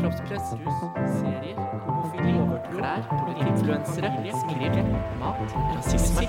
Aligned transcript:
kroppspress, 0.00 0.52
rus, 0.60 0.78
serier, 1.20 1.58
homofili, 1.84 2.32
klær, 2.72 3.02
influensere, 3.44 4.10
skrive, 4.40 4.84
mat, 5.20 5.54
rasisme, 5.76 6.24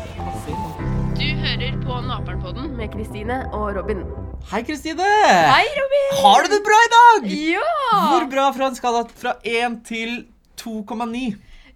Du 1.16 1.28
hører 1.44 1.78
på 1.86 2.00
Naperen-podden 2.10 2.74
med 2.76 2.92
Kristine 2.92 3.38
og 3.56 3.78
Robin. 3.78 4.04
Hei, 4.52 4.64
Kristine! 4.68 5.08
Hei, 5.54 5.64
Robin! 5.78 6.12
Har 6.20 6.44
du 6.44 6.52
det 6.56 6.62
bra 6.68 6.82
i 6.84 6.92
dag? 6.98 7.32
Ja! 7.32 7.72
Hvor 8.10 8.28
bra 8.34 8.50
fra 8.58 8.68
en 8.72 8.78
skala 8.80 9.06
fra 9.24 9.36
1 9.48 9.80
til 9.88 10.16
2,9? 10.60 11.26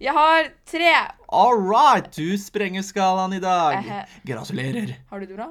Jeg 0.02 0.12
har 0.12 0.50
tre. 0.68 0.94
All 1.32 1.56
right, 1.64 2.10
du 2.12 2.36
sprenger 2.40 2.84
skalaen 2.84 3.38
i 3.38 3.40
dag. 3.40 3.86
Gratulerer. 4.28 4.98
Har 5.08 5.22
du 5.22 5.30
det 5.30 5.38
bra? 5.38 5.48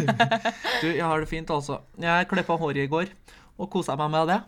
Du, 0.82 0.86
jeg 0.94 1.04
har 1.04 1.20
det 1.20 1.28
fint, 1.28 1.50
altså. 1.50 1.82
Jeg 2.00 2.28
klippa 2.30 2.56
håret 2.56 2.86
i 2.86 2.88
går 2.88 3.10
og 3.58 3.68
kosa 3.72 3.98
meg 3.98 4.14
med 4.14 4.30
det. 4.32 4.38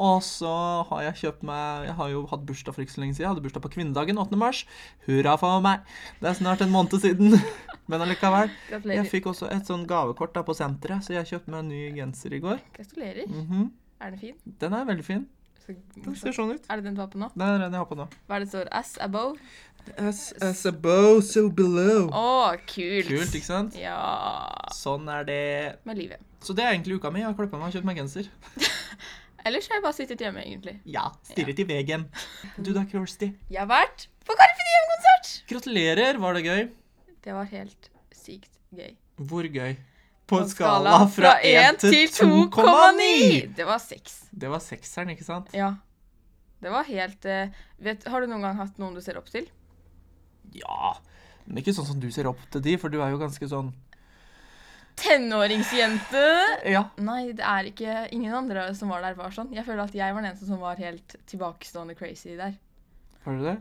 Og 0.00 0.22
så 0.24 0.50
har 0.88 1.02
jeg 1.04 1.18
kjøpt 1.20 1.42
meg 1.44 1.88
Jeg 1.90 1.96
har 1.98 2.12
jo 2.12 2.22
hatt 2.30 2.44
bursdag 2.48 2.76
for 2.76 2.84
ikke 2.84 2.94
så 2.94 3.02
lenge 3.02 3.16
siden. 3.16 3.26
Jeg 3.26 3.32
hadde 3.34 3.44
bursdag 3.44 3.64
på 3.66 3.72
kvinnedagen 3.74 4.20
8. 4.22 4.38
mars. 4.40 4.62
Hurra 5.06 5.34
for 5.40 5.60
meg. 5.64 5.82
Det 6.22 6.30
er 6.30 6.38
snart 6.38 6.64
en 6.64 6.72
måned 6.72 6.96
siden. 7.02 7.36
Men 7.90 8.06
allikevel. 8.06 8.52
Gratulerer. 8.70 9.02
Jeg 9.02 9.12
fikk 9.12 9.28
også 9.32 9.50
et 9.52 9.68
sånn 9.68 9.84
gavekort 9.90 10.32
da 10.36 10.44
på 10.46 10.56
senteret, 10.56 11.04
så 11.04 11.18
jeg 11.18 11.28
kjøpte 11.34 11.52
meg 11.52 11.64
en 11.64 11.72
ny 11.74 11.82
genser 11.98 12.36
i 12.38 12.40
går. 12.44 12.62
Gratulerer. 12.78 13.28
Mhm. 13.28 13.68
Er 14.00 14.14
den 14.14 14.22
fin? 14.22 14.36
Den 14.62 14.72
er 14.78 14.88
veldig 14.88 15.04
fin. 15.04 15.26
Den 15.70 16.16
ser 16.18 16.32
sånn 16.34 16.54
ut. 16.56 16.64
Er 16.72 16.80
det 16.80 16.88
den 16.88 16.96
du 16.96 17.02
har 17.02 17.10
på 17.12 17.18
nå? 17.20 17.28
Det 17.36 17.46
er 17.46 17.60
den 17.60 17.74
jeg 17.76 17.82
har 17.82 17.86
på 17.90 17.98
nå. 17.98 18.06
Hva 18.26 18.38
er 18.38 18.42
det 18.46 18.48
står? 18.50 18.70
As 18.74 18.94
above? 19.04 19.36
As, 20.00 20.32
as 20.42 20.64
above, 20.66 21.20
so 21.26 21.48
below. 21.52 22.08
Å, 22.08 22.56
kult. 22.70 23.06
Kult, 23.10 23.36
ikke 23.36 23.46
sant? 23.46 23.76
Ja 23.78 24.00
Sånn 24.76 25.08
er 25.12 25.24
det. 25.28 25.40
Med 25.88 26.00
livet. 26.00 26.24
Så 26.44 26.56
det 26.56 26.64
er 26.64 26.74
egentlig 26.74 26.98
uka 26.98 27.12
mi. 27.12 27.22
Jeg 27.22 27.30
har 27.30 27.36
klippa 27.38 27.60
meg 27.60 27.70
og 27.70 27.76
kjøpt 27.76 27.88
meg 27.88 28.00
genser. 28.00 28.30
Ellers 29.46 29.68
har 29.70 29.78
jeg 29.78 29.84
bare 29.84 29.96
sittet 29.96 30.20
hjemme, 30.20 30.42
egentlig. 30.44 30.74
Ja, 30.88 31.06
stirret 31.24 31.60
i 31.62 31.64
veggen. 31.68 32.06
Du 32.60 32.72
da, 32.76 32.84
Kirsty? 32.88 33.30
Jeg 33.48 33.62
har 33.62 33.68
vært 33.70 34.08
på 34.28 34.36
Carpe 34.36 34.66
Diem-konsert! 34.66 35.30
Gratulerer, 35.48 36.18
var 36.20 36.36
det 36.36 36.42
gøy? 36.44 36.66
Det 37.24 37.36
var 37.36 37.48
helt 37.48 37.88
sykt 38.16 38.52
gøy. 38.76 38.92
Hvor 39.30 39.48
gøy? 39.48 39.78
På 40.30 40.42
en 40.44 40.50
skala 40.50 40.98
fra 41.10 41.34
1 41.42 41.80
til 41.82 42.12
2,9! 42.14 43.54
Det 43.56 43.66
var 43.66 43.80
6. 43.82 44.18
Det 44.30 44.50
var 44.52 44.62
sekseren, 44.62 45.14
ikke 45.16 45.26
sant? 45.26 45.48
Ja. 45.56 45.72
Det 46.60 46.70
var 46.70 46.84
helt 46.86 47.24
eh, 47.24 47.56
vet, 47.80 48.04
Har 48.12 48.20
du 48.20 48.28
noen 48.28 48.44
gang 48.44 48.58
hatt 48.60 48.76
noen 48.78 48.94
du 48.94 49.00
ser 49.02 49.16
opp 49.18 49.30
til? 49.32 49.48
Ja. 50.54 50.92
Men 51.46 51.62
ikke 51.62 51.74
sånn 51.74 51.88
som 51.88 52.02
du 52.02 52.10
ser 52.14 52.28
opp 52.30 52.40
til 52.52 52.62
de, 52.62 52.76
for 52.78 52.92
du 52.92 53.00
er 53.00 53.14
jo 53.14 53.22
ganske 53.22 53.48
sånn 53.50 53.72
Tenåringsjente! 54.98 56.22
Ja. 56.70 56.82
Nei, 57.00 57.32
det 57.36 57.44
er 57.46 57.68
ikke 57.70 57.94
Ingen 58.16 58.34
andre 58.34 58.66
som 58.76 58.90
var 58.92 59.02
der, 59.04 59.14
var 59.18 59.32
sånn. 59.34 59.52
Jeg 59.54 59.64
føler 59.66 59.84
at 59.86 59.94
jeg 59.96 60.14
var 60.14 60.22
den 60.22 60.30
eneste 60.32 60.48
som 60.48 60.60
var 60.62 60.80
helt 60.80 61.16
tilbakestående 61.30 61.96
crazy 61.98 62.36
der. 62.38 62.56
Var 63.24 63.38
du 63.40 63.44
det? 63.46 63.56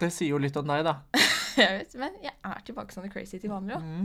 Det 0.00 0.10
sier 0.14 0.30
jo 0.34 0.38
litt 0.42 0.56
om 0.56 0.66
deg, 0.70 0.84
da. 0.86 0.96
Jeg 1.60 1.80
vet, 1.80 1.94
Men 1.98 2.14
jeg 2.22 2.30
er 2.46 2.60
tilbakestående 2.64 3.10
crazy 3.12 3.40
til 3.42 3.50
vanlig 3.50 3.74
òg. 3.74 3.82
Mm. 3.82 4.04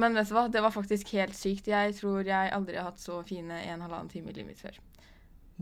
Men 0.00 0.14
vet 0.14 0.28
du 0.30 0.34
hva, 0.36 0.44
det 0.54 0.60
var 0.62 0.70
faktisk 0.70 1.10
helt 1.18 1.34
sykt. 1.34 1.66
Jeg 1.66 1.96
tror 1.98 2.22
jeg 2.22 2.52
aldri 2.54 2.76
har 2.78 2.86
hatt 2.92 3.02
så 3.02 3.16
fine 3.26 3.56
en 3.66 3.82
halvannen 3.82 4.08
time 4.12 4.30
i 4.30 4.36
livet 4.36 4.52
mitt 4.52 4.60
før. 4.62 4.76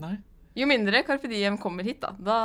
Nei. 0.03 0.13
Jo 0.53 0.67
mindre 0.69 1.01
Carpe 1.07 1.27
Diem 1.31 1.57
kommer 1.57 1.83
hit, 1.87 1.97
da. 2.05 2.13
Da, 2.13 2.37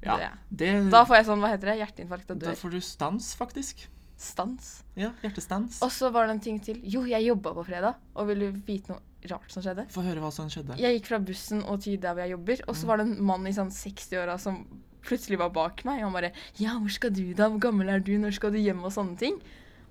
Ja. 0.00 0.30
Det, 0.48 0.70
da 0.90 1.02
får 1.04 1.18
jeg 1.20 1.26
sånn, 1.28 1.44
hva 1.44 1.50
heter 1.52 1.74
det, 1.74 1.76
hjerteinfarkt 1.82 2.32
og 2.32 2.40
dør. 2.40 2.54
da 2.54 2.60
får 2.62 2.72
du 2.72 2.80
stans, 2.80 3.34
faktisk. 3.36 3.84
Stans. 4.20 4.82
Ja, 5.00 5.14
hjertestans. 5.24 5.78
Og 5.84 5.92
så 5.94 6.10
var 6.12 6.28
det 6.28 6.34
en 6.36 6.42
ting 6.44 6.58
til. 6.60 6.80
Jo, 6.84 7.06
jeg 7.08 7.24
jobba 7.24 7.54
på 7.56 7.64
fredag, 7.64 7.96
og 8.14 8.28
vil 8.28 8.44
du 8.44 8.58
vite 8.66 8.92
noe 8.92 9.30
rart 9.30 9.52
som 9.52 9.64
skjedde? 9.64 9.86
Få 9.92 10.04
høre 10.04 10.20
hva 10.20 10.28
som 10.34 10.50
skjedde. 10.52 10.76
Jeg 10.80 10.98
gikk 10.98 11.08
fra 11.08 11.20
bussen 11.24 11.64
og 11.64 11.80
til 11.84 11.96
der 12.00 12.12
hvor 12.12 12.26
jeg 12.26 12.34
jobber, 12.34 12.62
og 12.68 12.76
så 12.76 12.90
var 12.90 13.00
det 13.00 13.08
en 13.08 13.16
mann 13.30 13.48
i 13.48 13.54
sånn 13.56 13.72
60-åra 13.72 14.36
som 14.40 14.60
plutselig 15.06 15.40
var 15.40 15.52
bak 15.56 15.80
meg. 15.88 16.02
Og 16.02 16.10
han 16.10 16.18
bare 16.18 16.32
'Ja, 16.60 16.76
hvor 16.76 16.92
skal 16.92 17.10
du 17.16 17.32
da? 17.32 17.48
Hvor 17.48 17.60
gammel 17.60 17.88
er 17.88 18.00
du? 18.00 18.12
Når 18.18 18.36
skal 18.36 18.52
du 18.52 18.58
hjem?' 18.58 18.84
og 18.84 18.92
sånne 18.92 19.16
ting. 19.16 19.40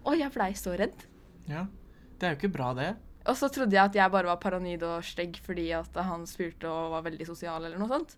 Og 0.06 0.18
jeg 0.18 0.32
blei 0.32 0.54
så 0.54 0.78
redd. 0.78 1.06
Ja. 1.48 1.66
Det 2.20 2.28
er 2.28 2.36
jo 2.36 2.38
ikke 2.38 2.54
bra, 2.58 2.74
det. 2.74 2.96
Og 3.28 3.36
så 3.38 3.50
trodde 3.52 3.76
jeg 3.76 3.84
at 3.84 3.98
jeg 3.98 4.12
bare 4.14 4.30
var 4.32 4.40
paranoid 4.42 4.84
og 4.88 5.04
stygg 5.06 5.40
fordi 5.44 5.68
at 5.76 5.98
han 6.08 6.24
spurte 6.30 6.70
og 6.72 6.94
var 6.96 7.04
veldig 7.10 7.28
sosial 7.28 7.66
eller 7.68 7.82
noe 7.82 7.90
sånt. 7.92 8.16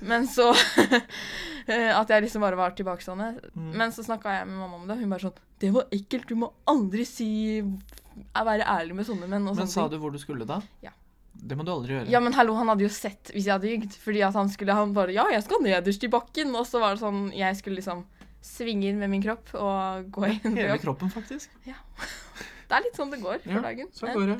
Men 0.00 0.26
så 0.30 0.48
At 2.00 2.10
jeg 2.10 2.24
liksom 2.24 2.42
bare 2.42 2.58
var 2.58 2.72
tilbakestående. 2.76 3.50
Mm. 3.54 3.72
Men 3.76 3.92
så 3.94 4.04
snakka 4.06 4.38
jeg 4.38 4.48
med 4.48 4.58
mamma 4.62 4.80
om 4.80 4.86
det, 4.88 4.96
hun 5.00 5.12
bare 5.12 5.26
sånn 5.28 5.36
'Det 5.60 5.72
var 5.74 5.92
ekkelt. 5.92 6.26
Du 6.28 6.34
må 6.40 6.52
aldri 6.66 7.04
si 7.04 7.60
Være 8.34 8.64
ærlig 8.64 8.94
med 8.96 9.06
sånne 9.06 9.28
menn.' 9.28 9.48
og 9.48 9.56
Men 9.56 9.68
sa 9.68 9.86
ting. 9.86 9.92
du 9.92 9.98
hvor 9.98 10.12
du 10.12 10.18
skulle, 10.18 10.46
da? 10.48 10.60
Ja. 10.82 10.90
Det 11.40 11.56
må 11.56 11.64
du 11.64 11.70
aldri 11.72 11.94
gjøre. 11.94 12.10
Ja, 12.10 12.20
men 12.20 12.32
hallo, 12.32 12.54
han 12.54 12.68
hadde 12.68 12.84
jo 12.84 12.88
sett 12.92 13.30
hvis 13.32 13.46
jeg 13.46 13.54
hadde 13.54 13.70
jugd. 13.70 13.92
Fordi 13.96 14.22
at 14.26 14.34
han 14.34 14.48
skulle 14.48 14.74
Han 14.74 14.92
bare 14.92 15.12
'Ja, 15.12 15.28
jeg 15.30 15.42
skal 15.44 15.62
nederst 15.62 16.04
i 16.04 16.08
bakken.' 16.08 16.56
Og 16.56 16.66
så 16.66 16.80
var 16.80 16.94
det 16.94 17.04
sånn 17.04 17.32
Jeg 17.32 17.56
skulle 17.56 17.76
liksom 17.76 18.04
svinge 18.42 18.88
inn 18.88 18.98
med 18.98 19.10
min 19.10 19.22
kropp 19.22 19.52
og 19.54 20.10
gå 20.10 20.24
inn 20.24 20.40
på 20.40 20.56
Hele 20.56 20.78
kroppen, 20.78 21.10
faktisk. 21.12 21.50
Det 22.70 22.76
er 22.78 22.84
litt 22.84 22.98
sånn 23.00 23.10
det 23.10 23.18
går 23.18 23.40
for 23.42 23.64
dagen. 23.66 23.88
Så 23.90 24.06
går 24.14 24.28
det. 24.30 24.38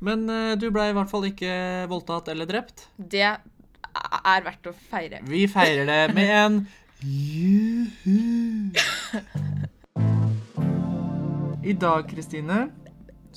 Men 0.00 0.22
uh, 0.30 0.54
du 0.56 0.70
ble 0.72 0.86
i 0.88 0.94
hvert 0.96 1.10
fall 1.10 1.26
ikke 1.28 1.52
voldtatt 1.90 2.30
eller 2.32 2.48
drept. 2.48 2.86
Det 2.96 3.26
er 3.28 4.44
verdt 4.46 4.70
å 4.70 4.72
feire. 4.88 5.20
Vi 5.28 5.42
feirer 5.52 5.84
det 5.90 6.14
med 6.16 6.32
en 6.38 6.56
juhu. 7.04 8.72
I 11.68 11.76
dag, 11.76 12.08
Kristine, 12.08 12.70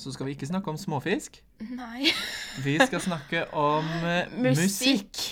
så 0.00 0.14
skal 0.14 0.30
vi 0.30 0.38
ikke 0.38 0.48
snakke 0.48 0.72
om 0.72 0.80
småfisk. 0.80 1.42
Nei. 1.76 2.08
Vi 2.64 2.78
skal 2.80 3.04
snakke 3.04 3.44
om 3.52 3.84
uh, 4.06 4.32
musikk. 4.48 5.26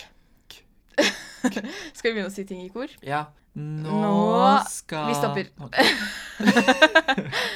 Skal 1.41 2.10
vi 2.10 2.19
begynne 2.19 2.28
å 2.28 2.34
si 2.34 2.44
ting 2.44 2.60
i 2.60 2.69
kor? 2.69 2.91
Ja. 3.00 3.31
Nå, 3.56 3.89
Nå- 3.89 4.60
skal 4.69 5.09
vi 5.09 5.15
stopper. 5.16 5.49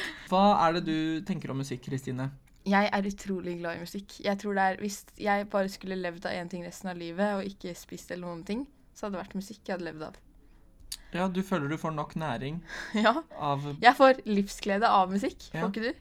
Hva 0.31 0.43
er 0.67 0.73
det 0.79 0.85
du 0.89 1.21
tenker 1.29 1.51
om 1.53 1.59
musikk, 1.61 1.83
Kristine? 1.89 2.31
Jeg 2.65 2.89
er 2.97 3.03
utrolig 3.11 3.59
glad 3.61 3.77
i 3.77 3.83
musikk. 3.85 4.15
Jeg 4.25 4.39
tror 4.41 4.55
det 4.57 4.63
er, 4.65 4.77
Hvis 4.81 5.03
jeg 5.21 5.49
bare 5.53 5.69
skulle 5.69 5.99
levd 6.01 6.25
av 6.27 6.33
én 6.33 6.49
ting 6.49 6.63
resten 6.65 6.89
av 6.89 6.97
livet, 6.97 7.35
og 7.37 7.45
ikke 7.45 7.75
spist 7.77 8.11
eller 8.15 8.27
noen 8.31 8.45
ting, 8.49 8.63
så 8.95 9.07
hadde 9.07 9.19
det 9.19 9.25
vært 9.27 9.35
musikk 9.37 9.61
jeg 9.69 9.75
hadde 9.77 9.85
levd 9.91 10.07
av. 10.07 10.17
Ja, 11.15 11.29
du 11.29 11.43
føler 11.47 11.69
du 11.71 11.77
får 11.79 11.93
nok 11.95 12.15
næring 12.19 12.61
Ja. 13.07 13.13
av 13.39 13.63
Jeg 13.83 13.95
får 13.99 14.23
livsglede 14.27 14.89
av 14.89 15.13
musikk. 15.13 15.51
Ja. 15.53 15.61
Får 15.63 15.71
ikke 15.75 15.85
du? 15.93 16.01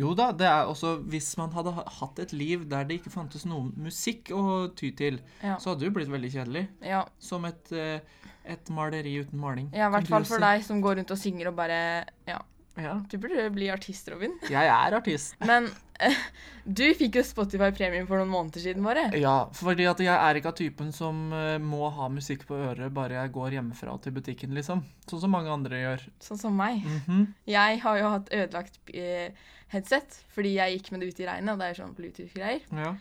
Jo 0.00 0.12
da, 0.16 0.30
det 0.32 0.46
er 0.48 0.68
også 0.70 0.94
Hvis 1.12 1.32
man 1.36 1.50
hadde 1.52 1.72
hatt 1.74 2.18
et 2.22 2.32
liv 2.32 2.62
der 2.70 2.84
det 2.88 3.00
ikke 3.00 3.10
fantes 3.12 3.44
noe 3.48 3.70
musikk 3.76 4.30
å 4.36 4.68
ty 4.76 4.90
til, 4.96 5.20
Ja. 5.42 5.56
så 5.58 5.70
hadde 5.72 5.80
det 5.84 5.88
jo 5.90 5.94
blitt 5.98 6.12
veldig 6.12 6.30
kjedelig. 6.34 6.66
Ja. 6.84 7.04
Som 7.18 7.44
et, 7.48 7.70
eh, 7.72 8.00
et 8.44 8.70
maleri 8.70 9.16
uten 9.22 9.38
maling. 9.40 9.70
Ja, 9.76 9.88
i 9.88 9.94
hvert 9.94 10.08
fall 10.08 10.24
for 10.24 10.38
deg 10.42 10.64
som 10.64 10.80
går 10.82 10.96
rundt 11.00 11.10
og 11.14 11.18
synger 11.20 11.48
og 11.52 11.56
bare 11.56 12.04
Ja. 12.26 12.40
Ja. 12.80 12.96
Du 13.10 13.16
burde 13.20 13.46
bli 13.54 13.68
artist, 13.72 14.08
Robin. 14.12 14.34
Jeg 14.50 14.70
er 14.72 14.96
artist. 14.96 15.36
Men 15.46 15.68
uh, 16.00 16.24
du 16.64 16.84
fikk 16.96 17.20
jo 17.20 17.24
Spotify 17.26 17.70
Premium 17.76 18.08
for 18.08 18.20
noen 18.20 18.32
måneder 18.32 18.64
siden, 18.64 18.84
bare. 18.86 19.08
Ja, 19.20 19.36
fordi 19.56 19.86
at 19.90 20.02
jeg 20.04 20.14
er 20.14 20.40
ikke 20.40 20.52
av 20.52 20.58
typen 20.58 20.90
som 20.96 21.28
uh, 21.34 21.56
må 21.62 21.92
ha 21.96 22.10
musikk 22.12 22.46
på 22.48 22.58
øret 22.70 22.92
bare 22.96 23.20
jeg 23.20 23.34
går 23.36 23.58
hjemmefra 23.58 23.96
til 24.04 24.16
butikken, 24.16 24.56
liksom. 24.56 24.84
Sånn 25.10 25.24
som 25.24 25.34
mange 25.34 25.52
andre 25.52 25.84
gjør. 25.84 26.04
Sånn 26.24 26.40
som 26.40 26.58
meg. 26.58 26.82
Mhm. 26.86 27.24
Jeg 27.50 27.80
har 27.84 28.02
jo 28.02 28.12
hatt 28.16 28.34
ødelagt 28.34 28.80
uh, 28.96 29.48
headset 29.70 30.20
fordi 30.34 30.56
jeg 30.56 30.78
gikk 30.78 30.92
med 30.92 31.04
det 31.04 31.14
ute 31.14 31.24
i 31.24 31.30
regnet, 31.30 31.54
og 31.54 31.62
det 31.62 31.70
er 31.70 31.80
sånn 31.80 31.96
Bluetooth-greier. 31.96 32.68
Ja. 32.82 32.94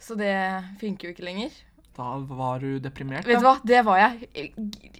Så 0.00 0.16
det 0.16 0.36
funker 0.80 1.08
jo 1.08 1.14
ikke 1.14 1.26
lenger. 1.28 1.52
Da 1.96 2.14
var 2.24 2.62
du 2.62 2.78
deprimert, 2.80 3.26
Vet 3.28 3.42
du 3.42 3.44
hva, 3.44 3.58
det 3.66 3.82
var 3.84 4.00
jeg. 4.00 4.52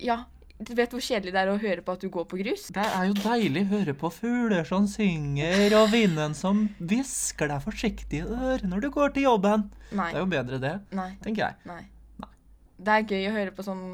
Ja. 0.03 0.19
Du 0.61 0.75
vet 0.77 0.93
hvor 0.93 1.01
kjedelig 1.01 1.33
det 1.33 1.41
er 1.41 1.49
å 1.49 1.57
høre 1.61 1.81
på 1.85 1.95
at 1.97 2.03
du 2.05 2.11
går 2.13 2.27
på 2.29 2.37
grus? 2.43 2.67
Det 2.77 2.83
er 2.85 3.07
jo 3.09 3.15
deilig 3.17 3.63
å 3.65 3.71
høre 3.71 3.95
på 3.97 4.11
fugler 4.13 4.67
som 4.69 4.85
synger, 4.91 5.73
og 5.79 5.87
vinden 5.95 6.35
som 6.37 6.67
hvisker 6.85 7.49
deg 7.49 7.63
forsiktig 7.65 8.21
i 8.21 8.27
øret 8.29 8.67
når 8.69 8.85
du 8.85 8.91
går 8.93 9.15
til 9.17 9.25
jobben. 9.31 9.65
Nei. 9.97 10.11
Det 10.13 10.21
er 10.21 10.25
jo 10.27 10.31
bedre 10.35 10.59
det, 10.61 10.75
Nei. 10.93 11.09
tenker 11.25 11.47
jeg. 11.47 11.57
Nei. 11.71 11.81
Nei. 12.21 12.33
Det 12.77 12.97
er 12.99 13.09
gøy 13.09 13.31
å 13.31 13.37
høre 13.39 13.55
på 13.57 13.65
sånn 13.65 13.85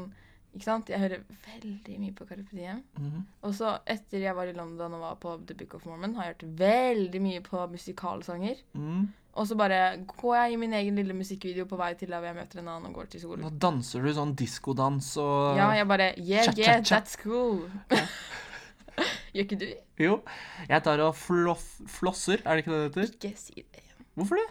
Ikke 0.57 0.65
sant? 0.65 0.89
Jeg 0.89 0.97
hører 1.03 1.21
veldig 1.45 1.99
mye 2.01 2.15
på 2.17 2.25
Carpe 2.25 2.49
Diem. 2.57 2.81
Mhm. 2.97 3.21
Og 3.45 3.53
så 3.53 3.75
etter 3.85 4.23
jeg 4.25 4.33
var 4.35 4.49
i 4.49 4.55
London 4.57 4.95
og 4.97 5.03
var 5.05 5.15
på 5.21 5.35
The 5.45 5.53
Book 5.59 5.75
of 5.77 5.85
Mormon, 5.85 6.15
har 6.17 6.25
jeg 6.31 6.33
hørt 6.35 6.45
veldig 6.63 7.21
mye 7.21 7.43
på 7.45 7.61
musikalsanger. 7.69 8.63
Mm. 8.73 9.07
Og 9.37 9.45
så 9.45 9.53
bare 9.53 9.99
går 10.09 10.33
jeg 10.35 10.53
i 10.55 10.57
min 10.57 10.73
egen 10.73 10.95
lille 10.97 11.13
musikkvideo 11.13 11.67
på 11.69 11.77
vei 11.77 11.91
til 11.93 12.09
der 12.09 12.25
jeg 12.25 12.33
møter 12.39 12.59
en 12.63 12.71
annen 12.73 12.89
og 12.89 12.95
går 12.97 13.11
til 13.13 13.21
skolen. 13.21 13.45
Da 13.45 13.67
danser 13.67 14.01
du 14.01 14.09
sånn 14.17 14.33
diskodans 14.39 15.11
og 15.21 15.59
Ja, 15.59 15.69
jeg 15.77 15.87
bare 15.87 16.07
Yeah, 16.17 16.47
Cha, 16.47 16.51
cha, 16.57 16.61
yeah, 16.63 16.81
cha. 16.81 16.95
that's 16.97 17.19
cool. 17.21 17.67
Gjør 19.35 19.43
ikke 19.45 19.59
du? 19.61 19.67
Jo. 20.01 20.15
Jeg 20.65 20.83
tar 20.87 21.03
og 21.05 21.13
floff, 21.15 21.67
flosser, 21.99 22.41
er 22.41 22.57
det 22.57 22.65
ikke 22.65 22.73
det 22.73 22.81
det 22.81 22.89
heter? 23.05 23.13
Ikke 23.13 23.37
si 23.37 23.61
det. 23.61 23.83
Hvorfor 24.17 24.41
det? 24.41 24.47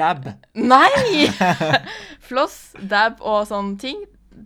Dab. 0.00 0.24
Nei! 0.56 1.28
Floss, 2.28 2.72
dab 2.80 3.20
og 3.20 3.44
sånne 3.52 3.76
ting. 3.84 4.00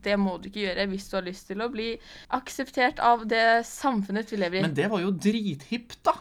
Det 0.04 0.16
må 0.20 0.36
du 0.40 0.48
ikke 0.50 0.64
gjøre 0.64 0.86
hvis 0.92 1.08
du 1.10 1.16
har 1.18 1.26
lyst 1.26 1.50
til 1.50 1.62
å 1.64 1.68
bli 1.72 1.92
akseptert 2.36 3.02
av 3.04 3.26
det 3.30 3.62
samfunnet 3.68 4.32
vi 4.32 4.40
lever 4.40 4.60
i. 4.60 4.64
Men 4.66 4.76
det 4.76 4.88
var 4.92 5.04
jo 5.04 5.12
drithipt, 5.14 6.00
da. 6.06 6.16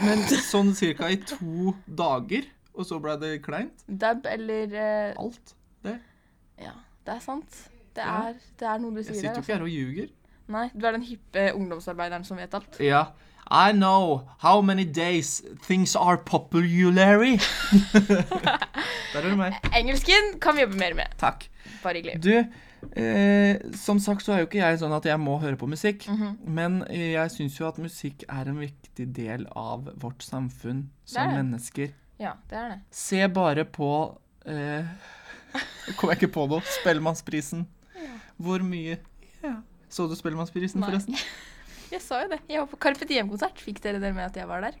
Men 0.00 0.24
sånn 0.30 0.72
cirka 0.76 1.10
i 1.12 1.18
to 1.20 1.74
dager, 1.84 2.46
og 2.74 2.88
så 2.88 2.98
ble 3.02 3.18
det 3.20 3.36
kleint. 3.44 3.84
Dab 3.86 4.26
eller 4.30 4.72
uh... 4.74 5.24
Alt. 5.26 5.54
Det. 5.84 5.98
Ja. 6.62 6.74
det 7.06 7.16
er 7.18 7.22
sant. 7.24 7.64
Det 7.94 8.02
er, 8.02 8.38
det 8.58 8.66
er 8.66 8.80
noe 8.82 8.94
du 8.96 9.02
Jeg 9.04 9.12
sitter 9.12 9.36
jo 9.36 9.44
ikke 9.44 9.54
her 9.54 9.66
og 9.66 9.70
ljuger. 9.70 10.08
Nei, 10.50 10.66
du 10.74 10.82
er 10.84 10.96
den 10.96 11.04
hippe 11.06 11.44
ungdomsarbeideren 11.54 12.26
som 12.26 12.40
vet 12.40 12.56
alt. 12.56 12.80
Ja. 12.82 13.06
I 13.50 13.72
know 13.72 14.28
how 14.38 14.60
many 14.62 14.84
days 14.84 15.42
things 15.66 15.94
are 15.96 16.16
populary. 16.16 17.38
Der 19.12 19.20
er 19.20 19.28
du 19.30 19.36
meg. 19.36 19.58
Engelsken 19.76 20.38
kan 20.40 20.56
vi 20.56 20.64
jobbe 20.64 20.78
mer 20.80 20.96
med. 20.96 21.12
Takk. 21.20 21.46
Bare 21.82 22.00
hyggelig. 22.00 22.22
Du, 22.24 22.32
eh, 22.96 23.58
som 23.76 23.98
sagt 24.02 24.22
så 24.26 24.32
er 24.34 24.42
jo 24.42 24.46
ikke 24.48 24.60
jeg 24.62 24.78
sånn 24.80 24.92
at 24.96 25.04
jeg 25.08 25.20
må 25.20 25.38
høre 25.42 25.56
på 25.60 25.68
musikk. 25.70 26.06
Mhm. 26.10 26.38
Men 26.46 26.80
jeg 26.90 27.30
syns 27.34 27.58
jo 27.60 27.68
at 27.68 27.78
musikk 27.82 28.24
er 28.28 28.48
en 28.50 28.58
viktig 28.60 29.06
del 29.16 29.46
av 29.56 29.88
vårt 30.00 30.22
samfunn 30.26 30.88
som 31.04 31.18
Det 31.18 31.24
er 31.24 31.28
det. 31.30 31.38
mennesker. 31.42 31.92
Ja, 32.20 32.32
det 32.50 32.58
er 32.58 32.68
det. 32.74 32.80
Se 32.94 33.26
bare 33.28 33.64
på 33.64 33.90
eh, 34.46 34.84
Kom 35.96 36.10
jeg 36.10 36.18
ikke 36.22 36.32
på 36.34 36.46
noe. 36.50 36.62
Spellemannsprisen. 36.80 37.66
Hvor 38.40 38.62
mye 38.66 38.98
ja. 39.44 39.56
Så 39.88 40.08
du 40.10 40.14
Spellemannsprisen, 40.18 40.82
forresten? 40.82 41.14
Jeg 41.92 42.00
sa 42.02 42.22
jo 42.24 42.28
det. 42.32 42.40
Jeg 42.50 42.58
var 42.58 42.66
på 42.66 42.78
Carpe 42.82 43.06
Diem-konsert. 43.06 43.60
Fikk 43.62 43.78
dere 43.84 44.00
det 44.02 44.10
med 44.16 44.24
at 44.24 44.34
jeg 44.40 44.48
var 44.48 44.64
der? 44.64 44.74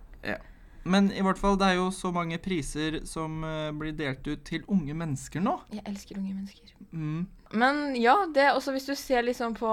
Men 0.84 1.08
i 1.16 1.22
hvert 1.24 1.40
fall, 1.40 1.56
det 1.60 1.70
er 1.70 1.78
jo 1.78 1.88
så 1.94 2.10
mange 2.12 2.36
priser 2.44 3.00
som 3.08 3.44
eh, 3.46 3.70
blir 3.76 3.94
delt 3.96 4.26
ut 4.28 4.42
til 4.44 4.64
unge 4.70 4.94
mennesker 4.96 5.42
nå. 5.44 5.56
Jeg 5.72 5.84
elsker 5.88 6.20
unge 6.20 6.34
mennesker. 6.34 6.74
Mm. 6.92 7.24
Men 7.56 7.82
ja, 7.96 8.18
det 8.34 8.44
er 8.44 8.56
også 8.56 8.74
hvis 8.74 8.88
du 8.88 8.94
ser 8.98 9.24
liksom 9.24 9.54
på 9.58 9.70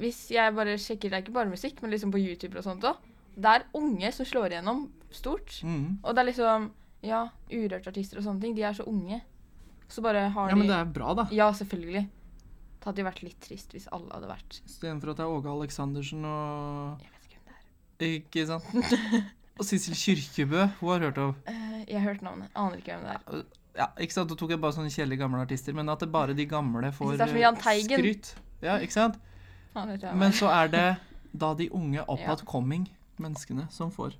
Hvis 0.00 0.26
jeg 0.30 0.52
bare 0.52 0.76
sjekker, 0.76 1.08
det 1.08 1.16
er 1.16 1.22
ikke 1.24 1.36
bare 1.36 1.48
musikk, 1.48 1.80
men 1.82 1.90
liksom 1.90 2.12
på 2.12 2.20
YouTube 2.20 2.58
og 2.60 2.66
sånt 2.66 2.84
òg. 2.84 2.98
Det 3.36 3.52
er 3.52 3.64
unge 3.76 4.10
som 4.12 4.28
slår 4.28 4.54
igjennom 4.54 4.86
stort. 5.12 5.58
Mm. 5.64 6.02
Og 6.02 6.12
det 6.12 6.22
er 6.22 6.30
liksom 6.30 6.68
Ja, 7.06 7.26
urørte 7.52 7.90
artister 7.92 8.20
og 8.20 8.26
sånne 8.26 8.42
ting. 8.44 8.54
De 8.56 8.64
er 8.66 8.76
så 8.76 8.86
unge. 8.88 9.22
Så 9.88 10.02
bare 10.02 10.28
har 10.34 10.50
Ja, 10.50 10.58
men 10.58 10.68
det 10.68 10.76
er 10.76 10.86
bra, 10.90 11.14
da. 11.14 11.26
Ja, 11.34 11.50
selvfølgelig. 11.54 12.06
Det 12.76 12.90
hadde 12.90 13.02
jo 13.02 13.08
vært 13.08 13.24
litt 13.24 13.40
trist 13.42 13.72
hvis 13.74 13.88
alle 13.90 14.12
hadde 14.14 14.28
vært 14.30 14.60
Istedenfor 14.62 15.10
at 15.10 15.18
det 15.18 15.24
er 15.24 15.32
Åge 15.34 15.50
Aleksandersen 15.50 16.22
og 16.28 17.02
Jeg 17.02 17.10
vet 17.10 17.24
ikke 17.26 17.40
hvem 17.40 17.48
det 17.50 17.56
er. 17.56 18.14
Ikke 18.20 18.46
sant? 18.46 19.34
Og 19.56 19.64
Sissel 19.64 19.96
Kyrkjebø, 19.96 20.66
hun 20.80 20.90
har 20.92 21.06
hørt 21.08 21.20
av. 21.22 21.36
Eh, 21.48 21.78
jeg 21.86 22.00
har 22.00 22.10
hørt 22.10 22.24
navnet. 22.24 22.50
Aner 22.54 22.80
ikke 22.82 22.92
hvem 22.96 23.06
det 23.06 23.14
er. 23.16 23.46
Ja, 23.76 23.86
ikke 24.00 24.16
sant? 24.16 24.30
Da 24.32 24.36
tok 24.40 24.52
jeg 24.52 24.60
bare 24.60 24.76
sånne 24.76 24.92
kjedelige 24.92 25.20
gamle 25.22 25.40
artister, 25.44 25.76
men 25.76 25.88
at 25.92 26.00
det 26.04 26.10
bare 26.12 26.36
de 26.36 26.46
gamle 26.48 26.92
får 26.96 27.16
skryt. 27.86 28.34
Ja, 28.64 28.76
ikke 28.80 28.96
sant? 28.96 29.18
Men 30.16 30.32
så 30.36 30.48
er 30.52 30.70
det 30.72 30.86
da 31.36 31.50
de 31.56 31.68
unge 31.76 32.04
up 32.04 32.20
ja. 32.24 32.36
coming 32.48 32.86
menneskene 33.20 33.66
som 33.72 33.92
får. 33.92 34.16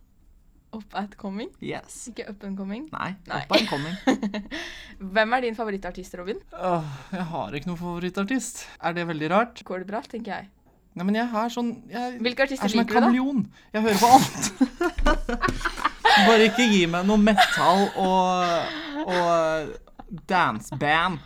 Up 0.77 0.97
at 0.99 1.15
coming? 1.17 1.49
Yes. 1.63 2.09
Ikke 2.11 2.27
up 2.29 2.43
and 2.45 2.57
coming? 2.59 2.89
Nei, 2.93 3.15
Nei. 3.29 3.39
up 3.45 3.53
and 3.57 3.69
coming. 3.71 4.51
Hvem 5.15 5.37
er 5.37 5.47
din 5.47 5.57
favorittartist, 5.57 6.17
Robin? 6.19 6.41
Åh, 6.53 6.91
jeg 7.15 7.29
har 7.31 7.57
ikke 7.57 7.71
noen 7.71 7.81
favorittartist. 7.81 8.67
Er 8.85 8.97
det 8.97 9.07
veldig 9.09 9.31
rart? 9.33 9.63
Går 9.65 9.85
det 9.85 9.89
bra, 9.93 10.03
tenker 10.05 10.35
jeg. 10.35 10.51
Nei, 10.97 11.05
men 11.05 11.17
jeg 11.19 11.29
er 11.29 11.51
sånn 11.53 11.71
Jeg 11.93 12.15
Hvilke 12.25 12.41
er 12.41 12.47
artister 12.49 12.71
som 12.73 12.81
en 12.81 12.87
liker 12.87 12.95
du, 12.95 13.01
da? 13.01 13.07
kameleon. 13.11 13.41
Jeg 13.75 13.83
hører 13.85 13.99
på 14.01 14.09
alt. 14.17 15.37
Bare 16.27 16.47
ikke 16.49 16.67
gi 16.73 16.83
meg 16.89 17.05
noe 17.09 17.21
metal 17.21 17.83
og, 18.01 19.05
og 19.05 20.17
danseband. 20.31 21.19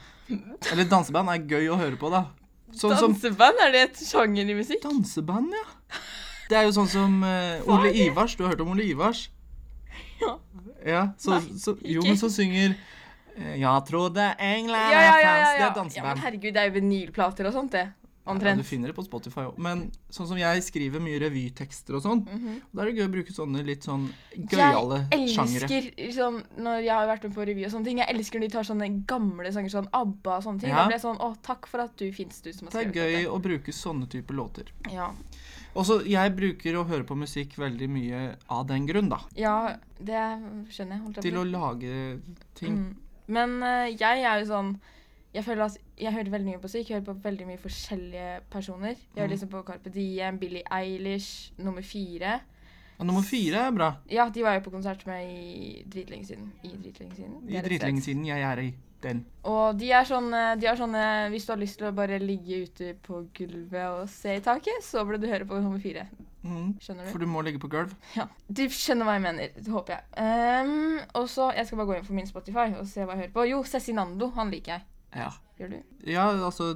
Eller 0.73 0.89
danseband 0.91 1.31
er 1.33 1.45
gøy 1.51 1.69
å 1.71 1.79
høre 1.79 1.99
på, 2.01 2.11
da. 2.13 2.25
Sånn 2.75 2.95
som 2.99 3.15
Danseband? 3.15 3.59
Er 3.67 3.73
det 3.75 3.81
et 3.89 4.03
sjanger 4.07 4.51
i 4.51 4.55
musikk? 4.59 4.83
Danseband, 4.85 5.55
ja. 5.55 6.01
Det 6.51 6.59
er 6.59 6.67
jo 6.67 6.75
sånn 6.75 6.91
som 6.91 7.17
eh, 7.27 7.63
Hva 7.63 7.77
er 7.79 7.85
Ole 7.85 7.91
det? 7.95 8.07
Ivars. 8.09 8.35
Du 8.39 8.45
har 8.45 8.53
hørt 8.55 8.63
om 8.63 8.71
Ole 8.75 8.87
Ivars? 8.91 9.25
Ja. 10.21 10.35
Ja, 10.87 11.03
så, 11.21 11.37
Nei, 11.37 11.59
så, 11.61 11.75
jo, 11.83 12.01
ikke. 12.01 12.09
men 12.09 12.19
så 12.21 12.29
synger 12.33 12.73
eh, 13.37 13.57
Jeg 13.61 13.83
trodde 13.89 14.27
engler 14.41 14.79
Ja, 14.81 14.91
ja, 14.91 15.01
ja. 15.01 15.15
ja, 15.21 15.33
ja, 15.35 15.35
Det 15.35 15.51
er 15.51 15.61
ja 15.61 15.67
men 15.69 15.77
danseband. 15.79 16.23
herregud, 16.25 16.55
det 16.57 16.63
er 16.63 16.71
jo 16.71 16.75
vinylplater 16.79 17.51
og 17.51 17.55
sånt, 17.59 17.75
det. 17.77 17.87
Ja, 18.39 18.55
du 18.55 18.63
finner 18.63 18.89
det 18.89 18.95
på 18.97 19.03
Spotify 19.05 19.41
òg. 19.49 19.59
Men 19.59 19.91
sånn 20.11 20.29
som 20.29 20.37
jeg 20.39 20.63
skriver 20.63 21.01
mye 21.01 21.19
revytekster 21.19 21.95
og 21.97 22.03
sånn, 22.03 22.23
Mhm. 22.29 22.61
da 22.73 22.83
er 22.83 22.87
det 22.87 22.97
gøy 22.97 23.09
å 23.09 23.13
bruke 23.13 23.33
sånne 23.35 23.65
litt 23.67 23.83
sånn 23.83 24.09
gøyale 24.37 25.09
Jeg 25.11 25.29
sjangere. 25.35 25.67
elsker 25.69 26.13
sånn, 26.15 26.45
når 26.59 26.85
jeg 26.85 26.95
har 26.95 27.07
vært 27.09 27.23
med 27.25 27.35
på 27.35 27.47
revy 27.47 27.65
og 27.65 27.73
sånne 27.73 27.85
ting, 27.85 27.99
jeg 27.99 28.09
elsker 28.15 28.39
når 28.39 28.47
de 28.49 28.53
tar 28.55 28.63
sånne 28.63 29.07
gamle 29.07 29.53
sanger, 29.53 29.71
sånn 29.71 29.89
ABBA 29.93 30.37
og 30.37 30.43
sånne 30.45 30.61
ting. 30.61 30.71
Ja. 30.71 30.77
Da 30.77 30.87
blir 30.87 30.99
jeg 30.99 31.03
sånn 31.03 31.19
Å, 31.21 31.37
takk 31.43 31.67
for 31.67 31.81
at 31.81 31.97
du 31.97 32.13
fins, 32.13 32.41
du 32.41 32.53
som 32.53 32.69
har 32.69 32.73
skrevet 32.73 32.93
Det 32.93 33.03
er 33.03 33.25
gøy 33.25 33.27
å 33.27 33.43
bruke 33.43 33.73
sånne 33.73 34.07
typer 34.09 34.35
låter. 34.35 34.65
Ja. 34.93 35.11
Også, 35.77 36.05
jeg 36.07 36.35
bruker 36.37 36.75
å 36.75 36.87
høre 36.87 37.05
på 37.05 37.17
musikk 37.17 37.55
veldig 37.57 37.89
mye 37.89 38.37
av 38.49 38.67
den 38.67 38.87
grunn, 38.87 39.09
da. 39.09 39.21
ja, 39.37 39.77
det 40.03 40.41
skjønner 40.71 41.15
jeg. 41.15 41.23
Til 41.23 41.35
å 41.35 41.45
lage 41.49 42.21
ting. 42.55 42.77
Mm. 42.77 42.97
Men 43.29 43.63
uh, 43.63 43.87
jeg 43.87 44.25
er 44.25 44.41
jo 44.41 44.47
sånn 44.47 44.81
Jeg 45.35 45.45
føler 45.47 45.65
at 45.65 45.77
jeg 46.01 46.13
hører 46.13 46.31
veldig 46.31 46.47
mye 46.51 46.59
på 46.59 46.67
musikk. 46.67 46.89
Jeg 46.91 46.97
hører 47.01 47.15
på 47.15 47.21
veldig 47.23 47.47
mye 47.47 47.59
forskjellige 47.63 48.41
personer. 48.51 48.89
Jeg 48.97 49.21
hører 49.21 49.27
Mm. 49.29 49.31
liksom 49.31 49.49
på 49.49 49.63
Carpe 49.67 49.91
Diem, 49.95 50.39
Billie 50.39 50.63
Eilish, 50.73 51.53
nummer 51.59 51.83
fire. 51.83 52.41
Og 52.99 53.07
nummer 53.07 53.23
fire 53.23 53.57
er 53.67 53.71
bra. 53.71 53.95
Ja, 54.11 54.29
de 54.29 54.43
var 54.43 54.53
jeg 54.53 54.63
på 54.65 54.71
konsert 54.71 55.07
med 55.07 55.25
i 55.31 55.83
dritlenge 55.89 56.27
siden. 56.27 56.53
I 56.65 56.69
dritlenge 56.69 57.15
siden. 57.17 57.37
I 57.49 57.61
dritlenge 57.63 58.03
siden 58.03 58.27
jeg 58.27 58.43
er 58.43 58.59
i 58.59 58.75
den. 59.03 59.25
Og 59.45 59.79
de 59.79 59.91
er 59.93 60.05
sånne, 60.05 60.61
de 60.61 60.67
er 60.67 60.77
sånne 60.77 61.31
Hvis 61.31 61.47
du 61.47 61.53
har 61.53 61.57
lyst 61.63 61.79
til 61.79 61.87
å 61.89 61.95
bare 61.95 62.19
ligge 62.19 62.63
ute 62.67 62.95
på 63.03 63.23
gulvet 63.33 63.87
og 64.03 64.09
se 64.09 64.35
i 64.37 64.41
taket, 64.41 64.83
så 64.83 65.05
burde 65.07 65.21
du 65.23 65.29
høre 65.33 65.47
på 65.47 65.61
nummer 65.63 65.79
fire. 65.81 66.09
Mm. 66.45 66.75
Skjønner 66.81 67.05
du? 67.07 67.11
For 67.13 67.19
du 67.19 67.27
må 67.27 67.41
ligge 67.45 67.59
på 67.61 67.69
gulv. 67.71 67.95
Ja. 68.17 68.27
Du 68.53 68.63
skjønner 68.69 69.05
hva 69.09 69.13
jeg 69.17 69.23
mener. 69.23 69.49
Det 69.57 69.69
håper 69.73 69.95
jeg. 69.95 70.03
Um, 70.67 71.01
og 71.15 71.29
så, 71.29 71.53
Jeg 71.57 71.67
skal 71.67 71.79
bare 71.79 71.87
gå 71.87 71.97
inn 71.99 72.05
på 72.07 72.13
min 72.19 72.27
Spotify 72.27 72.75
og 72.79 72.87
se 72.87 73.01
hva 73.05 73.15
jeg 73.17 73.31
hører 73.31 73.33
på. 73.33 73.49
Jo, 73.49 73.63
Cezinando. 73.65 74.31
Han 74.37 74.51
liker 74.51 74.73
jeg. 74.73 74.83
Ja. 75.17 75.31
Gjør 75.59 75.69
du? 75.75 75.81
ja, 76.09 76.23
altså 76.47 76.71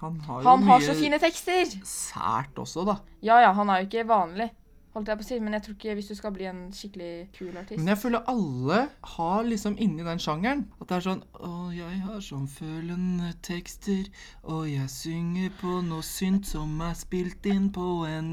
Han 0.00 0.20
har 0.24 0.40
jo 0.42 0.48
Han 0.48 0.62
har 0.64 0.78
mye 0.80 0.86
så 0.86 0.94
fine 0.96 1.18
tekster! 1.20 1.74
sært 1.84 2.56
også, 2.62 2.84
da. 2.88 2.94
Ja 3.22 3.40
ja, 3.44 3.52
han 3.52 3.68
er 3.68 3.82
jo 3.82 3.88
ikke 3.90 4.06
vanlig, 4.08 4.50
holdt 4.94 5.10
jeg 5.10 5.20
på 5.20 5.24
å 5.24 5.28
si, 5.28 5.38
men 5.42 5.54
jeg 5.56 5.64
tror 5.64 5.76
ikke 5.76 5.94
hvis 5.98 6.10
du 6.10 6.16
skal 6.18 6.32
bli 6.34 6.46
en 6.50 6.62
skikkelig 6.74 7.12
kul 7.36 7.56
artist 7.60 7.78
Men 7.78 7.92
jeg 7.92 8.00
føler 8.02 8.30
alle 8.32 8.80
har 9.14 9.46
liksom 9.46 9.76
inni 9.82 10.06
den 10.06 10.22
sjangeren 10.22 10.64
at 10.80 10.88
det 10.90 10.96
er 10.96 11.06
sånn 11.06 11.22
Å, 11.38 11.52
jeg 11.74 12.00
har 12.06 12.24
sånn 12.24 12.48
følende 12.50 13.30
tekster, 13.46 14.08
og 14.42 14.66
jeg 14.70 14.90
synger 14.92 15.54
på 15.60 15.78
noe 15.86 16.02
synt 16.06 16.48
som 16.50 16.74
er 16.84 16.96
spilt 16.98 17.46
inn 17.48 17.70
på 17.74 17.86
en 18.08 18.30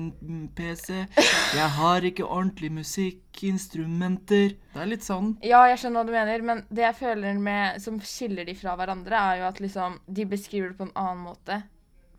PC. 0.58 1.06
Jeg 1.56 1.70
har 1.78 2.08
ikke 2.08 2.26
ordentlig 2.26 2.72
musikkinstrumenter. 2.80 4.58
Det 4.74 4.82
er 4.82 4.92
litt 4.92 5.06
sånn. 5.06 5.36
Ja, 5.46 5.62
jeg 5.70 5.80
skjønner 5.82 6.02
hva 6.02 6.10
du 6.10 6.16
mener, 6.18 6.46
men 6.50 6.66
det 6.74 6.88
jeg 6.88 7.00
føler 7.00 7.40
med, 7.42 7.80
som 7.84 8.02
skiller 8.02 8.48
de 8.48 8.58
fra 8.58 8.76
hverandre, 8.80 9.22
er 9.32 9.42
jo 9.44 9.50
at 9.52 9.62
liksom, 9.64 10.00
de 10.08 10.28
beskriver 10.30 10.74
det 10.74 10.80
på 10.82 10.90
en 10.90 10.96
annen 10.98 11.26
måte. 11.30 11.62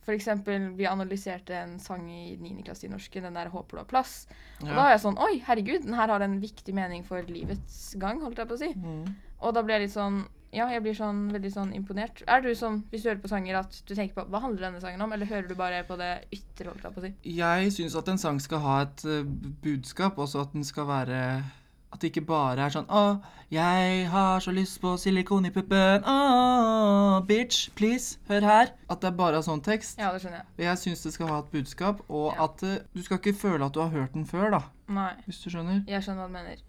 For 0.09 0.17
eksempel, 0.17 0.71
vi 0.79 0.87
analyserte 0.89 1.53
en 1.53 1.75
sang 1.85 2.07
i 2.09 2.31
9. 2.41 2.63
klasse 2.65 2.87
i 2.87 2.89
norsken, 2.89 3.27
den 3.29 3.35
der 3.37 3.51
'Håper 3.53 3.77
du 3.77 3.83
har 3.83 3.85
plass'. 3.91 4.25
Og 4.63 4.65
da 4.67 4.73
Ja. 4.73 4.77
var 4.77 4.91
jeg 4.95 5.01
sånn 5.05 5.19
Oi, 5.21 5.39
herregud, 5.45 5.83
den 5.85 5.93
her 5.95 6.09
har 6.09 6.23
en 6.23 6.41
viktig 6.41 6.73
mening 6.75 7.05
for 7.05 7.21
livets 7.23 7.95
gang, 7.99 8.21
holdt 8.23 8.39
jeg 8.39 8.49
på 8.49 8.55
å 8.55 8.59
si. 8.59 8.73
Mm. 8.73 9.15
Og 9.43 9.53
da 9.55 9.63
ble 9.63 9.75
jeg 9.75 9.83
litt 9.83 9.93
sånn 9.97 10.25
Ja, 10.51 10.67
jeg 10.71 10.83
blir 10.83 10.95
sånn 10.97 11.31
veldig 11.31 11.53
sånn 11.53 11.75
imponert. 11.75 12.23
Er 12.27 12.41
du 12.41 12.49
sånn, 12.55 12.83
hvis 12.91 13.03
du 13.03 13.11
hører 13.11 13.21
på 13.21 13.29
sanger, 13.29 13.55
at 13.59 13.83
du 13.87 13.95
tenker 13.95 14.15
på 14.15 14.31
hva 14.31 14.41
handler 14.41 14.61
denne 14.73 14.81
sangen 14.81 15.03
om, 15.03 15.13
eller 15.13 15.27
hører 15.27 15.47
du 15.47 15.55
bare 15.55 15.85
på 15.85 15.95
det 15.99 16.25
ytre, 16.33 16.73
holdt 16.73 16.83
jeg 16.85 16.95
på 16.95 17.01
å 17.01 17.05
si? 17.05 17.15
Jeg 17.37 17.69
syns 17.71 17.95
at 17.95 18.09
en 18.09 18.17
sang 18.17 18.41
skal 18.41 18.59
ha 18.61 18.81
et 18.81 19.05
eh, 19.05 19.25
budskap, 19.63 20.17
også 20.17 20.41
at 20.41 20.53
den 20.55 20.65
skal 20.65 20.87
være 20.87 21.45
At 21.93 22.01
det 22.03 22.11
ikke 22.13 22.27
bare 22.29 22.67
er 22.67 22.73
sånn 22.75 22.85
Å, 22.93 23.03
jeg 23.51 24.03
har 24.13 24.43
så 24.45 24.53
lyst 24.53 24.77
på 24.83 24.91
silikon 25.01 25.47
i 25.49 25.51
puppen. 25.55 26.05
Å, 26.05 27.23
bitch, 27.27 27.71
please, 27.79 28.19
hør 28.29 28.45
her. 28.45 28.73
At 28.93 29.01
det 29.01 29.09
er 29.09 29.17
bare 29.17 29.39
er 29.41 29.47
sånn 29.47 29.63
tekst. 29.65 29.97
Ja, 29.99 30.11
det 30.13 30.21
skjønner 30.21 30.43
jeg. 30.43 30.67
Jeg 30.67 30.81
syns 30.83 31.03
det 31.07 31.15
skal 31.15 31.31
ha 31.33 31.39
et 31.41 31.49
budskap, 31.55 32.03
og 32.11 32.35
Ja. 32.35 32.45
at 32.45 32.63
eh, 32.63 32.79
du 32.95 33.03
skal 33.03 33.19
ikke 33.23 33.33
føle 33.41 33.65
at 33.65 33.73
du 33.73 33.81
har 33.81 33.89
hørt 33.95 34.13
den 34.13 34.27
før, 34.29 34.51
da. 34.59 34.61
Nei. 34.93 35.15
Hvis 35.25 35.41
du 35.45 35.49
skjønner. 35.51 35.81
Jeg 35.89 36.05
skjønner 36.05 36.27
hva 36.27 36.29
du 36.29 36.37
mener. 36.37 36.61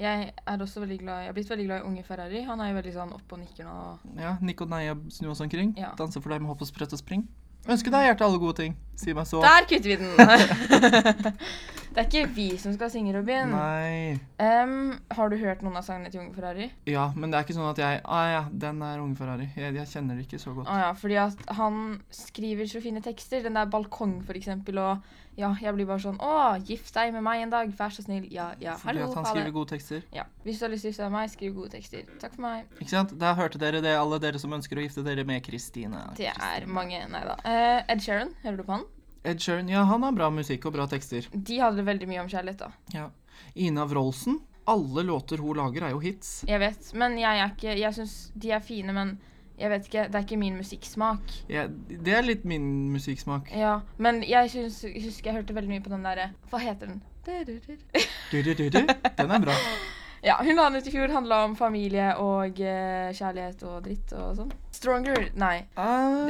Jeg 0.00 0.32
er 0.48 0.58
også 0.64 0.80
veldig 0.80 0.96
glad 0.98 1.18
Jeg 1.20 1.28
har 1.28 1.34
blitt 1.36 1.50
veldig 1.52 1.66
glad 1.68 1.82
i 1.82 1.86
Unge 1.86 2.02
Ferrari. 2.02 2.40
Han 2.48 2.60
er 2.64 2.72
jo 2.72 2.78
veldig 2.80 2.94
sånn 2.96 3.12
oppe 3.12 3.36
og 3.36 3.42
nikker 3.44 3.68
nå. 3.68 3.76
Ja, 4.18 4.32
Nikk 4.40 4.64
og 4.64 4.72
Neia 4.72 4.96
snu 5.12 5.28
oss 5.30 5.40
omkring. 5.44 5.76
Ja. 5.78 5.92
Danse 6.00 6.20
for 6.24 6.32
deg 6.32 6.40
med 6.40 6.48
hopp 6.48 6.64
og 6.64 6.72
sprett 6.72 6.96
og 6.96 6.98
spring. 6.98 7.28
Ønsker 7.68 7.92
deg 7.94 8.08
hjertet 8.08 8.24
alle 8.26 8.40
gode 8.42 8.56
ting. 8.58 8.72
Si 8.98 9.12
meg 9.14 9.28
så. 9.28 9.38
Der 9.44 9.68
kutter 9.68 9.92
vi 9.92 10.00
den! 10.00 11.36
det 11.92 12.00
er 12.00 12.08
ikke 12.08 12.32
vi 12.34 12.48
som 12.60 12.72
skal 12.74 12.90
synge, 12.92 13.12
Robin. 13.16 13.52
Nei. 13.52 14.18
Um, 14.40 14.94
har 15.12 15.32
du 15.32 15.36
hørt 15.40 15.62
noen 15.64 15.76
av 15.76 15.84
sangene 15.86 16.12
til 16.12 16.22
Unge 16.22 16.34
Ferrari? 16.36 16.68
Ja, 16.88 17.10
men 17.16 17.32
det 17.32 17.38
er 17.38 17.46
ikke 17.46 17.56
sånn 17.56 17.68
at 17.68 17.80
jeg 17.82 18.00
Ah 18.02 18.28
ja, 18.30 18.44
den 18.64 18.80
er 18.86 19.02
Unge 19.02 19.18
Ferrari. 19.18 19.48
Jeg, 19.58 19.74
jeg 19.76 19.90
kjenner 19.92 20.16
det 20.16 20.26
ikke 20.26 20.40
så 20.40 20.54
godt. 20.56 20.70
Ah, 20.72 20.86
ja, 20.86 20.92
fordi 20.96 21.18
at 21.20 21.42
han 21.58 21.98
skriver 22.12 22.70
så 22.70 22.80
fine 22.84 23.02
tekster. 23.04 23.44
Den 23.44 23.58
der 23.60 23.68
balkong, 23.72 24.18
for 24.24 24.38
eksempel, 24.38 24.80
og 24.80 25.12
ja, 25.38 25.48
jeg 25.64 25.72
blir 25.72 25.88
bare 25.88 26.02
sånn 26.02 26.18
Å, 26.20 26.32
gift 26.68 26.92
deg 26.92 27.14
med 27.14 27.24
meg 27.24 27.44
en 27.46 27.52
dag, 27.52 27.70
vær 27.76 27.92
så 27.94 28.04
snill. 28.04 28.26
Ja, 28.32 28.50
ja, 28.60 28.76
Fordi 28.80 29.00
hallo, 29.00 29.10
at 29.10 29.20
han 29.20 29.28
skriver 29.30 29.54
gode 29.54 29.72
tekster. 29.72 30.02
Ja. 30.16 30.26
Hvis 30.46 30.60
du 30.60 30.66
har 30.66 30.72
lyst 30.74 30.84
til 30.84 30.90
å 30.90 30.92
gifte 30.92 31.04
deg 31.04 31.12
med 31.12 31.18
meg, 31.18 31.32
skriv 31.32 31.54
gode 31.56 31.72
tekster. 31.76 32.08
Takk 32.20 32.36
for 32.36 32.46
meg. 32.46 32.72
Ikke 32.78 32.92
sant? 32.92 33.14
Der 33.20 33.38
hørte 33.38 33.60
dere 33.62 33.84
det, 33.84 33.94
alle 33.96 34.20
dere 34.22 34.40
som 34.42 34.52
ønsker 34.56 34.80
å 34.80 34.84
gifte 34.84 35.04
dere 35.06 35.24
med 35.28 35.44
Kristine. 35.46 36.08
Det 36.18 36.28
er 36.32 36.36
Christine. 36.36 36.76
mange 36.76 37.04
Nei 37.12 37.22
da. 37.28 37.38
Uh, 37.44 37.78
Ed 37.92 38.04
Sheeran, 38.04 38.34
hører 38.44 38.60
du 38.60 38.66
på 38.68 38.76
han? 38.76 38.90
Ed 39.24 39.38
Sheeran, 39.40 39.68
ja, 39.70 39.82
han 39.86 40.02
har 40.02 40.12
bra 40.16 40.30
musikk 40.34 40.64
og 40.66 40.74
bra 40.74 40.86
tekster. 40.90 41.28
De 41.32 41.58
hadde 41.62 41.84
veldig 41.86 42.08
mye 42.10 42.22
om 42.24 42.30
kjærlighet, 42.30 42.58
da. 42.64 42.70
Ja. 42.94 43.10
Ina 43.54 43.84
Wroldsen. 43.86 44.40
Alle 44.66 45.02
låter 45.02 45.38
hun 45.42 45.56
lager, 45.58 45.82
er 45.86 45.94
jo 45.94 46.00
hits. 46.02 46.44
Jeg 46.46 46.60
vet, 46.62 46.90
men 46.94 47.16
jeg 47.18 47.38
er 47.42 47.50
ikke 47.50 47.72
Jeg 47.80 47.94
syns 47.96 48.16
de 48.38 48.52
er 48.54 48.60
fine, 48.62 48.92
men 48.94 49.16
Jeg 49.58 49.70
vet 49.70 49.86
ikke, 49.86 50.04
Det 50.08 50.14
er 50.14 50.24
ikke 50.26 50.38
min 50.38 50.56
musikksmak. 50.56 51.32
Ja, 51.50 51.66
det 51.68 52.14
er 52.14 52.22
litt 52.22 52.44
min 52.44 52.90
musikksmak. 52.92 53.50
Ja, 53.54 53.80
Men 53.98 54.22
jeg 54.22 54.50
syns, 54.50 54.82
husker 54.82 55.30
jeg 55.30 55.40
hørte 55.40 55.54
veldig 55.54 55.70
mye 55.70 55.82
på 55.82 55.90
den 55.90 56.02
derre 56.06 56.30
Hva 56.50 56.58
heter 56.62 56.86
den? 56.94 57.02
Du, 57.26 58.42
du, 58.42 58.54
du, 58.54 58.68
du. 58.70 58.80
Den 59.18 59.30
er 59.30 59.38
bra. 59.38 59.54
Ja, 60.22 60.36
Hun 60.38 60.54
la 60.56 60.68
den 60.70 60.78
ut 60.78 60.86
i 60.86 60.90
fjor. 60.94 61.08
Handla 61.10 61.40
om 61.44 61.56
familie 61.58 62.12
og 62.22 62.60
uh, 62.62 63.08
kjærlighet 63.10 63.62
og 63.66 63.80
dritt 63.82 64.12
og 64.14 64.36
sånn. 64.38 64.52
Stronger? 64.70 65.24
Nei. 65.34 65.64
Ah, 65.76 66.28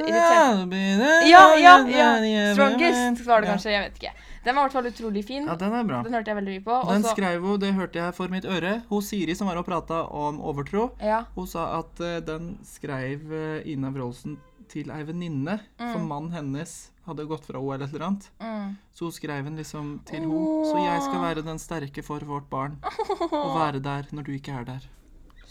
Ja, 1.29 1.43
ja, 1.61 1.75
ja. 1.87 2.53
Strongest 2.55 3.27
var 3.27 3.43
det 3.45 3.51
kanskje. 3.53 3.73
Jeg 3.75 3.85
vet 3.91 3.99
ikke. 4.01 4.13
Den 4.45 4.57
var 4.57 4.63
i 4.65 4.67
hvert 4.67 4.73
fall 4.79 4.89
utrolig 4.91 5.23
fin. 5.29 5.45
Ja, 5.47 5.55
den 5.61 5.75
er 5.77 5.85
bra. 5.87 6.01
Den 6.03 6.15
hørte 6.17 6.33
jeg 6.33 6.37
veldig 6.41 6.55
mye 6.57 6.65
på. 6.67 6.79
Også, 6.81 6.93
Den 6.97 7.05
skrev 7.13 7.45
hun, 7.47 7.61
det 7.63 7.75
hørte 7.77 8.01
jeg 8.01 8.15
for 8.17 8.29
mitt 8.33 8.45
øre. 8.49 8.73
Hun 8.89 9.03
Siri 9.03 9.37
som 9.39 9.47
var 9.47 9.61
og 9.61 9.67
prata 9.69 10.03
om 10.11 10.41
overtro, 10.41 10.89
Ja. 11.03 11.25
hun 11.37 11.47
sa 11.47 11.69
at 11.79 12.01
uh, 12.01 12.19
den 12.27 12.59
skrev 12.65 13.29
uh, 13.31 13.61
Ina 13.69 13.91
Wroldsen 13.95 14.39
til 14.73 14.91
ei 14.91 15.03
venninne. 15.05 15.61
For 15.79 15.99
Mm. 16.01 16.09
mannen 16.09 16.33
hennes 16.33 16.91
hadde 17.07 17.27
gått 17.27 17.45
fra 17.49 17.59
henne 17.59 17.75
eller 17.75 17.87
et 17.89 17.95
eller 17.95 18.07
annet. 18.07 18.27
Mm. 18.43 18.73
Så 18.95 19.09
hun 19.09 19.13
skrev 19.17 19.45
den 19.49 19.57
liksom 19.59 19.93
til 20.09 20.21
henne. 20.23 20.41
Så 20.71 20.79
jeg 20.85 21.05
skal 21.09 21.23
være 21.27 21.45
den 21.47 21.59
sterke 21.63 22.03
for 22.07 22.25
vårt 22.29 22.49
barn. 22.51 22.79
Og 23.31 23.55
være 23.59 23.83
der 23.83 24.11
når 24.13 24.29
du 24.29 24.33
ikke 24.37 24.55
er 24.61 24.65
der. 24.69 24.89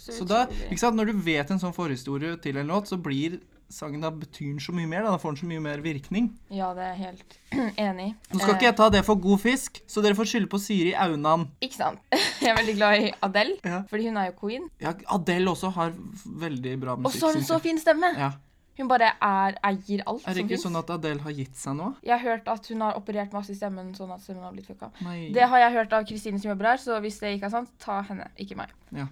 Så 0.02 0.26
da, 0.26 0.48
ikke 0.72 0.82
sant, 0.82 0.96
Når 0.98 1.12
du 1.12 1.18
vet 1.22 1.52
en 1.54 1.60
sånn 1.62 1.76
forhistorie 1.78 2.34
til 2.42 2.58
en 2.58 2.72
låt, 2.72 2.88
så 2.90 2.98
blir 2.98 3.38
sangen 3.72 4.02
da 4.04 4.10
betyr 4.12 4.50
den 4.50 4.60
så 4.60 4.74
mye 4.76 4.88
mer. 4.90 5.04
Da, 5.06 5.12
da 5.14 5.20
får 5.22 5.36
den 5.36 5.40
så 5.44 5.50
mye 5.52 5.62
mer 5.64 5.84
virkning. 5.84 6.32
Ja, 6.52 6.72
det 6.76 6.84
er 6.84 6.96
jeg 6.96 7.04
helt 7.06 7.36
enig 7.86 8.08
i. 8.10 8.14
Nå 8.34 8.42
skal 8.42 8.56
ikke 8.58 8.68
jeg 8.68 8.78
ta 8.82 8.88
det 8.96 9.04
for 9.08 9.22
god 9.22 9.40
fisk, 9.44 9.78
så 9.88 10.02
dere 10.04 10.18
får 10.18 10.28
skylde 10.32 10.50
på 10.52 10.60
Siri 10.60 10.92
Aunan. 10.98 11.46
Ikke 11.64 11.78
sant? 11.78 12.02
Jeg 12.42 12.50
er 12.50 12.58
veldig 12.58 12.74
glad 12.80 13.04
i 13.06 13.12
Adele, 13.22 13.58
Ja. 13.64 13.84
fordi 13.92 14.08
hun 14.10 14.18
er 14.18 14.32
jo 14.32 14.34
queen. 14.42 14.64
Ja, 14.82 14.96
Adele 15.14 15.52
også 15.54 15.70
har 15.76 15.94
veldig 16.26 16.74
bra 16.82 16.96
musikk. 16.98 17.06
Og 17.14 17.20
så 17.20 17.30
har 17.30 17.38
hun 17.38 17.46
så 17.46 17.60
fin 17.62 17.78
stemme! 17.80 18.10
Ja. 18.18 18.32
Hun 18.80 18.88
bare 18.88 19.12
er, 19.20 19.58
eier 19.68 20.04
alt 20.08 20.24
Er 20.28 20.38
det 20.38 20.46
ikke 20.46 20.62
sånn 20.62 20.78
at 20.80 20.90
Adele 20.94 21.22
har 21.26 21.34
gitt 21.36 21.58
seg 21.60 21.76
nå? 21.78 21.92
Jeg 22.08 22.16
har 22.16 22.24
hørt 22.24 22.48
at 22.50 22.70
hun 22.72 22.86
har 22.86 22.96
operert 22.98 23.36
masse 23.36 23.52
i 23.52 23.58
stemmen, 23.58 23.92
sånn 23.98 24.14
at 24.16 24.24
stemmen 24.24 24.46
har 24.48 24.56
blitt 24.56 24.70
fucka. 24.72 24.90
Nei. 25.06 25.30
Det 25.36 25.44
har 25.52 25.66
jeg 25.66 25.76
hørt 25.76 25.94
av 25.98 26.08
Kristine 26.08 26.40
som 26.40 26.54
jobber 26.54 26.72
her, 26.72 26.82
så 26.82 27.02
hvis 27.04 27.20
det 27.22 27.36
ikke 27.36 27.50
er 27.52 27.56
sant, 27.60 27.74
ta 27.84 28.00
henne, 28.08 28.30
ikke 28.42 28.58
meg. 28.60 28.72
Ja. 28.96 29.10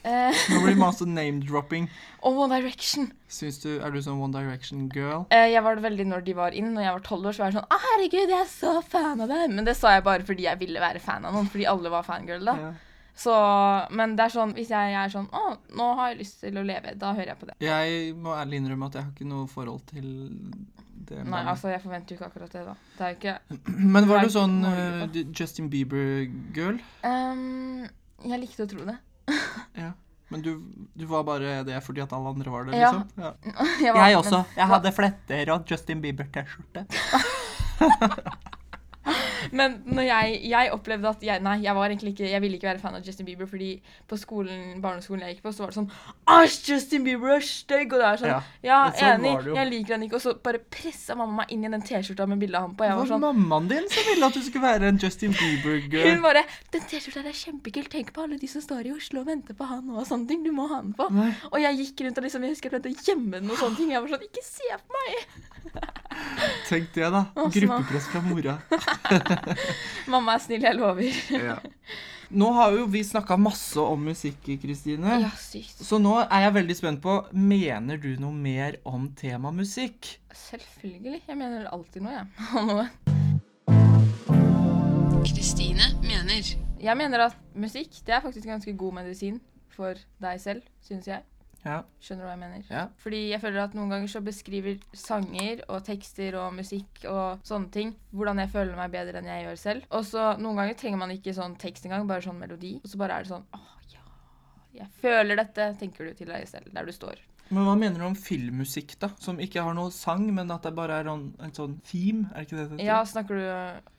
Eh, 0.00 0.32
Nå 0.48 0.62
blir 0.62 0.72
det 0.72 0.80
masse 0.80 1.04
name-dropping. 1.04 1.90
og 2.24 2.38
One 2.46 2.56
Direction. 2.56 3.10
Syns 3.28 3.58
du, 3.60 3.74
Er 3.84 3.92
du 3.92 3.98
sånn 4.00 4.20
One 4.22 4.32
Direction-girl? 4.32 5.26
Eh, 5.34 5.50
jeg 5.52 5.64
var 5.66 5.76
det 5.76 5.84
veldig 5.84 6.06
når 6.08 6.24
de 6.24 6.36
var 6.38 6.56
inn. 6.56 6.70
Når 6.76 6.86
jeg 6.86 6.94
var 6.96 7.04
tolv 7.04 7.28
år, 7.28 7.36
så 7.36 7.44
var 7.44 7.50
jeg 7.50 7.58
sånn 7.58 7.82
herregud, 7.84 8.32
jeg 8.32 8.38
er 8.38 8.48
så 8.48 8.76
fan 8.80 9.20
av 9.20 9.34
dem. 9.34 9.58
Men 9.58 9.68
det 9.68 9.76
sa 9.76 9.92
jeg 9.98 10.06
bare 10.06 10.24
fordi 10.24 10.46
jeg 10.46 10.62
ville 10.62 10.80
være 10.80 11.02
fan 11.04 11.26
av 11.28 11.36
noen. 11.36 11.50
Fordi 11.52 11.68
alle 11.68 11.92
var 11.92 12.06
fangirl 12.06 12.48
da. 12.48 12.56
Ja. 12.62 12.70
Så, 13.16 13.32
men 13.90 14.14
det 14.16 14.24
er 14.24 14.32
sånn, 14.32 14.52
hvis 14.56 14.70
jeg 14.72 14.94
er 14.96 15.08
sånn 15.12 15.26
Å, 15.36 15.56
nå 15.76 15.86
har 15.98 16.12
jeg 16.12 16.18
lyst 16.22 16.38
til 16.40 16.56
å 16.56 16.62
leve. 16.64 16.94
Da 16.96 17.10
hører 17.12 17.32
jeg 17.34 17.38
på 17.40 17.46
det. 17.50 17.56
Jeg 17.64 18.14
må 18.16 18.32
ærlig 18.38 18.60
innrømme 18.62 18.86
at 18.88 18.94
jeg 18.96 19.04
har 19.04 19.10
ikke 19.12 19.28
noe 19.28 19.46
forhold 19.50 19.82
til 19.90 20.06
det. 21.10 21.18
Nei, 21.18 21.24
bandet. 21.24 21.48
altså, 21.54 21.68
jeg 21.72 21.82
forventer 21.82 22.14
jo 22.14 22.18
ikke 22.20 22.28
akkurat 22.30 22.52
det, 22.54 22.62
da. 22.68 22.74
Det 22.96 23.06
er 23.06 23.10
jo 23.10 23.18
ikke 23.18 23.34
Men 23.96 24.06
var 24.08 24.22
du 24.24 24.30
sånn 24.32 24.54
eh, 24.68 25.18
Justin 25.36 25.68
Bieber-girl? 25.72 26.78
Um, 27.04 27.82
Jeg 28.30 28.40
likte 28.46 28.64
å 28.68 28.70
tro 28.70 28.86
det. 28.88 28.96
Ja. 29.82 29.90
Men 30.30 30.44
du, 30.46 30.52
du 30.94 31.02
var 31.10 31.24
bare 31.26 31.56
det 31.66 31.80
fordi 31.82 32.04
at 32.04 32.12
alle 32.14 32.30
andre 32.30 32.52
var 32.54 32.68
det, 32.68 32.78
liksom? 32.78 33.02
Ja. 33.18 33.32
Jeg, 33.82 33.94
var- 33.96 34.04
Jeg 34.06 34.18
også. 34.20 34.44
Jeg 34.56 34.70
hadde 34.70 34.92
fletter 34.94 35.50
og 35.56 35.66
Justin 35.74 36.00
Bieber-T-skjorte. 36.04 36.86
Men 39.52 39.82
når 39.86 40.02
jeg, 40.06 40.40
jeg 40.50 40.70
opplevde 40.72 41.08
at 41.08 41.22
jeg, 41.26 41.40
Nei, 41.42 41.56
jeg 41.64 41.74
var 41.74 41.90
egentlig 41.90 42.12
ikke 42.14 42.30
Jeg 42.30 42.40
ville 42.42 42.56
ikke 42.56 42.68
være 42.68 42.78
fan 42.78 42.94
av 42.94 43.02
Justin 43.06 43.26
Bieber, 43.26 43.46
fordi 43.50 43.70
på 44.08 44.16
skolen, 44.20 44.80
barneskolen 44.82 45.24
jeg 45.26 45.36
gikk 45.36 45.42
på, 45.48 45.52
så 45.52 45.64
var 45.64 45.72
det 45.72 45.78
sånn 45.80 45.90
Æsj, 46.30 46.58
Justin 46.70 47.04
Bieber 47.04 47.34
er 47.34 47.44
stygg! 47.46 47.92
Og 47.92 47.98
det 48.02 48.06
er 48.06 48.22
sånn 48.22 48.30
Ja. 48.30 48.40
Ja, 48.62 48.78
sånn 48.94 49.24
enig. 49.26 49.54
Jeg 49.56 49.70
liker 49.70 49.96
han 49.96 50.04
ikke. 50.06 50.20
Og 50.20 50.24
så 50.24 50.34
bare 50.42 50.60
pressa 50.70 51.16
mamma 51.18 51.42
meg 51.42 51.54
inn 51.54 51.64
i 51.64 51.72
den 51.72 51.82
T-skjorta 51.82 52.26
med 52.30 52.38
bilde 52.42 52.58
av 52.58 52.68
ham 52.68 52.76
på. 52.78 52.84
Jeg 52.86 52.94
var 52.94 53.00
var 53.00 53.10
sånn 53.10 53.24
mammaen 53.24 53.68
din 53.70 53.88
som 53.90 54.08
ville 54.10 54.26
at 54.30 54.36
du 54.36 54.42
skulle 54.46 54.66
være 54.66 54.90
en 54.92 55.00
Justin 55.02 55.34
Bieber-girl. 55.36 56.08
Hun 56.10 56.22
bare 56.22 56.44
'Den 56.70 56.82
T-skjorta 56.90 57.24
er 57.26 57.38
kjempekul. 57.40 57.88
Tenk 57.90 58.12
på 58.14 58.22
alle 58.22 58.38
de 58.38 58.46
som 58.50 58.62
står 58.62 58.86
i 58.86 58.92
Oslo 58.92 59.20
og 59.24 59.26
venter 59.26 59.54
på 59.54 59.64
han 59.66 59.88
og 59.90 60.06
sånne 60.06 60.28
ting. 60.28 60.44
Du 60.44 60.52
må 60.52 60.68
ha 60.68 60.80
den 60.82 60.92
på.' 60.94 61.08
Nei. 61.10 61.32
Og 61.52 61.58
jeg 61.60 61.80
gikk 61.80 62.04
rundt 62.06 62.18
og 62.18 62.24
liksom, 62.24 62.42
jeg 62.46 62.54
husker 62.54 62.70
jeg 62.70 62.76
prøvde 62.76 62.94
å 62.94 63.04
gjemme 63.08 63.40
den 63.40 63.50
og 63.50 63.58
sånne 63.58 63.76
ting. 63.76 63.90
Jeg 63.90 64.02
var 64.02 64.08
sånn 64.14 64.26
'Ikke 64.28 64.44
se 64.44 64.70
på 64.78 64.90
meg!' 64.98 65.99
Tenk 66.68 66.92
det, 66.94 67.10
da. 67.10 67.24
Gruppepress 67.34 68.06
fra 68.12 68.20
mora. 68.24 68.58
Mamma 70.12 70.36
er 70.36 70.42
snill, 70.44 70.62
jeg 70.64 70.78
lover. 70.78 71.20
Ja. 71.34 71.58
Nå 72.30 72.52
har 72.54 72.76
jo 72.76 72.84
vi 72.86 73.02
snakka 73.02 73.34
masse 73.40 73.82
om 73.82 74.04
musikk, 74.06 74.38
Kristine. 74.62 75.16
Ja, 75.24 75.30
sykt. 75.34 75.80
Så 75.82 75.98
nå 75.98 76.12
er 76.22 76.44
jeg 76.44 76.54
veldig 76.60 76.76
spent 76.78 77.02
på 77.02 77.16
Mener 77.34 77.98
du 77.98 78.12
noe 78.22 78.30
mer 78.30 78.78
om 78.86 79.08
tema 79.18 79.50
musikk? 79.50 80.12
Selvfølgelig. 80.46 81.24
Jeg 81.26 81.36
mener 81.40 81.66
alltid 81.74 82.06
noe, 82.06 82.20
jeg. 82.20 82.26
Noe. 82.70 82.86
Kristine 85.26 85.90
mener. 86.04 86.54
Jeg 86.80 86.96
mener 86.96 87.26
at 87.26 87.36
musikk 87.58 87.98
det 88.06 88.14
er 88.14 88.22
faktisk 88.22 88.46
ganske 88.46 88.76
god 88.78 89.00
medisin 89.02 89.42
for 89.74 89.98
deg 90.22 90.40
selv, 90.40 90.62
syns 90.86 91.10
jeg. 91.10 91.26
Ja. 91.64 91.82
Skjønner 92.00 92.24
du 92.24 92.28
hva 92.28 92.34
jeg 92.36 92.40
mener? 92.40 92.68
ja. 92.72 92.84
Fordi 93.02 93.18
jeg 93.28 93.40
føler 93.42 93.64
at 93.64 93.74
noen 93.76 93.90
ganger 93.92 94.08
så 94.08 94.22
beskriver 94.24 94.78
sanger 94.96 95.60
og 95.68 95.82
tekster 95.84 96.38
og 96.40 96.54
musikk 96.56 97.02
og 97.10 97.42
sånne 97.44 97.68
ting 97.74 97.92
hvordan 98.16 98.40
jeg 98.40 98.52
føler 98.54 98.78
meg 98.78 98.94
bedre 98.94 99.20
enn 99.20 99.28
jeg 99.28 99.44
gjør 99.44 99.60
selv. 99.64 99.90
Og 99.90 100.06
så 100.08 100.30
noen 100.40 100.62
ganger 100.62 100.78
trenger 100.80 101.02
man 101.02 101.12
ikke 101.12 101.36
sånn 101.36 101.58
tekst 101.60 101.84
engang, 101.84 102.08
bare 102.08 102.24
sånn 102.24 102.40
melodi. 102.40 102.78
Og 102.80 102.88
så 102.88 103.00
bare 103.00 103.18
er 103.18 103.26
det 103.28 103.34
sånn 103.34 103.44
åh 103.56 103.68
ja, 103.90 104.84
jeg 104.84 104.88
føler 105.02 105.36
dette, 105.40 105.72
tenker 105.80 106.06
du 106.06 106.14
til 106.14 106.30
deg 106.30 106.46
selv 106.48 106.70
der 106.72 106.86
du 106.86 106.94
står. 106.94 107.18
Men 107.50 107.66
hva 107.66 107.72
mener 107.74 107.98
du 107.98 108.06
om 108.06 108.14
filmmusikk, 108.14 108.92
da? 109.02 109.08
Som 109.18 109.40
ikke 109.42 109.62
har 109.66 109.74
noe 109.74 109.90
sang, 109.90 110.28
men 110.34 110.52
at 110.54 110.62
det 110.62 110.70
bare 110.76 111.00
er 111.02 111.08
en, 111.10 111.32
en 111.42 111.54
sånn 111.54 111.80
theme? 111.88 112.28
Er 112.30 112.44
det 112.44 112.46
ikke 112.46 112.58
det 112.60 112.66
det 112.68 112.76
heter? 112.76 112.84
Ja, 112.86 113.00
snakker 113.10 113.40
du 113.40 113.90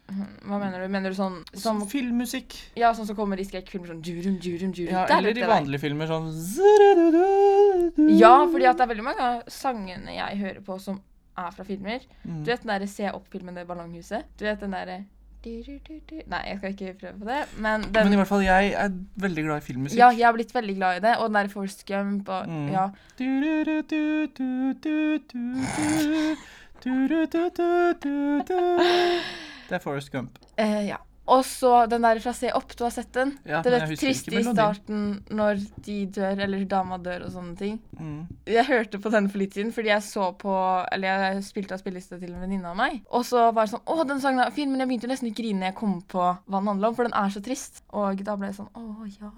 Hva 0.46 0.58
mener 0.60 0.82
du? 0.84 0.88
Mener 0.92 1.14
du 1.14 1.18
sånn 1.18 1.38
som 1.58 1.82
filmmusikk. 1.88 2.56
Ja, 2.80 2.92
sånn 2.98 3.08
som 3.10 3.16
kommer 3.16 3.40
i 3.40 3.46
skrekkfilmer 3.48 3.88
sånn 3.94 4.02
jurum, 4.06 4.38
jurum, 4.44 4.74
jurum. 4.76 4.92
Ja, 4.94 5.06
eller 5.18 5.38
i 5.38 5.46
vanlige 5.48 5.78
der. 5.78 5.84
filmer 5.86 6.08
sånn 6.12 6.28
Ja, 8.20 8.34
fordi 8.48 8.68
at 8.70 8.78
det 8.78 8.86
er 8.86 8.92
veldig 8.94 9.08
mange 9.08 9.22
av 9.30 9.42
sangene 9.52 10.16
jeg 10.18 10.38
hører 10.44 10.62
på 10.66 10.80
som 10.82 11.00
er 11.38 11.52
fra 11.56 11.64
filmer. 11.64 12.04
Mm. 12.26 12.44
Du 12.44 12.52
vet 12.52 12.62
den 12.62 12.74
derre 12.74 12.88
Se 12.92 13.10
opp-filmen 13.12 13.56
Det 13.56 13.66
ballonghuset? 13.68 14.24
Du 14.38 14.46
vet 14.46 14.60
den 14.60 14.72
derre. 14.76 15.04
Nei, 15.42 16.42
jeg 16.46 16.58
skal 16.60 16.74
ikke 16.76 16.92
prøve 17.00 17.16
på 17.18 17.26
det, 17.26 17.38
men 17.58 17.82
den 17.82 18.04
Men 18.06 18.14
i 18.14 18.18
hvert 18.20 18.30
fall, 18.30 18.44
jeg 18.46 18.74
er 18.78 18.92
veldig 19.24 19.44
glad 19.48 19.58
i 19.58 19.66
filmmusikk. 19.66 19.98
Ja, 19.98 20.12
jeg 20.14 20.28
har 20.28 20.36
blitt 20.38 20.54
veldig 20.54 20.76
glad 20.78 20.98
i 21.00 21.02
det. 21.08 21.16
Og 21.18 21.32
den 21.32 21.34
derre 21.40 21.50
Force 21.50 21.82
Gump 21.88 22.30
og 22.30 22.46
Mm. 22.48 22.70
Ja. 22.72 22.90
Det 29.72 29.80
er 29.80 29.84
Forrest 29.84 30.12
Gump. 30.12 30.38
Eh, 30.60 30.82
ja. 30.92 31.00
Og 31.32 31.46
så 31.46 31.86
den 31.88 32.04
der 32.04 32.20
fra 32.20 32.34
Se 32.36 32.50
opp, 32.58 32.74
du 32.76 32.84
har 32.84 32.92
sett 32.94 33.12
den? 33.16 33.36
Ja, 33.48 33.62
det 33.64 33.78
triste 33.94 34.32
ikke 34.34 34.42
i 34.42 34.44
starten 34.44 35.04
når 35.32 35.62
de 35.86 35.98
dør, 36.18 36.42
eller 36.48 36.66
dama 36.70 36.98
dør 37.02 37.28
og 37.28 37.32
sånne 37.36 37.56
ting. 37.60 37.78
Mm. 37.96 38.26
Jeg 38.50 38.66
hørte 38.68 39.00
på 39.00 39.12
den 39.14 39.30
for 39.32 39.40
litt 39.40 39.56
siden, 39.56 39.72
fordi 39.76 39.94
jeg 39.94 40.04
så 40.08 40.32
på 40.42 40.56
Eller 40.92 41.08
jeg 41.08 41.46
spilte 41.46 41.78
av 41.78 41.84
spilleliste 41.84 42.20
til 42.20 42.34
en 42.34 42.44
venninne 42.44 42.74
av 42.74 42.78
meg. 42.80 43.00
Og 43.14 43.24
så 43.28 43.48
var 43.54 43.68
det 43.68 43.76
sånn 43.76 43.86
Å, 43.86 44.04
den 44.10 44.24
sangen 44.24 44.44
er 44.44 44.56
fin, 44.56 44.72
men 44.72 44.84
jeg 44.84 44.92
begynte 44.92 45.08
jo 45.08 45.14
nesten 45.14 45.32
å 45.32 45.36
grine 45.38 45.62
når 45.62 45.72
jeg 45.72 45.80
kom 45.80 45.98
på 46.12 46.24
hva 46.26 46.58
den 46.58 46.72
handler 46.74 46.92
om, 46.92 46.98
for 46.98 47.08
den 47.08 47.18
er 47.22 47.34
så 47.34 47.44
trist. 47.46 47.84
Og 47.94 48.26
da 48.28 48.38
ble 48.40 48.52
jeg 48.52 48.60
sånn 48.60 48.72
Å, 48.74 48.86
ja 49.22 49.32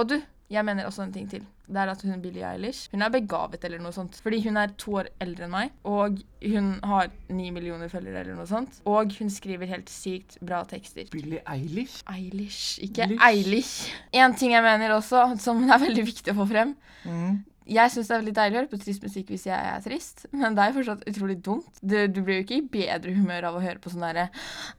Og 0.00 0.08
du, 0.08 0.16
jeg 0.50 0.64
mener 0.64 0.86
også 0.86 1.04
en 1.06 1.12
ting 1.14 1.28
til. 1.30 1.44
Det 1.72 1.80
er 1.80 1.92
at 1.92 2.02
hun 2.04 2.20
Billie 2.20 2.44
Eilish 2.44 2.90
Hun 2.92 3.02
er 3.02 3.12
begavet 3.12 3.62
eller 3.64 3.80
noe 3.80 3.94
sånt. 3.94 4.18
Fordi 4.22 4.42
hun 4.44 4.58
er 4.60 4.74
to 4.80 4.98
år 5.00 5.08
eldre 5.22 5.46
enn 5.46 5.54
meg, 5.54 5.70
og 5.88 6.18
hun 6.42 6.72
har 6.84 7.12
ni 7.32 7.50
millioner 7.54 7.88
følgere 7.92 8.24
eller 8.24 8.36
noe 8.36 8.48
sånt. 8.50 8.82
Og 8.88 9.14
hun 9.18 9.30
skriver 9.32 9.70
helt 9.70 9.92
sykt 9.92 10.36
bra 10.44 10.62
tekster. 10.68 11.08
Billie 11.12 11.40
Eilish? 11.48 12.02
Eilish, 12.10 12.82
ikke 12.84 13.08
Lish. 13.14 13.24
Eilish. 13.28 13.94
En 14.12 14.36
ting 14.36 14.52
jeg 14.52 14.64
mener 14.66 14.96
også, 14.98 15.30
som 15.40 15.64
er 15.68 15.80
veldig 15.86 16.04
viktig 16.10 16.34
å 16.34 16.40
få 16.42 16.48
frem. 16.52 16.76
Mm. 17.06 17.40
Jeg 17.66 17.90
syns 17.94 18.08
det 18.08 18.14
er 18.16 18.20
veldig 18.22 18.34
deilig 18.34 18.56
å 18.56 18.60
høre 18.62 18.70
på 18.72 18.80
trist 18.82 19.02
musikk 19.02 19.28
hvis 19.32 19.46
jeg 19.46 19.54
er 19.74 19.80
trist, 19.84 20.26
men 20.32 20.54
det 20.56 20.62
er 20.64 20.72
jo 20.72 20.76
fortsatt 20.80 21.04
utrolig 21.08 21.36
dumt. 21.42 21.68
Du, 21.82 21.94
du 22.08 22.20
blir 22.22 22.40
jo 22.40 22.44
ikke 22.46 22.58
i 22.58 22.66
bedre 22.74 23.14
humør 23.14 23.44
av 23.50 23.56
å 23.56 23.62
høre 23.62 23.78
på 23.82 23.90
sånn 23.92 24.02
derre 24.02 24.28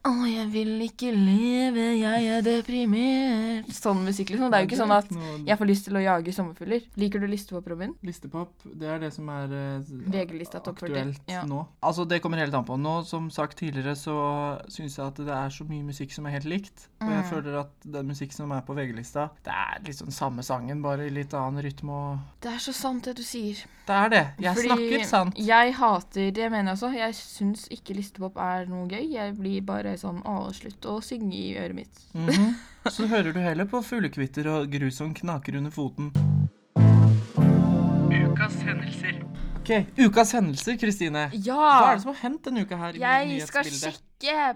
Å, 0.04 0.12
jeg 0.28 0.48
vil 0.54 0.74
ikke 0.88 1.12
leve, 1.16 1.86
jeg 2.02 2.28
er 2.38 2.42
deprimert. 2.46 3.70
Sånn 3.74 4.04
musikk, 4.06 4.34
liksom. 4.34 4.52
Det 4.52 4.58
er 4.60 4.66
jo 4.66 4.70
ikke 4.72 4.82
sånn 4.82 4.96
at 4.96 5.10
jeg 5.48 5.58
får 5.60 5.70
lyst 5.70 5.88
til 5.88 5.98
å 6.00 6.04
jage 6.04 6.34
sommerfugler. 6.36 6.84
Liker 7.00 7.24
du 7.24 7.28
listepop, 7.32 7.68
Robin? 7.72 7.94
Listepop, 8.04 8.52
det 8.66 8.90
er 8.90 9.00
det 9.00 9.14
som 9.16 9.30
er 9.34 9.48
40. 9.88 10.44
aktuelt 10.74 11.20
Ja. 11.30 11.44
nå. 11.46 11.66
Altså, 11.82 12.06
det 12.08 12.22
kommer 12.22 12.38
helt 12.38 12.54
an 12.54 12.66
på. 12.66 12.78
Nå, 12.80 13.04
som 13.06 13.30
sagt 13.32 13.58
tidligere, 13.58 13.96
så 13.96 14.60
syns 14.72 14.98
jeg 14.98 15.06
at 15.06 15.16
det 15.16 15.30
er 15.34 15.50
så 15.54 15.66
mye 15.68 15.84
musikk 15.88 16.12
som 16.14 16.26
er 16.28 16.32
helt 16.38 16.46
likt. 16.50 16.88
Og 17.02 17.10
jeg 17.10 17.24
Mm. 17.24 17.30
føler 17.30 17.60
at 17.60 17.72
den 17.86 18.08
musikk 18.08 18.32
som 18.34 18.52
er 18.52 18.62
på 18.62 18.74
VG-lista, 18.76 19.30
det 19.44 19.54
er 19.54 19.80
liksom 19.84 20.12
samme 20.12 20.44
sangen, 20.44 20.82
bare 20.82 21.06
i 21.08 21.10
litt 21.10 21.34
annen 21.34 21.62
rytme 21.64 21.90
og 21.92 22.20
Det 22.42 22.52
er 22.52 22.58
så 22.60 22.73
sant, 22.74 23.04
det 23.06 23.16
du 23.18 23.24
sier. 23.24 23.56
Det 23.88 23.96
er 23.96 24.10
det. 24.14 24.22
Jeg 24.40 24.56
Fordi 24.56 24.68
snakker 24.70 25.06
sant. 25.06 25.38
Jeg 25.38 25.74
hater 25.76 26.32
Det 26.32 26.50
mener 26.52 26.72
jeg 26.72 26.78
også. 26.78 26.92
Jeg 26.96 27.16
syns 27.18 27.66
ikke 27.74 27.96
listepop 27.98 28.38
er 28.40 28.66
noe 28.72 28.88
gøy. 28.88 29.10
Jeg 29.12 29.34
blir 29.36 29.62
bare 29.68 29.98
sånn 30.00 30.22
Å, 30.24 30.36
slutt 30.56 30.86
å 30.88 31.00
synge 31.04 31.36
i 31.36 31.56
øret 31.60 31.76
mitt. 31.76 32.04
Mhm. 32.14 32.54
Så 32.96 33.08
hører 33.08 33.32
du 33.34 33.40
heller 33.40 33.66
på 33.66 33.80
fuglekvitter 33.84 34.48
og 34.52 34.72
grus 34.72 34.98
som 35.00 35.14
knaker 35.16 35.56
under 35.60 35.72
foten. 35.72 36.12
Ukas 38.12 38.56
hendelser. 38.64 39.22
Ok, 39.64 39.70
Ukas 39.98 40.34
hendelser, 40.36 40.76
Kristine. 40.78 41.30
Ja. 41.34 41.56
Hva 41.56 41.92
er 41.94 41.96
det 41.96 42.04
som 42.04 42.12
har 42.12 42.20
hendt 42.26 42.44
denne 42.50 42.66
uka 42.66 42.76
her? 42.82 42.98
Jeg 43.00 43.42
skal 43.48 43.64
sjekke 43.72 44.02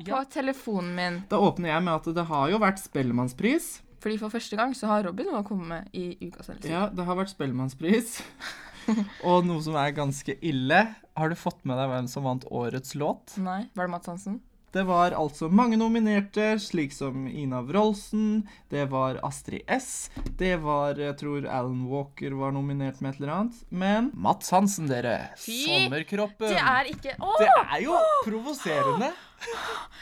på 0.04 0.10
Ja. 0.12 0.24
telefonen 0.26 0.96
min. 0.96 1.24
Da 1.30 1.38
åpner 1.40 1.70
jeg 1.72 1.84
med 1.84 1.94
at 1.94 2.10
det 2.16 2.26
har 2.28 2.50
jo 2.52 2.60
vært 2.60 2.80
Spellemannspris. 2.84 3.82
Fordi 4.04 4.18
for 4.22 4.34
første 4.34 4.58
gang 4.60 4.76
så 4.78 4.90
har 4.92 5.08
Robin 5.08 5.30
noe 5.32 5.42
å 5.42 5.48
komme 5.48 5.68
med 5.70 5.98
i 5.98 6.12
ukas 6.22 6.52
hendelser. 6.52 6.74
Ja, 6.74 6.86
det 6.94 7.06
har 7.08 7.18
vært 7.18 7.34
Spellemannspris. 7.34 8.20
Og 9.28 9.48
noe 9.48 9.64
som 9.66 9.76
er 9.80 9.96
ganske 9.98 10.38
ille. 10.46 10.84
Har 11.18 11.32
du 11.34 11.38
fått 11.40 11.64
med 11.68 11.80
deg 11.80 11.90
hvem 11.92 12.10
som 12.12 12.28
vant 12.28 12.46
årets 12.54 12.94
låt? 13.00 13.36
Nei, 13.42 13.64
var 13.76 13.90
det 13.90 13.96
Mads 13.96 14.12
Hansen? 14.12 14.38
Det 14.76 14.84
var 14.84 15.14
altså 15.16 15.48
mange 15.48 15.78
nominerte, 15.80 16.58
slik 16.60 16.92
som 16.92 17.24
Ina 17.28 17.62
Wroldsen, 17.64 18.42
det 18.70 18.84
var 18.92 19.16
Astrid 19.26 19.64
S, 19.72 20.10
det 20.38 20.58
var 20.62 21.00
Jeg 21.00 21.16
tror 21.22 21.48
Alan 21.48 21.86
Walker 21.88 22.36
var 22.36 22.52
nominert 22.52 23.00
med 23.02 23.14
et 23.16 23.22
eller 23.22 23.34
annet. 23.38 23.62
Men 23.70 24.12
Mats 24.14 24.52
Hansen, 24.52 24.90
dere. 24.92 25.16
Fy, 25.40 25.56
Sommerkroppen. 25.64 26.52
Det 26.52 26.60
er 26.60 26.92
ikke 26.92 27.16
Åh! 27.16 27.40
Det 27.40 27.50
er 27.64 27.82
jo 27.88 27.96
provoserende. 28.28 29.14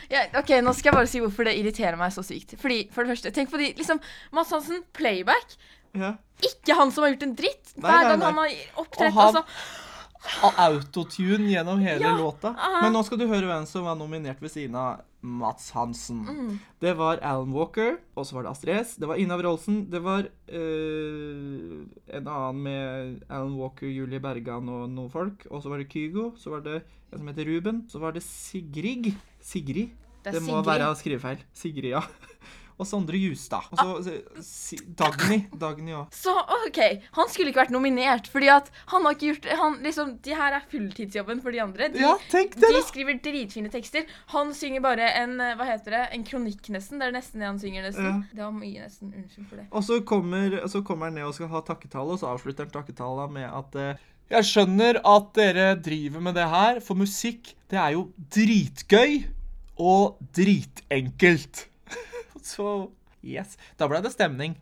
Ja, 0.07 0.21
ok, 0.39 0.51
Nå 0.63 0.71
skal 0.77 0.91
jeg 0.91 0.95
bare 0.95 1.09
si 1.11 1.19
hvorfor 1.19 1.47
det 1.47 1.55
irriterer 1.59 1.97
meg 1.99 2.13
så 2.15 2.21
sykt. 2.23 2.53
Fordi, 2.61 2.85
for 2.93 3.03
det 3.03 3.15
første, 3.15 3.31
Tenk 3.35 3.49
på 3.51 3.59
de 3.59 3.71
liksom 3.77 3.99
Mats 4.35 4.53
Hansen, 4.55 4.83
playback. 4.95 5.57
Ja. 5.95 6.13
Ikke 6.45 6.75
han 6.77 6.91
som 6.93 7.05
har 7.05 7.13
gjort 7.13 7.25
en 7.27 7.35
dritt. 7.37 7.73
Hver 7.75 8.09
gang 8.09 8.21
han 8.23 8.39
har 8.39 8.53
opptrådt. 8.81 9.17
Altså, 9.25 9.43
Autotune 10.57 11.49
gjennom 11.51 11.79
hele 11.83 12.05
Ja, 12.05 12.15
låta. 12.17 12.53
Men 12.81 12.93
nå 12.95 13.01
skal 13.05 13.19
du 13.21 13.27
høre 13.29 13.47
hvem 13.49 13.65
som 13.69 13.85
var 13.87 13.95
nominert 13.99 14.41
ved 14.43 14.51
siden 14.53 14.75
av 14.79 15.03
Mats 15.25 15.71
Hansen. 15.73 16.19
Mm. 16.27 16.57
Det 16.81 16.93
var 16.99 17.17
Alan 17.25 17.53
Walker, 17.55 17.95
og 18.15 18.27
så 18.27 18.35
var 18.37 18.45
det 18.45 18.51
Astrid 18.51 18.75
S. 18.83 18.95
Det 19.01 19.07
var 19.09 19.17
Ina 19.21 19.37
Wroldsen. 19.39 19.79
Det 19.89 20.01
var 20.05 20.27
øh, 20.53 21.85
en 22.13 22.27
annen 22.29 22.61
med 22.67 23.23
Alan 23.29 23.55
Walker, 23.57 23.87
Julie 23.89 24.21
Bergan 24.21 24.69
og 24.69 24.85
noen 24.93 25.09
folk. 25.13 25.47
Og 25.49 25.63
så 25.63 25.71
var 25.73 25.81
det 25.81 25.89
Kygo. 25.93 26.31
Så 26.37 26.53
var 26.53 26.61
det 26.65 26.81
en 27.11 27.21
som 27.21 27.31
heter 27.31 27.49
Ruben. 27.49 27.83
Så 27.89 28.01
var 28.03 28.13
det 28.15 28.23
Sigrid. 28.25 29.13
Sigrid. 29.41 29.89
det 30.25 30.33
Det, 30.33 30.41
må 30.41 30.59
Sigrid. 30.61 30.69
være 30.71 30.95
skrivefeil. 31.01 31.43
Sigrid, 31.53 31.91
ja. 31.95 32.01
Og 32.75 32.83
Sondre 32.89 33.15
Justad. 33.15 33.69
Og 33.71 33.79
så 34.03 34.11
eh, 34.11 34.39
si, 34.43 34.75
Dagny. 34.99 35.37
Dagny 35.55 35.93
òg. 35.95 36.09
Så 36.11 36.33
OK, 36.67 36.79
han 37.15 37.29
skulle 37.31 37.53
ikke 37.53 37.61
vært 37.61 37.71
nominert, 37.71 38.25
fordi 38.27 38.49
at 38.51 38.67
han 38.91 39.05
har 39.07 39.15
ikke 39.15 39.29
gjort 39.29 39.45
han, 39.61 39.77
liksom, 39.85 40.09
De 40.25 40.33
her 40.35 40.57
er 40.57 40.65
fulltidsjobben 40.71 41.39
for 41.45 41.55
de 41.55 41.61
andre. 41.63 41.87
De, 41.93 42.01
Ja, 42.03 42.15
tenk 42.33 42.57
det, 42.57 42.65
da. 42.67 42.73
de 42.75 42.81
skriver 42.83 43.21
dritfine 43.23 43.71
tekster. 43.71 44.03
Han 44.33 44.51
synger 44.57 44.83
bare 44.83 45.07
en 45.21 45.37
eh, 45.39 45.53
hva 45.55 45.69
heter 45.69 45.95
det, 45.95 46.01
en 46.17 46.25
kronikk, 46.27 46.67
nesten. 46.75 46.99
Det 46.99 47.07
er 47.07 47.15
nesten 47.15 47.39
det 47.45 47.47
han 47.47 47.61
synger, 47.63 47.85
nesten. 47.87 48.09
Ja. 48.09 48.17
Det 48.33 48.43
var 48.43 48.57
mye, 48.57 48.81
nesten. 48.89 49.13
Unnskyld 49.21 49.47
for 49.53 49.61
det. 49.61 49.67
Og 49.71 49.85
så 49.87 49.99
kommer, 50.11 50.57
så 50.75 50.81
kommer 50.83 51.07
han 51.11 51.15
ned 51.21 51.29
og 51.29 51.37
skal 51.37 51.51
ha 51.53 51.61
takketale, 51.71 52.17
og 52.17 52.19
så 52.19 52.33
avslutter 52.33 52.67
han 52.67 52.73
takketala 52.75 53.29
med 53.31 53.47
at 53.55 53.79
eh, 53.79 54.03
Jeg 54.35 54.49
skjønner 54.49 54.99
at 55.05 55.31
dere 55.37 55.69
driver 55.85 56.19
med 56.27 56.35
det 56.35 56.49
her, 56.51 56.79
for 56.83 56.97
musikk, 56.99 57.53
det 57.71 57.77
er 57.79 57.95
jo 57.95 58.09
dritgøy 58.35 59.21
og 59.79 60.19
dritenkelt. 60.35 61.65
Så 62.45 62.89
yes. 63.25 63.57
Da 63.77 63.87
ble 63.91 64.01
det 64.05 64.13
stemning. 64.13 64.55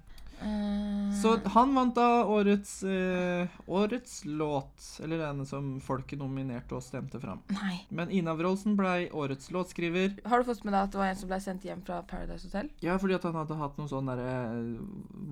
Eh, 0.43 1.11
Så 1.21 1.37
han 1.53 1.71
vant 1.75 1.93
da 1.95 2.25
årets, 2.27 2.81
eh, 2.83 3.47
årets 3.69 4.25
låt, 4.25 4.99
eller 5.03 5.17
den 5.21 5.45
som 5.47 5.69
folket 5.79 6.19
nominerte 6.19 6.75
og 6.75 6.81
stemte 6.83 7.19
fram. 7.21 7.39
Nei. 7.53 7.77
Men 7.95 8.11
Ina 8.11 8.33
Wroldsen 8.35 8.75
ble 8.75 9.07
årets 9.15 9.51
låtskriver. 9.55 10.17
Har 10.27 10.43
du 10.43 10.49
fått 10.49 10.65
med 10.65 10.73
deg 10.73 10.81
at 10.81 10.91
det 10.91 10.99
var 10.99 11.11
en 11.13 11.15
som 11.21 11.29
ble 11.31 11.39
sendt 11.39 11.63
hjem 11.63 11.83
fra 11.85 12.01
Paradise 12.09 12.49
Hotel? 12.49 12.69
Ja, 12.83 12.97
fordi 12.99 13.15
at 13.15 13.23
han 13.29 13.37
hadde 13.39 13.55
hatt 13.61 13.77
noen 13.79 13.91
sånne 13.93 14.17
derre 14.19 14.83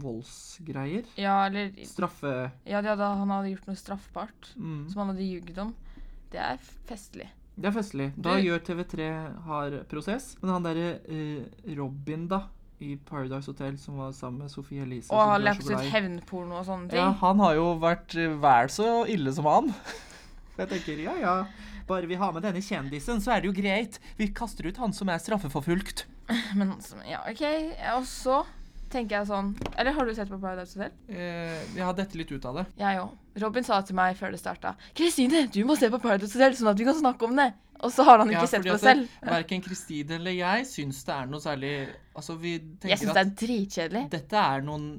voldsgreier. 0.05 1.05
Ja, 1.19 1.45
eller 1.47 1.73
Straffe... 1.87 2.51
Ja, 2.63 2.81
hadde, 2.81 3.03
han 3.03 3.29
hadde 3.35 3.51
gjort 3.55 3.67
noe 3.67 3.79
straffbart 3.79 4.53
Mm. 4.55 4.89
som 4.89 5.01
han 5.03 5.11
hadde 5.15 5.27
ljugd 5.27 5.59
om. 5.65 5.73
Det 6.31 6.39
er 6.39 6.57
festlig. 6.87 7.27
Det 7.55 7.69
er 7.69 7.75
festlig. 7.75 8.07
Da 8.15 8.37
det... 8.37 8.45
gjør 8.47 8.63
TV3 8.69 9.07
har 9.47 9.77
prosess. 9.91 10.31
Men 10.41 10.53
han 10.55 10.65
derre 10.65 10.89
eh, 11.11 11.73
Robin, 11.77 12.27
da, 12.31 12.45
i 12.81 12.95
Paradise 13.09 13.51
Hotel, 13.51 13.77
som 13.79 13.99
var 14.01 14.13
sammen 14.17 14.45
med 14.45 14.53
Sophie 14.53 14.81
Elise 14.81 15.13
Og 15.13 15.21
har 15.33 15.41
lagt 15.43 15.67
ut 15.67 15.91
hevnporno 15.93 16.61
og 16.61 16.65
sånne 16.65 16.89
ting. 16.89 17.01
Ja, 17.01 17.11
han 17.21 17.43
har 17.43 17.57
jo 17.59 17.67
vært 17.81 18.15
eh, 18.17 18.33
vel 18.41 18.71
så 18.73 18.87
ille 19.11 19.33
som 19.35 19.49
han. 19.49 19.69
Jeg 20.59 20.69
tenker, 20.69 21.03
ja 21.05 21.13
ja, 21.17 21.35
bare 21.89 22.09
vi 22.09 22.17
har 22.19 22.33
med 22.35 22.43
denne 22.45 22.61
kjendisen, 22.61 23.21
så 23.23 23.35
er 23.35 23.41
det 23.41 23.49
jo 23.49 23.55
greit. 23.55 23.99
Vi 24.19 24.27
kaster 24.35 24.67
ut 24.67 24.79
han 24.81 24.93
som 24.93 25.09
er 25.09 25.21
straffeforfulgt. 25.21 26.05
Men 26.59 26.75
som- 26.83 27.03
ja, 27.07 27.23
OK. 27.29 27.45
Og 27.97 28.05
så 28.09 28.41
tenker 28.91 29.21
jeg 29.21 29.29
sånn 29.29 29.53
Eller 29.79 29.95
har 29.95 30.05
du 30.07 30.13
sett 30.15 30.29
på 30.29 30.39
Paradise 30.39 30.75
Hotel? 30.77 30.93
Eh, 31.09 31.59
jeg 31.77 31.85
har 31.85 31.95
dette 31.97 32.19
litt 32.19 32.31
ut 32.33 32.45
av 32.49 32.61
det. 32.61 32.65
Jeg 32.81 33.01
òg. 33.03 33.15
Robin 33.39 33.63
sa 33.63 33.79
til 33.87 33.95
meg 33.95 34.17
før 34.19 34.33
det 34.33 34.41
starta 34.41 34.73
Kristine, 34.97 35.45
du 35.53 35.61
må 35.67 35.77
se 35.79 35.87
på 35.91 35.99
Paradise 36.03 36.35
Hotel, 36.35 36.57
sånn 36.57 36.71
at 36.73 36.79
vi 36.79 36.87
kan 36.87 36.97
snakke 36.97 37.27
om 37.29 37.37
det. 37.39 37.51
Og 37.81 37.89
så 37.89 38.03
har 38.05 38.21
han 38.21 38.29
ikke 38.29 38.47
sett 38.49 38.65
på 38.65 38.75
det 38.75 38.81
selv. 38.83 39.13
Verken 39.25 39.63
Kristine 39.65 40.17
eller 40.19 40.35
jeg 40.37 40.67
syns 40.69 40.99
det 41.07 41.15
er 41.15 41.31
noe 41.31 41.41
særlig 41.41 41.71
Altså, 42.11 42.35
vi 42.37 42.57
Jeg 42.83 42.99
syns 42.99 43.15
det 43.15 43.21
er 43.23 43.31
dritkjedelig. 43.39 44.03
Dette 44.11 44.37
er 44.37 44.65
noen, 44.67 44.89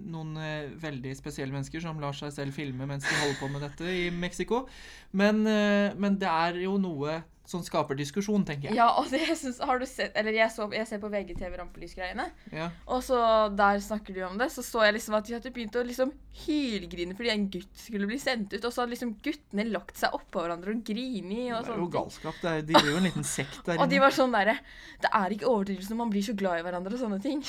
noen 0.00 0.36
eh, 0.40 0.70
veldig 0.82 1.12
spesielle 1.18 1.54
mennesker 1.54 1.82
som 1.84 2.00
lar 2.02 2.16
seg 2.16 2.32
selv 2.34 2.56
filme 2.56 2.86
mens 2.88 3.04
de 3.08 3.18
holder 3.20 3.38
på 3.40 3.50
med 3.52 3.64
dette 3.66 3.92
i 3.92 4.08
Mexico. 4.14 4.64
Men, 5.12 5.44
eh, 5.46 5.92
men 5.98 6.18
det 6.20 6.30
er 6.30 6.62
jo 6.64 6.78
noe 6.80 7.20
som 7.48 7.62
skaper 7.64 7.98
diskusjon, 7.98 8.44
tenker 8.46 8.70
jeg. 8.70 8.78
Ja, 8.78 8.88
og 9.00 9.10
det 9.10 9.22
jeg 9.24 9.36
synes, 9.38 9.58
har 9.66 9.80
du 9.80 9.84
sett 9.88 10.14
Eller 10.18 10.36
jeg, 10.36 10.48
så, 10.54 10.68
jeg 10.72 10.86
ser 10.88 11.00
på 11.02 11.10
VGTV 11.12 11.56
Rampelys-greiene. 11.58 12.28
Ja. 12.54 12.68
Og 12.86 13.02
så 13.04 13.18
der 13.58 13.80
snakker 13.82 14.14
de 14.16 14.24
om 14.28 14.38
det. 14.40 14.48
Så 14.54 14.64
så 14.66 14.84
jeg 14.86 14.96
liksom 14.96 15.16
at 15.18 15.28
de 15.28 15.36
hadde 15.36 15.52
begynt 15.54 15.78
å 15.78 15.84
liksom 15.86 16.14
hylgrine 16.44 17.16
fordi 17.18 17.32
en 17.34 17.48
gutt 17.52 17.84
skulle 17.84 18.08
bli 18.08 18.20
sendt 18.22 18.54
ut. 18.54 18.62
Og 18.62 18.70
så 18.70 18.84
hadde 18.84 18.94
liksom 18.94 19.16
guttene 19.24 19.66
lagt 19.72 19.98
seg 20.00 20.14
oppå 20.16 20.44
hverandre 20.44 20.76
og 20.76 20.84
grini 20.86 21.50
og 21.50 21.66
Det 21.66 21.74
er 21.74 21.82
jo 21.82 21.92
galskap. 21.98 22.38
Det 22.42 22.52
er, 22.52 22.66
de 22.68 22.76
blir 22.78 22.92
jo 22.94 23.00
en 23.02 23.08
liten 23.10 23.26
sekt 23.26 23.62
der 23.66 23.76
inne. 23.76 23.82
Og 23.84 23.90
de 23.90 24.02
var 24.02 24.14
sånn 24.14 24.34
derre 24.34 24.54
Det 25.02 25.10
er 25.18 25.34
ikke 25.34 25.50
overdrivelse 25.50 25.90
når 25.92 25.98
man 26.04 26.12
blir 26.12 26.24
så 26.24 26.36
glad 26.38 26.60
i 26.60 26.66
hverandre 26.66 26.94
og 26.94 27.02
sånne 27.02 27.18
ting. 27.24 27.42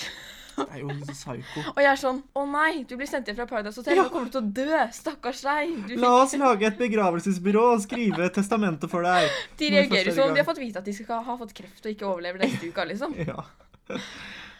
Det 0.59 0.67
er 0.69 0.81
jo 0.83 0.93
psyko. 1.09 1.63
Og 1.73 1.79
jeg 1.81 1.89
er 1.89 1.99
sånn 1.99 2.19
Å 2.37 2.43
nei, 2.49 2.83
du 2.89 2.95
blir 2.99 3.09
sendt 3.09 3.29
hjem 3.29 3.37
fra 3.39 3.47
Paradise 3.49 3.81
Hotel. 3.81 3.97
Ja. 3.97 4.05
Nå 4.05 4.13
kommer 4.13 4.29
du 4.29 4.35
til 4.35 4.41
å 4.43 4.51
dø. 4.59 4.81
Stakkars 4.93 5.43
deg. 5.45 5.75
Du 5.89 5.95
La 6.01 6.11
oss 6.21 6.35
lage 6.39 6.67
et 6.69 6.79
begravelsesbyrå 6.79 7.65
og 7.75 7.83
skrive 7.85 8.29
testamentet 8.35 8.91
for 8.91 9.05
deg. 9.07 9.29
De 9.59 9.71
reagerer 9.73 10.15
som 10.15 10.33
de 10.33 10.43
har 10.43 10.47
fått 10.47 10.61
vite 10.61 10.81
at 10.81 10.89
de 10.89 10.95
skal 10.95 11.23
ha 11.25 11.37
fått 11.39 11.55
kreft 11.57 11.85
og 11.85 11.93
ikke 11.95 12.09
overlever 12.09 12.45
neste 12.45 12.69
uke, 12.69 12.89
liksom. 12.93 13.15
Ja. 13.29 13.45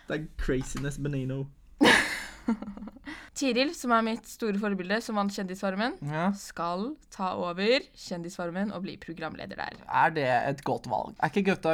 Det 0.07 0.15
er 0.17 0.23
craziness 0.39 0.97
benino. 1.01 1.45
Tiril, 3.37 3.71
som 3.75 3.91
er 3.95 4.03
mitt 4.05 4.27
store 4.29 4.59
forbilde, 4.61 4.99
som 5.03 5.17
vant 5.17 5.33
Kjendisfarmen, 5.33 5.95
Ja. 6.05 6.27
skal 6.37 6.91
ta 7.13 7.31
over 7.39 7.81
Kjendisfarmen 7.97 8.71
og 8.75 8.83
bli 8.85 8.93
programleder 9.01 9.57
der. 9.57 9.73
Er 9.89 10.13
det 10.13 10.27
et 10.29 10.61
godt 10.63 10.85
valg? 10.91 11.15
Er 11.19 11.31
ikke? 11.31 11.43
Gøtte 11.49 11.73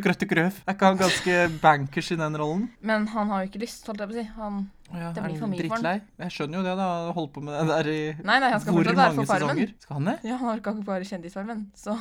Grøtte 0.00 0.26
Grøv? 0.30 0.56
Er 0.66 0.74
ikke 0.74 0.88
han 0.88 0.98
ganske 1.00 1.36
bankers 1.62 2.10
i 2.10 2.16
den 2.20 2.36
rollen? 2.40 2.70
Men 2.80 3.06
han 3.12 3.28
har 3.28 3.44
jo 3.44 3.50
ikke 3.52 3.62
lyst, 3.66 3.84
holdt 3.86 4.00
jeg 4.04 4.08
på 4.10 4.16
å 4.16 4.22
si. 4.22 4.26
Han 4.38 4.62
Ja, 4.94 5.12
Det 5.12 5.22
blir 5.24 5.38
for 5.40 5.48
mye 5.50 5.68
for 5.68 5.82
han. 5.82 6.02
Jeg 6.20 6.30
skjønner 6.34 6.60
jo 6.60 6.62
det, 6.66 6.74
da. 6.78 6.88
Holdt 7.16 7.32
på 7.34 7.42
med 7.42 7.54
det 7.56 7.68
der 7.70 7.88
i 7.90 8.00
Nei, 8.22 8.38
nei, 8.40 8.50
han 8.52 8.60
skal 8.60 8.74
hvor 8.74 8.84
mange 8.94 9.14
for 9.16 9.24
Farmen. 9.26 9.48
sesonger? 9.56 9.74
Skal 9.80 9.94
han 10.00 10.04
det? 10.10 10.16
Ja, 10.28 10.36
han 10.36 10.50
orka 10.58 10.74
ikke 10.74 10.84
bare 10.84 11.04
Kjendisfarmen, 11.08 11.66
så 11.76 11.96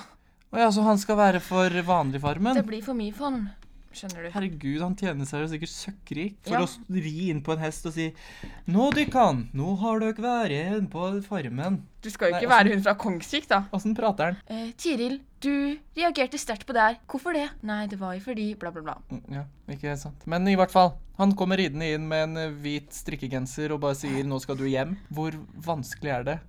Å 0.53 0.59
ja, 0.61 0.67
så 0.69 0.83
han 0.85 0.97
skal 1.01 1.17
være 1.17 1.39
for 1.41 1.69
vanlig 1.87 2.21
Farmen? 2.21 2.53
det 2.55 2.65
blir 2.67 2.83
for 2.85 2.93
mye 2.93 3.13
for 3.13 3.31
han. 3.31 3.49
Skjønner 3.93 4.23
du. 4.25 4.29
Herregud, 4.33 4.81
han 4.81 4.95
tjener 4.97 5.27
seg 5.29 5.43
jo 5.43 5.47
sikkert 5.51 5.71
søkkrik 5.73 6.35
for 6.47 6.53
Ja. 6.57 6.61
å 6.65 6.95
ri 7.05 7.29
inn 7.29 7.41
på 7.45 7.53
en 7.53 7.59
hest 7.61 7.85
og 7.85 7.93
si 7.93 8.07
Nå, 8.67 8.91
dykkan, 8.95 9.49
nå 9.53 9.75
har 9.79 9.99
dere 10.01 10.13
vært 10.23 10.49
igjen 10.55 10.87
på 10.89 11.21
Farmen. 11.27 11.81
Du 12.01 12.09
skal 12.09 12.31
jo 12.31 12.35
ikke 12.39 12.49
Nei, 12.49 12.55
være 12.57 12.73
hun 12.73 12.83
fra 12.83 12.95
Kongsvik, 12.95 13.47
da. 13.47 13.61
Åssen 13.71 13.95
prater 13.95 14.23
han? 14.33 14.37
Eh, 14.49 14.71
Tiril, 14.75 15.19
du 15.39 15.77
reagerte 15.95 16.39
sterkt 16.41 16.65
på 16.65 16.73
det 16.73 16.81
her. 16.81 16.97
Hvorfor 17.07 17.33
det? 17.37 17.49
Nei, 17.61 17.85
det 17.87 17.99
var 17.99 18.13
jo 18.17 18.19
fordi 18.25 18.47
bla, 18.59 18.71
bla, 18.71 18.81
bla. 18.81 18.97
Mm, 19.11 19.21
Ja, 19.31 19.45
ikke 19.69 19.95
sant. 19.97 20.25
Men 20.27 20.47
i 20.47 20.55
hvert 20.55 20.71
fall, 20.71 20.95
han 21.19 21.33
kommer 21.37 21.57
ridende 21.57 21.93
inn 21.93 22.07
med 22.07 22.35
en 22.37 22.57
hvit 22.63 22.89
strikkegenser 22.91 23.71
og 23.71 23.81
bare 23.81 23.95
sier 23.95 24.23
'nå 24.25 24.41
skal 24.41 24.55
du 24.57 24.65
hjem'. 24.65 24.97
Hvor 25.13 25.31
vanskelig 25.61 26.11
er 26.11 26.23
det? 26.23 26.39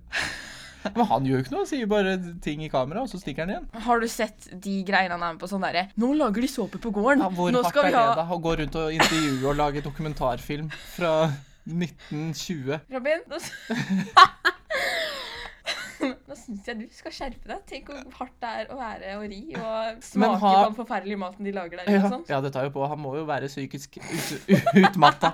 Men 0.97 1.09
han 1.09 1.27
gjør 1.27 1.39
jo 1.39 1.45
ikke 1.45 1.55
noe, 1.55 1.67
sier 1.69 1.89
bare 1.89 2.15
ting 2.43 2.63
i 2.65 2.69
kamera, 2.71 3.05
og 3.05 3.11
så 3.11 3.19
stikker 3.21 3.45
han 3.45 3.53
igjen. 3.55 3.67
Har 3.87 4.03
du 4.03 4.07
sett 4.11 4.49
de 4.51 4.75
greiene 4.87 5.15
han 5.15 5.23
er 5.23 5.35
med 5.35 5.41
på 5.41 5.49
sånn 5.51 5.65
derre 5.65 5.87
Nå 6.01 6.11
lager 6.19 6.45
de 6.45 6.51
såpe 6.51 6.81
på 6.81 6.93
gården. 6.95 7.23
Ja, 7.25 7.31
hvor 7.33 7.53
Nå 7.53 7.63
skal 7.67 7.89
vi 7.89 7.95
det 7.95 8.01
ha 8.03 8.15
da? 8.21 8.27
Å 8.29 8.39
gå 8.43 8.55
rundt 8.61 8.79
og 8.81 8.95
intervjue 8.95 9.49
og 9.51 9.59
lage 9.59 9.83
dokumentarfilm 9.85 10.69
fra 10.95 11.15
1920? 11.65 12.79
Robin, 12.93 13.25
nå, 13.31 13.41
nå 16.01 16.35
syns 16.37 16.65
jeg 16.69 16.77
du 16.79 16.85
skal 16.93 17.13
skjerpe 17.15 17.47
deg. 17.49 17.61
Tenk 17.69 17.89
hvor 17.91 18.01
hardt 18.19 18.35
det 18.43 18.51
er 18.61 18.71
å 18.73 18.77
være 18.79 19.13
og 19.19 19.25
ri 19.31 19.39
og 19.59 20.01
smake 20.03 20.39
ha- 20.41 20.53
på 20.55 20.63
den 20.69 20.77
forferdelige 20.79 21.21
maten 21.21 21.47
de 21.47 21.53
lager 21.55 21.81
der. 21.81 21.91
Ja, 21.95 22.11
ja, 22.33 22.39
det 22.45 22.51
tar 22.55 22.67
jo 22.67 22.73
på. 22.75 22.85
Han 22.91 22.99
må 23.03 23.15
jo 23.19 23.25
være 23.29 23.47
psykisk 23.51 23.97
ut, 24.01 24.51
utmatta. 24.83 25.31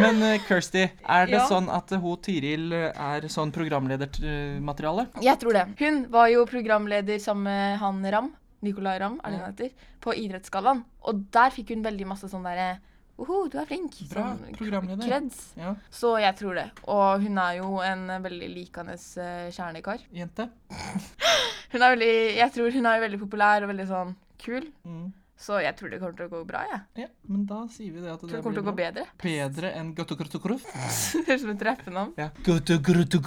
Men 0.00 0.22
uh, 0.24 0.34
Kirsty, 0.48 0.86
er 1.04 1.26
det 1.30 1.38
Ja. 1.38 1.46
sånn 1.50 1.68
at 1.72 1.92
uh, 1.92 2.00
hun 2.02 2.16
Tiril 2.24 2.72
er 2.74 3.28
sånn 3.32 3.52
programledermateriale? 3.54 5.08
Jeg 5.24 5.38
tror 5.42 5.56
det. 5.56 5.64
Hun 5.80 6.04
var 6.12 6.28
jo 6.32 6.44
programleder 6.48 7.18
sammen 7.22 7.48
med 7.48 7.78
han 7.82 8.04
Ram. 8.12 8.30
Nicolay 8.64 8.98
Ramm, 8.98 9.20
er 9.22 9.30
det 9.30 9.38
han 9.38 9.52
heter. 9.52 9.90
På 10.02 10.10
Idrettsgallaen. 10.18 10.80
Og 11.06 11.20
der 11.34 11.52
fikk 11.54 11.68
hun 11.76 11.84
veldig 11.84 12.08
masse 12.10 12.26
sånn 12.30 12.42
derre 12.46 12.80
Oho, 13.18 13.48
du 13.50 13.56
er 13.58 13.66
flink. 13.66 13.96
Bra 14.12 14.28
Sånn 14.30 14.54
programleder. 14.58 15.02
Kreds. 15.08 15.38
Ja, 15.58 15.72
Så 15.90 16.12
jeg 16.22 16.36
tror 16.38 16.54
det. 16.60 16.68
Og 16.86 17.24
hun 17.24 17.38
er 17.42 17.56
jo 17.58 17.80
en 17.82 18.04
veldig 18.22 18.50
likende 18.52 18.94
eh, 18.94 19.48
kjernekar. 19.54 20.04
jente. 20.14 20.48
Hun 21.68 21.82
er 21.84 21.92
veldig, 21.92 22.12
jeg 22.38 22.52
tror 22.54 22.72
hun 22.72 22.86
er 22.88 23.00
veldig 23.02 23.18
populær 23.20 23.64
og 23.66 23.68
veldig 23.68 23.84
sånn 23.90 24.12
kul. 24.40 24.70
Mm. 24.88 25.10
Så 25.38 25.58
jeg 25.60 25.76
tror 25.76 25.90
det 25.92 25.98
kommer 26.00 26.16
til 26.16 26.26
å 26.26 26.30
gå 26.32 26.38
bra, 26.48 26.62
jeg. 26.66 26.78
Ja, 27.02 27.08
men 27.28 27.42
da 27.46 27.58
sier 27.70 27.92
vi 27.92 28.00
det 28.00 28.08
at 28.10 28.22
Tror 28.22 28.30
det 28.30 28.38
det 28.38 28.40
kommer 28.46 28.56
til 28.56 28.64
å 28.64 28.70
gå 28.70 28.74
bedre. 28.78 29.04
Bedre 29.20 29.74
enn. 29.76 29.92
Det 29.98 30.06
høres 30.08 31.12
ut 31.28 31.44
som 31.44 31.52
et 31.52 31.66
rappenavn. 31.68 32.16
Ja. 32.16 32.30
Gaute 32.46 32.80
Grøtta 32.88 33.20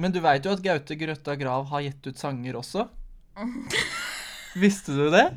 Men 0.00 0.16
du 0.16 0.22
veit 0.24 0.48
jo 0.48 0.56
at 0.56 0.64
Gaute 0.64 0.96
Grøtta 0.98 1.36
Grav 1.36 1.68
har 1.70 1.84
gitt 1.84 2.08
ut 2.08 2.18
sanger 2.18 2.56
også? 2.62 2.88
Visste 4.64 4.96
du 4.96 5.10
det? 5.12 5.28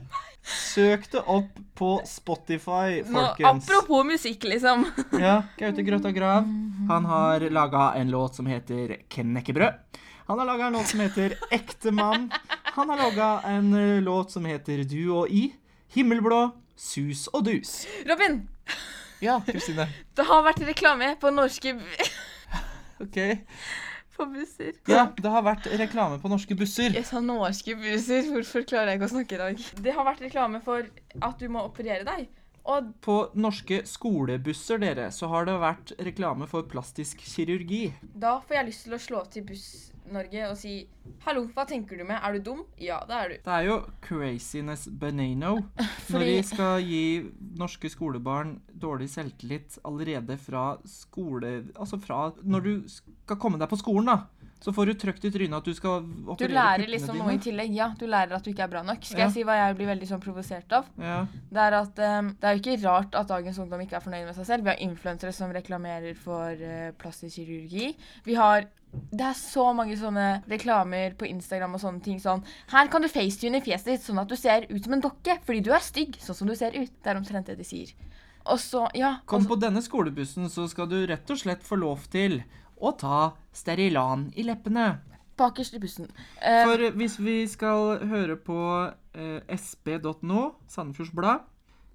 Søk 0.44 1.10
det 1.12 1.22
opp 1.30 1.58
på 1.78 1.90
Spotify, 2.08 3.02
folkens. 3.06 3.68
Nå, 3.68 3.76
apropos 3.76 4.06
musikk, 4.08 4.44
liksom. 4.50 4.86
Ja, 5.22 5.42
Gaute 5.60 5.84
Grøtta 5.86 6.12
Grav. 6.16 6.48
Han 6.90 7.06
har 7.06 7.44
laga 7.54 7.94
en 8.00 8.10
låt 8.14 8.36
som 8.40 8.48
heter 8.50 8.96
Knekkebrød. 9.12 10.00
Han 10.30 10.40
har 10.40 10.46
laga 10.46 10.68
en 10.70 10.74
låt 10.78 10.88
som 10.88 11.00
heter 11.04 11.36
Ektemann. 11.52 12.30
Han 12.76 12.90
har 12.90 12.98
laga 12.98 13.30
en 13.50 13.74
eh, 13.74 14.02
låt 14.02 14.32
som 14.32 14.46
heter 14.46 14.84
Du 14.86 15.10
og 15.12 15.30
I. 15.30 15.52
Himmelblå, 15.94 16.52
sus 16.78 17.28
og 17.34 17.44
dus. 17.50 17.84
Robin, 18.06 18.44
Ja, 19.20 19.40
Kristine. 19.46 19.88
det 20.16 20.24
har 20.30 20.44
vært 20.46 20.62
reklame 20.64 21.16
på 21.20 21.32
norske 21.34 21.74
OK. 23.04 23.18
På 24.20 24.28
busser. 24.34 24.76
Ja, 24.92 25.06
det 25.16 25.32
har 25.32 25.46
vært 25.48 25.70
reklame 25.80 26.20
på 26.22 26.32
norske 26.32 26.58
busser. 26.60 26.92
Jeg 26.96 27.08
sa 27.08 27.22
norske 27.24 27.76
busser. 27.80 28.28
Hvorfor 28.34 28.68
klarer 28.68 28.94
jeg 28.94 29.00
ikke 29.00 29.10
å 29.10 29.14
snakke 29.16 29.38
i 29.38 29.42
dag? 29.46 29.64
Det 29.88 29.96
har 29.96 30.08
vært 30.08 30.26
reklame 30.28 30.62
for 30.66 30.86
at 31.20 31.40
du 31.40 31.48
må 31.52 31.64
operere 31.70 32.06
deg. 32.08 32.28
Og 32.70 32.90
På 33.02 33.16
norske 33.40 33.80
skolebusser, 33.88 34.82
dere, 34.84 35.08
så 35.16 35.30
har 35.32 35.48
det 35.48 35.56
vært 35.62 35.94
reklame 36.06 36.46
for 36.52 36.68
plastisk 36.70 37.24
kirurgi. 37.26 37.94
da 38.14 38.36
får 38.46 38.60
jeg 38.60 38.68
lyst 38.68 38.86
til 38.86 38.98
å 38.98 39.02
slå 39.02 39.24
til 39.34 39.48
Buss-Norge 40.10 40.50
og 40.50 40.58
si 40.58 40.74
Hallo, 41.26 41.44
hva 41.56 41.66
tenker 41.68 41.98
du 42.00 42.04
med? 42.06 42.20
Er 42.24 42.34
du 42.38 42.40
dum? 42.46 42.60
Ja, 42.80 43.00
det 43.10 43.16
er 43.18 43.30
du. 43.30 43.36
Det 43.46 43.54
er 43.54 43.66
jo 43.68 43.78
craziness 44.06 44.88
banano 44.90 45.56
når 46.14 46.24
vi 46.26 46.34
de 46.38 46.44
skal 46.46 46.84
gi 46.86 47.02
norske 47.60 47.90
skolebarn 47.92 48.58
dårlig 48.80 49.10
selvtillit 49.12 49.80
allerede 49.86 50.38
fra 50.40 50.78
skole... 50.88 51.66
Altså 51.76 52.00
fra 52.02 52.30
Når 52.44 52.62
du 52.66 52.74
skal 52.90 53.40
komme 53.42 53.60
deg 53.60 53.70
på 53.72 53.80
skolen, 53.82 54.08
da, 54.14 54.20
så 54.64 54.72
får 54.76 54.92
du 54.92 54.94
trøkt 55.02 55.26
i 55.28 55.32
trynet 55.34 55.58
at 55.60 55.68
du 55.68 55.74
skal 55.76 56.06
operere 56.30 56.52
Du 56.52 56.56
lærer 56.56 56.92
liksom 56.94 57.18
dine. 57.18 57.26
noe 57.26 57.36
i 57.36 57.42
tillegg. 57.44 57.76
Ja, 57.76 57.90
du 58.00 58.06
lærer 58.10 58.38
at 58.38 58.46
du 58.46 58.52
ikke 58.54 58.66
er 58.68 58.72
bra 58.72 58.82
nok. 58.86 59.04
Skal 59.08 59.24
Ja. 59.24 59.28
jeg 59.28 59.38
si 59.40 59.44
hva 59.48 59.56
jeg 59.60 59.78
blir 59.80 59.92
veldig 59.92 60.10
sånn 60.14 60.24
provosert 60.24 60.72
av? 60.78 60.90
Ja. 61.00 61.20
Det 61.50 61.66
er 61.66 61.78
at 61.82 62.02
um, 62.22 62.34
det 62.40 62.50
er 62.50 62.58
jo 62.58 62.64
ikke 62.64 62.80
rart 62.86 63.16
at 63.16 63.28
dagens 63.34 63.60
ungdom 63.60 63.82
ikke 63.86 63.98
er 64.00 64.06
fornøyd 64.06 64.26
med 64.30 64.36
seg 64.40 64.46
selv. 64.54 64.68
Vi 64.68 64.74
har 64.76 64.84
influensere 64.88 65.34
som 65.36 65.52
reklamerer 65.56 66.16
for 66.20 66.54
uh, 66.60 66.90
plastisk 67.02 67.40
kirurgi. 67.42 67.94
Vi 68.28 68.36
har 68.40 68.68
det 68.92 69.26
er 69.26 69.36
så 69.38 69.68
mange 69.78 69.94
sånne 70.00 70.42
reklamer 70.50 71.14
på 71.18 71.28
Instagram 71.30 71.76
og 71.78 71.82
sånne 71.84 72.02
ting 72.06 72.18
sånn 72.22 72.42
Her 72.72 72.90
kan 72.90 73.04
du 73.04 73.10
facetune 73.12 73.62
fjeset 73.62 73.92
ditt 73.92 74.06
sånn 74.06 74.22
at 74.22 74.30
du 74.30 74.38
ser 74.40 74.66
ut 74.70 74.82
som 74.82 74.96
en 74.96 75.04
dokke 75.04 75.36
fordi 75.46 75.62
du 75.66 75.70
er 75.76 75.84
stygg, 75.86 76.18
sånn 76.24 76.38
som 76.38 76.50
du 76.50 76.56
ser 76.58 76.74
ut. 76.78 76.90
Det 76.90 77.12
er 77.12 77.20
omtrent 77.20 77.52
det 77.52 77.60
de 77.60 77.68
sier. 77.68 77.92
Og 78.50 78.58
så, 78.62 78.88
ja 78.98 79.20
Kom 79.30 79.46
og 79.46 79.52
på 79.52 79.60
denne 79.62 79.84
skolebussen, 79.86 80.50
så 80.50 80.66
skal 80.72 80.90
du 80.90 80.98
rett 81.10 81.30
og 81.30 81.42
slett 81.42 81.66
få 81.66 81.78
lov 81.78 82.08
til 82.14 82.40
å 82.80 82.94
ta 82.98 83.34
Sterilan 83.54 84.30
i 84.40 84.46
leppene. 84.48 84.92
Bakerst 85.40 85.76
i 85.78 85.82
bussen. 85.84 86.10
Uh, 86.42 86.66
For 86.66 86.90
hvis 86.98 87.20
vi 87.22 87.38
skal 87.52 88.02
høre 88.10 88.40
på 88.42 88.60
uh, 88.90 89.40
sp.no, 89.54 90.42
Sandefjords 90.72 91.14
Blad 91.16 91.46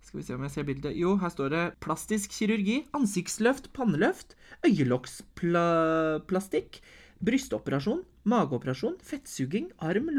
Skal 0.04 0.20
vi 0.20 0.24
se 0.26 0.34
om 0.36 0.42
jeg 0.44 0.52
ser 0.52 0.66
bildet. 0.68 0.92
Jo, 1.00 1.14
her 1.16 1.30
står 1.32 1.48
det 1.54 1.62
plastisk 1.84 2.34
kirurgi, 2.36 2.82
ansiktsløft, 2.96 3.70
panneløft, 3.72 4.34
øyelokksplastikk, 4.68 6.76
brystoperasjon, 7.24 8.02
mageoperasjon, 8.28 9.00
fettsuging, 9.00 9.72
arm, 9.80 10.12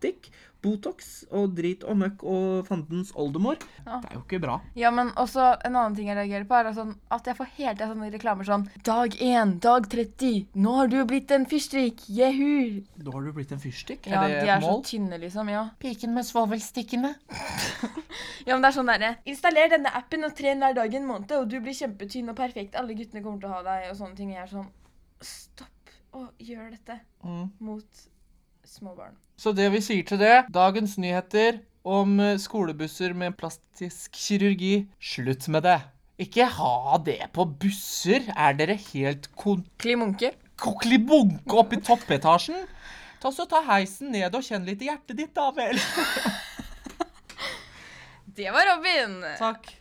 lårplastikk, 0.00 0.30
Botox 0.60 1.24
og 1.32 1.54
drit 1.56 1.82
og 1.88 1.96
møkk 1.96 2.22
og 2.28 2.66
fandens 2.68 3.12
oldemor. 3.16 3.56
Ja. 3.86 4.00
Det 4.02 4.10
er 4.10 4.14
jo 4.18 4.20
ikke 4.26 4.40
bra. 4.42 4.58
Ja, 4.76 4.90
men 4.92 5.08
også 5.16 5.54
en 5.64 5.72
annen 5.76 5.94
ting 5.96 6.08
jeg 6.10 6.16
reagerer 6.18 6.44
på, 6.44 6.54
er 6.58 6.74
sånn, 6.76 6.90
at 7.10 7.24
jeg 7.30 7.36
får 7.38 7.48
hele 7.56 7.72
tida 7.78 7.88
sånne 7.88 8.10
reklamer 8.12 8.44
sånn 8.44 8.66
Dag 8.84 9.16
1, 9.16 9.54
dag 9.64 9.88
30, 9.88 10.50
nå 10.60 10.74
har 10.76 10.90
du 10.92 10.98
blitt 11.08 11.30
en 11.32 11.46
fyrstikk, 11.48 12.04
jehu. 12.12 12.82
Da 13.00 13.14
har 13.14 13.24
du 13.24 13.32
blitt 13.32 13.54
en 13.56 13.62
fyrstikk. 13.62 14.10
Ja, 14.12 14.26
er 14.26 14.34
det 14.34 14.42
de 14.42 14.50
et 14.50 14.52
er 14.58 14.66
så 14.66 14.76
tynne, 14.84 15.20
liksom. 15.24 15.48
Ja. 15.48 15.64
Piken 15.80 16.12
med 16.14 16.28
svovelstikkene. 16.28 17.14
ja, 18.46 18.52
men 18.52 18.60
det 18.60 18.68
er 18.68 18.76
sånn 18.76 18.92
derre 18.92 19.14
Installer 19.32 19.72
denne 19.72 19.94
appen 19.96 20.28
og 20.28 20.36
tren 20.36 20.60
hver 20.60 20.76
dag 20.76 20.94
en 21.00 21.08
måned, 21.08 21.32
og 21.40 21.48
du 21.48 21.56
blir 21.64 21.72
kjempetynn 21.80 22.28
og 22.34 22.36
perfekt. 22.36 22.76
Alle 22.76 22.92
guttene 23.00 23.24
kommer 23.24 23.40
til 23.40 23.48
å 23.48 23.56
ha 23.56 23.64
deg, 23.64 23.88
og 23.94 23.96
sånne 23.96 24.16
ting. 24.20 24.36
Jeg 24.36 24.44
er 24.44 24.52
sånn 24.52 24.68
Stopp 25.24 25.90
å 26.16 26.28
gjøre 26.40 26.70
dette 26.76 27.00
Mm. 27.24 27.50
mot 27.60 28.06
små 28.70 28.94
barn. 28.96 29.16
Så 29.40 29.52
det 29.56 29.70
vi 29.72 29.80
sier 29.82 30.04
til 30.06 30.20
det, 30.20 30.34
dagens 30.52 30.96
nyheter 31.00 31.60
om 31.86 32.18
eh, 32.20 32.36
skolebusser 32.40 33.14
med 33.16 33.36
plastisk 33.40 34.14
kirurgi, 34.16 34.84
slutt 35.00 35.48
med 35.48 35.64
det. 35.66 35.78
Ikke 36.20 36.44
ha 36.58 36.98
det 37.00 37.30
på 37.32 37.46
busser. 37.62 38.26
Er 38.36 38.52
dere 38.58 38.76
helt 38.90 39.30
kon 39.40 39.62
Klimunke. 39.80 40.34
koklibunke 40.60 41.56
oppe 41.56 41.78
i 41.78 41.80
toppetasjen? 41.80 42.66
Ta 43.20 43.32
så 43.32 43.46
Ta 43.48 43.62
heisen 43.64 44.12
ned 44.12 44.34
og 44.36 44.44
kjenn 44.44 44.68
litt 44.68 44.82
i 44.84 44.90
hjertet 44.90 45.16
ditt, 45.16 45.32
da 45.36 45.48
vel. 45.56 45.80
Det 48.40 48.52
var 48.54 48.68
Robin. 48.70 49.16
Takk. 49.40 49.72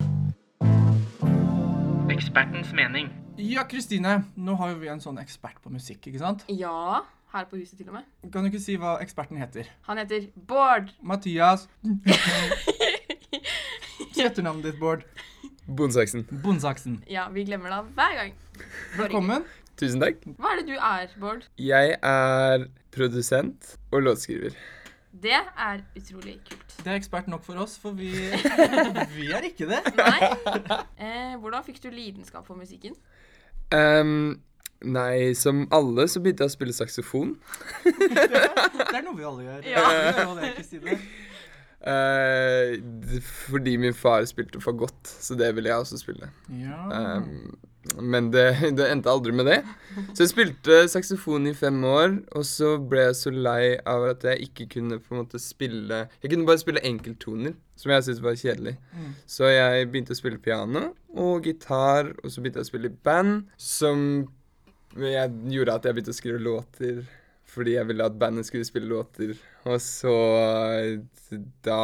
Ekspertens 2.12 2.71
mening. 2.75 3.12
Ja, 3.39 3.63
Kristine. 3.69 4.23
Nå 4.36 4.56
har 4.60 4.73
jo 4.73 4.80
vi 4.82 4.89
en 4.91 4.99
sånn 5.04 5.19
ekspert 5.21 5.62
på 5.63 5.71
musikk, 5.71 6.10
ikke 6.10 6.19
sant? 6.19 6.43
Ja, 6.52 7.04
her 7.33 7.45
på 7.49 7.59
huset 7.59 7.77
til 7.77 7.89
og 7.89 7.99
med. 7.99 8.07
Kan 8.33 8.43
du 8.45 8.49
ikke 8.51 8.61
si 8.63 8.75
hva 8.81 8.97
eksperten 9.03 9.37
heter? 9.41 9.69
Han 9.87 10.01
heter 10.01 10.29
Bård. 10.49 10.93
Mathias. 11.01 11.67
Si 14.09 14.23
etternavnet 14.25 14.65
ditt, 14.65 14.79
Bård. 14.81 15.03
Bondsaksen. 15.69 16.25
Bondsaksen. 16.43 16.97
Ja, 17.07 17.27
vi 17.31 17.43
glemmer 17.47 17.71
det 17.71 17.93
hver 17.95 18.15
gang. 18.17 18.33
Velkommen. 18.97 19.45
Tusen 19.79 20.01
takk. 20.01 20.25
Hva 20.41 20.55
er 20.55 20.59
det 20.59 20.65
du 20.67 20.73
er, 20.75 21.13
Bård? 21.21 21.45
Jeg 21.61 21.93
er 22.03 22.65
produsent 22.91 23.75
og 23.93 24.03
låtskriver. 24.03 24.57
Det 25.23 25.37
er 25.37 25.85
utrolig 25.97 26.35
kult. 26.49 26.75
Det 26.83 26.91
er 26.91 26.97
ekspert 26.99 27.29
nok 27.31 27.45
for 27.45 27.61
oss, 27.63 27.77
for 27.79 27.95
vi, 27.97 28.09
vi 29.15 29.29
er 29.31 29.47
ikke 29.47 29.69
det. 29.69 29.79
Nei. 29.97 30.29
Eh, 30.99 31.37
hvordan 31.39 31.63
fikk 31.69 31.79
du 31.85 31.89
lidenskap 31.93 32.49
for 32.49 32.59
musikken? 32.59 32.97
Ehm, 33.75 34.41
nei, 34.85 35.33
som 35.35 35.65
alle 35.75 36.07
så 36.11 36.21
begynte 36.23 36.45
jeg 36.45 36.53
å 36.53 36.57
spille 36.57 36.75
saksofon. 36.75 37.33
Det 37.85 38.93
er 38.95 39.03
noe 39.05 39.17
vi 39.17 39.27
alle 39.27 39.47
gjør. 39.47 39.65
Ja. 39.73 39.85
Det. 40.79 40.99
Eh, 41.79 43.21
fordi 43.23 43.77
min 43.79 43.95
far 43.95 44.25
spilte 44.27 44.61
for 44.63 44.75
godt, 44.77 45.07
så 45.07 45.37
det 45.39 45.53
ville 45.55 45.71
jeg 45.71 45.85
også 45.85 45.99
spille. 45.99 46.31
Ja. 46.51 46.83
Um, 47.19 47.57
men 47.95 48.27
det, 48.33 48.73
det 48.77 48.89
endte 48.91 49.11
aldri 49.11 49.31
med 49.33 49.47
det. 49.47 49.59
Så 50.11 50.25
jeg 50.25 50.31
spilte 50.33 50.81
saksofon 50.91 51.47
i 51.49 51.55
fem 51.57 51.79
år, 51.87 52.17
og 52.35 52.45
så 52.47 52.75
ble 52.81 53.07
jeg 53.07 53.17
så 53.21 53.31
lei 53.33 53.63
av 53.87 54.05
at 54.11 54.25
jeg 54.27 54.49
ikke 54.49 54.67
kunne 54.75 54.99
på 54.99 55.15
en 55.15 55.21
måte 55.23 55.39
spille 55.41 56.03
Jeg 56.19 56.31
kunne 56.31 56.47
bare 56.47 56.61
spille 56.61 56.83
enkelttoner, 56.85 57.55
som 57.79 57.93
jeg 57.93 58.05
syntes 58.05 58.23
var 58.25 58.35
kjedelig. 58.41 58.75
Mm. 58.91 59.13
Så 59.25 59.47
jeg 59.53 59.87
begynte 59.89 60.15
å 60.15 60.19
spille 60.19 60.43
piano 60.43 60.89
og 61.15 61.47
gitar, 61.47 62.11
og 62.19 62.27
så 62.27 62.43
begynte 62.43 62.61
jeg 62.61 62.67
å 62.67 62.71
spille 62.73 62.91
i 62.91 62.99
band, 63.07 63.47
som 63.55 64.03
jeg 64.97 65.32
gjorde 65.54 65.75
at 65.75 65.86
jeg 65.86 65.95
begynte 65.97 66.15
å 66.15 66.17
skrive 66.17 66.41
låter 66.41 67.02
fordi 67.49 67.73
jeg 67.75 67.88
ville 67.89 68.06
at 68.06 68.17
bandet 68.21 68.45
skulle 68.45 68.65
spille 68.67 68.86
låter. 68.89 69.32
Og 69.65 69.80
så 69.82 70.12
da 71.65 71.82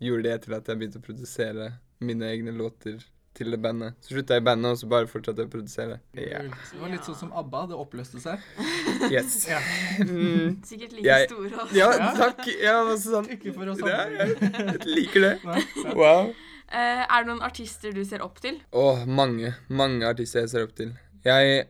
gjorde 0.00 0.22
det 0.30 0.36
til 0.46 0.54
at 0.56 0.68
jeg 0.70 0.80
begynte 0.80 1.00
å 1.02 1.04
produsere 1.04 1.66
mine 2.02 2.30
egne 2.32 2.54
låter 2.56 3.02
til 3.36 3.52
det 3.52 3.58
bandet. 3.64 3.94
Så 4.04 4.12
slutta 4.12 4.36
jeg 4.36 4.42
i 4.42 4.44
bandet, 4.44 4.74
og 4.74 4.78
så 4.80 4.88
bare 4.92 5.08
fortsatte 5.08 5.40
jeg 5.44 5.48
å 5.48 5.52
produsere. 5.52 5.98
Ja. 6.18 6.42
Det 6.44 6.80
var 6.80 6.90
litt 6.92 7.06
sånn 7.08 7.16
som 7.16 7.30
ABBA. 7.40 7.62
Det 7.70 7.78
oppløste 7.80 8.20
seg. 8.22 8.42
Yes. 9.12 9.34
Ja. 9.48 9.58
Mm. 10.04 10.58
Sikkert 10.68 10.92
like 10.94 11.06
Jeg- 11.08 11.28
store. 11.30 11.50
Også. 11.64 11.76
Ja, 11.76 11.88
takk. 12.16 12.42
Ja, 12.62 12.74
sånn. 13.00 13.28
Ikke 13.34 13.54
for 13.56 13.72
å 13.72 13.76
Ja, 13.88 14.04
jeg 14.14 14.86
liker 14.86 15.24
det. 15.26 15.32
Nei. 15.48 15.62
Wow. 15.96 16.32
Uh, 16.72 17.02
er 17.04 17.24
det 17.24 17.28
noen 17.28 17.42
artister 17.44 17.92
du 17.96 18.02
ser 18.08 18.22
opp 18.24 18.38
til? 18.44 18.60
Åh, 18.72 19.02
mange. 19.08 19.54
Mange 19.68 20.06
artister 20.08 20.44
jeg 20.44 20.52
ser 20.52 20.68
opp 20.68 20.76
til. 20.78 20.92
Jeg, 21.26 21.66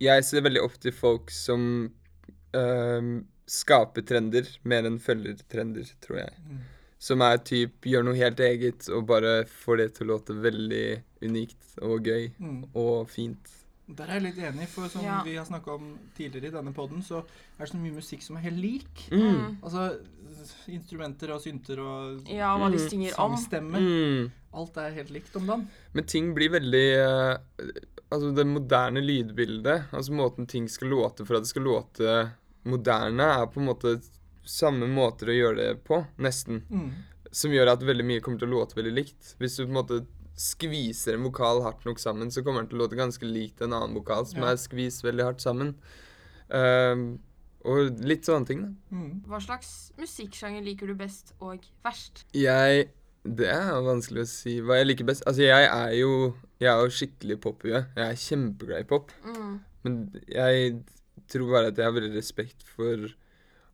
jeg 0.00 0.24
ser 0.24 0.40
veldig 0.46 0.62
opp 0.62 0.78
til 0.80 0.92
folk 0.92 1.30
som 1.34 1.90
øhm, 2.54 3.24
skaper 3.48 4.02
trender 4.06 4.46
mer 4.68 4.86
enn 4.88 4.98
følger 5.00 5.36
trender, 5.50 5.88
tror 6.04 6.18
jeg. 6.22 6.32
Mm. 6.48 6.58
Som 6.98 7.22
er 7.22 7.38
typ 7.46 7.86
gjør 7.86 8.04
noe 8.08 8.16
helt 8.18 8.40
eget 8.42 8.88
og 8.90 9.06
bare 9.06 9.44
får 9.46 9.76
det 9.78 9.88
til 9.94 10.06
å 10.08 10.10
låte 10.16 10.34
veldig 10.42 11.02
unikt 11.22 11.78
og 11.82 12.02
gøy 12.04 12.30
Mm. 12.40 12.64
og 12.74 13.08
fint. 13.08 13.54
Der 13.88 14.04
er 14.04 14.18
jeg 14.20 14.22
litt 14.22 14.38
enig, 14.44 14.66
for 14.68 14.88
som 14.88 15.02
Ja. 15.02 15.22
vi 15.24 15.36
har 15.36 15.46
snakka 15.46 15.70
om 15.74 15.98
tidligere 16.16 16.48
i 16.48 16.50
denne 16.50 16.74
poden, 16.74 17.00
så 17.02 17.20
er 17.58 17.64
det 17.64 17.68
så 17.70 17.76
mye 17.80 17.94
musikk 17.94 18.22
som 18.22 18.36
er 18.36 18.40
helt 18.40 18.58
lik. 18.60 19.08
Mm. 19.10 19.56
Altså 19.62 19.98
instrumenter 20.68 21.30
og 21.32 21.40
synter 21.40 21.78
og 21.80 22.26
Ja, 22.28 22.56
hva 22.58 22.70
de 22.70 22.76
Mm, 22.76 22.88
synger 22.90 23.18
om. 23.18 23.36
sangstemmer. 23.36 23.78
Mm. 23.80 24.30
Alt 24.52 24.76
er 24.76 24.90
helt 24.92 25.10
likt 25.10 25.36
om 25.36 25.46
dagen. 25.46 25.68
Men 25.94 26.04
ting 26.04 26.34
blir 26.34 26.50
veldig 26.50 26.86
eh, 26.98 27.38
Altså 28.08 28.30
det 28.32 28.46
moderne 28.48 29.02
lydbildet, 29.04 29.90
altså 29.92 30.14
måten 30.16 30.46
ting 30.48 30.68
skal 30.72 30.88
låte 30.94 31.26
for 31.28 31.36
at 31.36 31.44
det 31.44 31.50
skal 31.50 31.66
låte 31.68 32.14
moderne, 32.68 33.26
er 33.42 33.50
på 33.52 33.60
en 33.60 33.68
måte 33.68 33.98
samme 34.48 34.88
måter 34.88 35.28
å 35.28 35.36
gjøre 35.36 35.58
det 35.58 35.84
på, 35.84 36.00
nesten. 36.24 36.62
Mm. 36.72 36.88
Som 37.36 37.52
gjør 37.52 37.74
at 37.74 37.84
veldig 37.84 38.06
mye 38.08 38.22
kommer 38.24 38.40
til 38.40 38.48
å 38.48 38.60
låte 38.62 38.78
veldig 38.78 38.94
likt. 38.96 39.34
Hvis 39.40 39.58
du 39.58 39.66
på 39.66 39.68
en 39.68 39.76
måte 39.76 40.00
skviser 40.38 41.18
en 41.18 41.26
vokal 41.26 41.60
hardt 41.66 41.84
nok 41.84 42.00
sammen, 42.00 42.30
så 42.32 42.40
kommer 42.46 42.62
den 42.62 42.70
til 42.70 42.78
å 42.78 42.84
låte 42.86 42.96
ganske 42.98 43.28
likt 43.28 43.60
en 43.60 43.74
annen 43.76 43.96
vokal 43.98 44.24
som 44.30 44.40
Ja. 44.40 44.52
er 44.52 44.60
skvist 44.62 45.04
veldig 45.04 45.24
hardt 45.26 45.44
sammen. 45.44 45.74
Uh, 46.48 47.18
og 47.68 47.98
litt 48.00 48.24
sånne 48.24 48.46
ting, 48.46 48.62
da. 48.62 48.70
Mm. 48.94 49.22
Hva 49.28 49.40
slags 49.42 49.92
musikksjanger 49.98 50.62
liker 50.64 50.86
du 50.86 50.94
best 50.94 51.34
og 51.42 51.66
verst? 51.84 52.24
Jeg 52.32 52.88
Det 53.24 53.48
er 53.50 53.80
vanskelig 53.84 54.22
å 54.24 54.30
si 54.30 54.58
hva 54.64 54.78
jeg 54.78 54.88
liker 54.90 55.08
best. 55.08 55.24
Altså, 55.26 55.44
jeg 55.46 55.66
er 55.66 55.94
jo 55.98 56.12
Jeg 56.58 56.70
er 56.72 56.80
jo 56.82 56.94
skikkelig 56.94 57.36
pophue. 57.42 57.82
Jeg 57.94 58.04
er 58.04 58.18
kjempeglad 58.18 58.82
i 58.82 58.88
pop. 58.88 59.12
Mm. 59.22 59.52
Men 59.84 59.98
jeg 60.26 60.72
tror 61.30 61.52
bare 61.52 61.70
at 61.70 61.78
jeg 61.78 61.86
har 61.86 61.94
veldig 61.94 62.16
respekt 62.16 62.64
for 62.66 63.04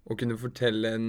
å 0.05 0.17
kunne 0.21 0.37
fortelle 0.37 0.91
en 0.99 1.09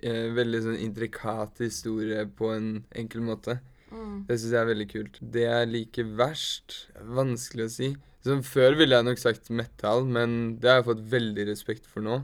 eh, 0.00 0.30
veldig 0.32 0.62
sånn 0.64 0.80
intrikat 0.80 1.60
historie 1.60 2.24
på 2.38 2.54
en 2.54 2.68
enkel 2.96 3.24
måte. 3.26 3.58
Mm. 3.90 4.24
Det 4.28 4.38
syns 4.38 4.54
jeg 4.54 4.60
er 4.62 4.70
veldig 4.70 4.88
kult. 4.94 5.20
Det 5.36 5.44
jeg 5.44 5.70
liker 5.70 6.10
verst 6.18 6.78
er 6.96 7.10
Vanskelig 7.20 7.68
å 7.68 7.74
si. 7.74 7.90
Som 8.24 8.40
før 8.46 8.78
ville 8.78 8.96
jeg 8.96 9.04
nok 9.04 9.20
sagt 9.20 9.50
metal, 9.52 10.06
men 10.08 10.56
det 10.56 10.70
har 10.70 10.80
jeg 10.80 10.88
fått 10.88 11.04
veldig 11.12 11.44
respekt 11.50 11.90
for 11.90 12.04
nå. 12.06 12.22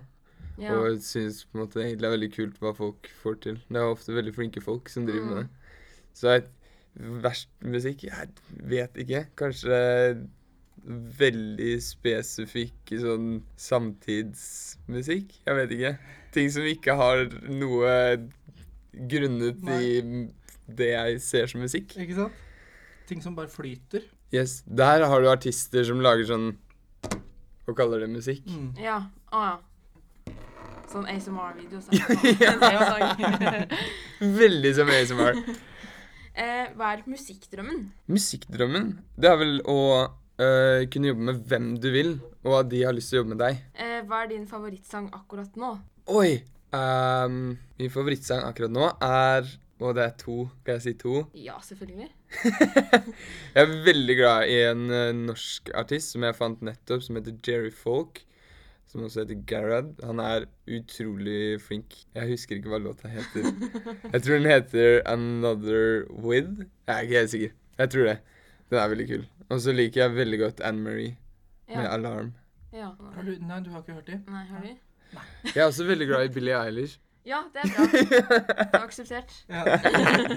Ja. 0.61 0.75
Og 0.77 0.87
jeg 0.91 1.03
syns 1.07 1.45
på 1.49 1.57
en 1.59 1.63
måte 1.67 1.81
egentlig 1.83 2.07
er 2.09 2.17
veldig 2.17 2.33
kult 2.35 2.59
hva 2.61 2.75
folk 2.77 3.09
får 3.23 3.41
til. 3.47 3.61
Det 3.69 3.77
er 3.81 3.89
ofte 3.95 4.13
veldig 4.17 4.35
flinke 4.37 4.61
folk 4.63 4.89
som 4.93 5.07
driver 5.09 5.27
med 5.27 5.37
Mm. 5.37 5.43
det. 5.43 5.49
Så 6.15 6.35
jeg, 6.35 6.45
verst 7.23 7.49
musikk 7.63 8.03
Jeg 8.05 8.29
vet 8.69 8.95
ikke. 8.99 9.27
Kanskje 9.37 10.29
veldig 11.21 11.75
spesifikk 11.85 12.93
sånn 13.01 13.43
samtidsmusikk? 13.57 15.35
Jeg 15.47 15.57
vet 15.59 15.75
ikke. 15.77 15.93
Ting 16.35 16.51
som 16.53 16.63
ikke 16.69 16.95
har 16.99 17.25
noe 17.49 17.95
grunnet 19.11 19.61
i 19.81 20.01
det 20.71 20.91
jeg 20.93 21.21
ser 21.25 21.47
som 21.51 21.61
musikk. 21.65 21.95
Ikke 21.99 22.17
sant? 22.17 22.33
Ting 23.11 23.23
som 23.23 23.35
bare 23.39 23.51
flyter. 23.51 24.05
Yes, 24.33 24.61
Der 24.67 25.03
har 25.05 25.21
du 25.21 25.27
artister 25.29 25.83
som 25.85 25.99
lager 26.01 26.25
sånn 26.29 26.53
Og 27.69 27.77
kaller 27.77 28.01
det 28.01 28.09
musikk. 28.11 28.45
Mm. 28.47 28.73
Ja. 28.83 28.97
Å 29.33 29.41
ja. 29.47 29.57
Sånn 30.91 31.07
ASMR-video. 31.07 31.79
Så. 31.85 31.95
Det 31.95 32.71
jo 32.75 32.87
sang. 32.87 33.75
Veldig 34.41 34.73
som 34.75 34.91
ASMR. 34.91 35.39
eh, 36.35 36.71
hva 36.75 36.95
er 36.97 37.05
musikkdrømmen? 37.07 37.85
Musikkdrømmen, 38.11 38.89
det 39.21 39.31
er 39.31 39.37
vel 39.39 39.61
å 39.71 39.79
øh, 40.43 40.83
kunne 40.91 41.13
jobbe 41.13 41.29
med 41.31 41.43
hvem 41.51 41.69
du 41.83 41.91
vil, 41.95 42.15
og 42.43 42.57
at 42.65 42.73
de 42.73 42.83
har 42.89 42.97
lyst 42.97 43.13
til 43.13 43.21
å 43.21 43.23
jobbe 43.23 43.37
med 43.37 43.43
deg. 43.45 43.61
Eh, 43.79 44.01
hva 44.09 44.25
er 44.25 44.33
din 44.33 44.49
favorittsang 44.51 45.11
akkurat 45.15 45.55
nå? 45.61 45.77
Oi! 46.11 46.41
Um, 46.75 47.57
min 47.81 47.91
favorittsang 47.91 48.45
akkurat 48.47 48.71
nå 48.71 48.85
er 49.03 49.49
Og 49.83 49.97
det 49.97 50.05
er 50.05 50.13
to. 50.21 50.45
Skal 50.61 50.77
jeg 50.77 50.83
si 50.85 50.93
to? 51.01 51.15
Ja, 51.35 51.57
selvfølgelig. 51.67 52.07
Jeg 52.45 53.63
er 53.65 53.73
veldig 53.87 54.17
glad 54.19 54.51
i 54.53 54.59
en 54.69 54.83
øh, 54.93 55.09
norsk 55.17 55.71
artist 55.75 56.13
som 56.15 56.27
jeg 56.27 56.37
fant 56.37 56.61
nettopp, 56.63 57.03
som 57.03 57.17
heter 57.17 57.39
Jerry 57.47 57.73
Folk. 57.75 58.21
Som 58.91 59.05
også 59.07 59.23
heter 59.23 59.39
Garad. 59.47 59.93
Han 60.03 60.19
er 60.19 60.45
utrolig 60.67 61.61
flink. 61.63 61.95
Jeg 62.17 62.27
husker 62.33 62.57
ikke 62.59 62.73
hva 62.73 62.81
låta 62.83 63.07
heter. 63.13 63.45
Jeg 64.15 64.23
tror 64.25 64.35
den 64.41 64.49
heter 64.51 64.97
Another 65.07 66.09
With. 66.11 66.65
Jeg 66.89 66.97
er 66.97 67.05
ikke 67.07 67.19
helt 67.21 67.31
sikker. 67.31 67.53
Jeg 67.79 67.91
tror 67.95 68.09
det. 68.11 68.17
Den 68.71 68.79
er 68.83 68.89
veldig 68.91 69.07
kul. 69.13 69.23
Og 69.51 69.61
så 69.63 69.73
liker 69.75 70.01
jeg 70.05 70.15
veldig 70.15 70.39
godt 70.39 70.61
Anne 70.67 70.83
Marie 70.83 71.13
med 71.71 71.85
Ja. 71.85 71.93
Alarm. 71.95 72.33
ja. 72.75 72.89
Har 73.15 73.23
du, 73.27 73.31
nei, 73.47 73.61
du 73.63 73.71
har 73.71 73.81
ikke 73.85 73.95
hørt 73.97 74.07
dem? 74.11 74.21
Nei, 74.31 74.43
har 74.51 74.61
du? 74.63 74.75
Jeg 75.55 75.57
er 75.63 75.65
også 75.71 75.85
veldig 75.87 76.07
glad 76.11 76.25
i 76.29 76.35
Billie 76.35 76.55
Eilish. 76.59 76.99
Ja, 77.27 77.41
det 77.55 77.63
er 77.65 77.73
bra. 77.75 77.87
Det 77.95 78.75
er 78.75 78.85
akseptert. 78.85 79.33
Ja. 79.51 79.65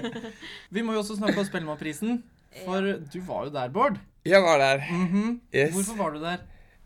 Vi 0.74 0.82
må 0.82 0.92
jo 0.96 1.02
også 1.02 1.16
snakke 1.18 1.38
om 1.42 1.46
Spellemannprisen, 1.46 2.22
for 2.64 2.80
du 3.12 3.20
var 3.26 3.46
jo 3.48 3.52
der, 3.54 3.70
Bård. 3.74 3.98
Jeg 4.26 4.42
var 4.42 4.58
der. 4.62 4.82
Mhm. 4.90 5.40
Yes. 5.54 5.72
Hvorfor 5.74 5.96
var 6.02 6.10
du 6.10 6.20
der? 6.22 6.36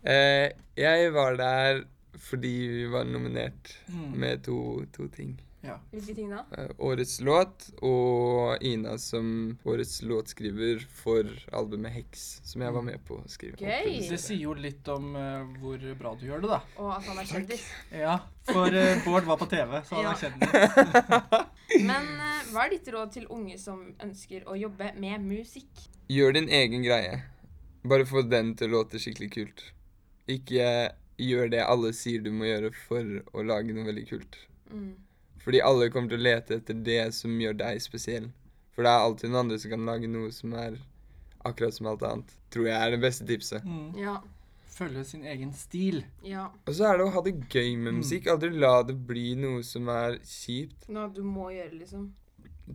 Eh, 0.03 0.49
jeg 0.79 1.11
var 1.13 1.35
der 1.39 1.83
fordi 2.19 2.53
vi 2.67 2.85
var 2.91 3.03
nominert 3.07 3.75
Mm. 3.89 4.11
med 4.19 4.43
to, 4.43 4.85
to 4.95 5.07
ting. 5.07 5.39
Ja. 5.61 5.73
Hvilke 5.91 6.13
ting 6.15 6.29
da? 6.31 6.45
Eh, 6.57 6.69
årets 6.79 7.17
låt 7.21 7.65
og 7.83 8.63
Ina 8.63 8.93
som 8.97 9.57
årets 9.67 10.01
låtskriver 10.07 10.79
for 11.01 11.27
albumet 11.51 11.91
Hex, 11.91 12.39
som 12.47 12.61
jeg 12.63 12.71
var 12.71 12.81
med 12.81 12.99
på 13.05 13.17
å 13.19 13.25
skrive. 13.27 13.57
Gøy. 13.59 14.07
Det 14.09 14.19
sier 14.19 14.39
jo 14.45 14.53
litt 14.53 14.87
om 14.87 15.15
uh, 15.19 15.43
hvor 15.59 15.83
bra 15.99 16.13
du 16.15 16.23
gjør 16.29 16.41
det, 16.45 16.49
da. 16.53 16.61
Og 16.79 16.93
at 16.95 17.03
han 17.11 17.19
er 17.19 17.27
kjendis. 17.27 17.65
Ja, 17.91 18.15
for 18.47 18.71
uh, 18.71 19.03
Bård 19.03 19.27
var 19.27 19.37
på 19.41 19.49
TV, 19.51 19.81
så 19.83 19.95
han 19.99 20.07
Ja. 20.07 20.13
er 20.13 20.21
kjendis. 20.23 21.49
Men 21.89 22.07
uh, 22.19 22.39
hva 22.53 22.63
er 22.65 22.69
ditt 22.77 22.87
råd 22.95 23.11
til 23.17 23.27
unge 23.29 23.57
som 23.59 23.83
ønsker 23.99 24.47
å 24.47 24.55
jobbe 24.55 24.93
med 24.95 25.21
musikk? 25.27 25.69
Gjør 26.09 26.33
din 26.39 26.47
egen 26.49 26.83
greie. 26.87 27.19
Bare 27.83 28.05
få 28.07 28.23
den 28.27 28.55
til 28.55 28.71
å 28.71 28.79
låte 28.79 28.99
skikkelig 28.99 29.29
kult. 29.35 29.65
Ikke 30.29 30.69
gjør 31.19 31.49
det 31.51 31.63
alle 31.65 31.91
sier 31.97 32.21
du 32.23 32.29
må 32.31 32.45
gjøre 32.47 32.69
for 32.85 33.03
å 33.35 33.43
lage 33.43 33.73
noe 33.75 33.87
veldig 33.89 34.05
kult. 34.09 34.37
Mm. 34.71 34.91
Fordi 35.43 35.61
alle 35.65 35.89
kommer 35.91 36.11
til 36.13 36.19
å 36.21 36.27
lete 36.27 36.59
etter 36.59 36.77
det 36.85 37.01
som 37.17 37.33
gjør 37.41 37.57
deg 37.59 37.79
spesiell. 37.83 38.29
For 38.75 38.85
det 38.85 38.91
er 38.93 39.05
alltid 39.07 39.31
noen 39.31 39.41
andre 39.47 39.57
som 39.59 39.71
kan 39.73 39.87
lage 39.89 40.07
noe 40.11 40.29
som 40.35 40.53
er 40.59 40.77
akkurat 41.47 41.73
som 41.75 41.87
alt 41.91 42.03
annet. 42.05 42.35
Tror 42.53 42.67
jeg 42.69 42.75
er 42.77 42.93
det 42.93 43.01
beste 43.03 43.25
tipset. 43.27 43.65
Mm. 43.65 43.89
Ja. 43.99 44.17
Følge 44.79 45.01
sin 45.03 45.25
egen 45.27 45.49
stil. 45.57 46.03
Ja. 46.23 46.45
Og 46.67 46.75
så 46.77 46.85
er 46.87 46.99
det 47.01 47.07
å 47.09 47.11
ha 47.11 47.21
det 47.25 47.33
gøy 47.51 47.73
med 47.75 47.93
Mm. 47.93 47.97
musikk. 48.03 48.27
Aldri 48.31 48.51
la 48.55 48.83
det 48.83 48.95
bli 49.07 49.33
noe 49.35 49.63
som 49.63 49.89
er 49.91 50.19
kjipt. 50.23 50.87
Noe 50.87 51.09
du 51.11 51.23
må 51.23 51.49
gjøre, 51.51 51.73
liksom. 51.81 52.05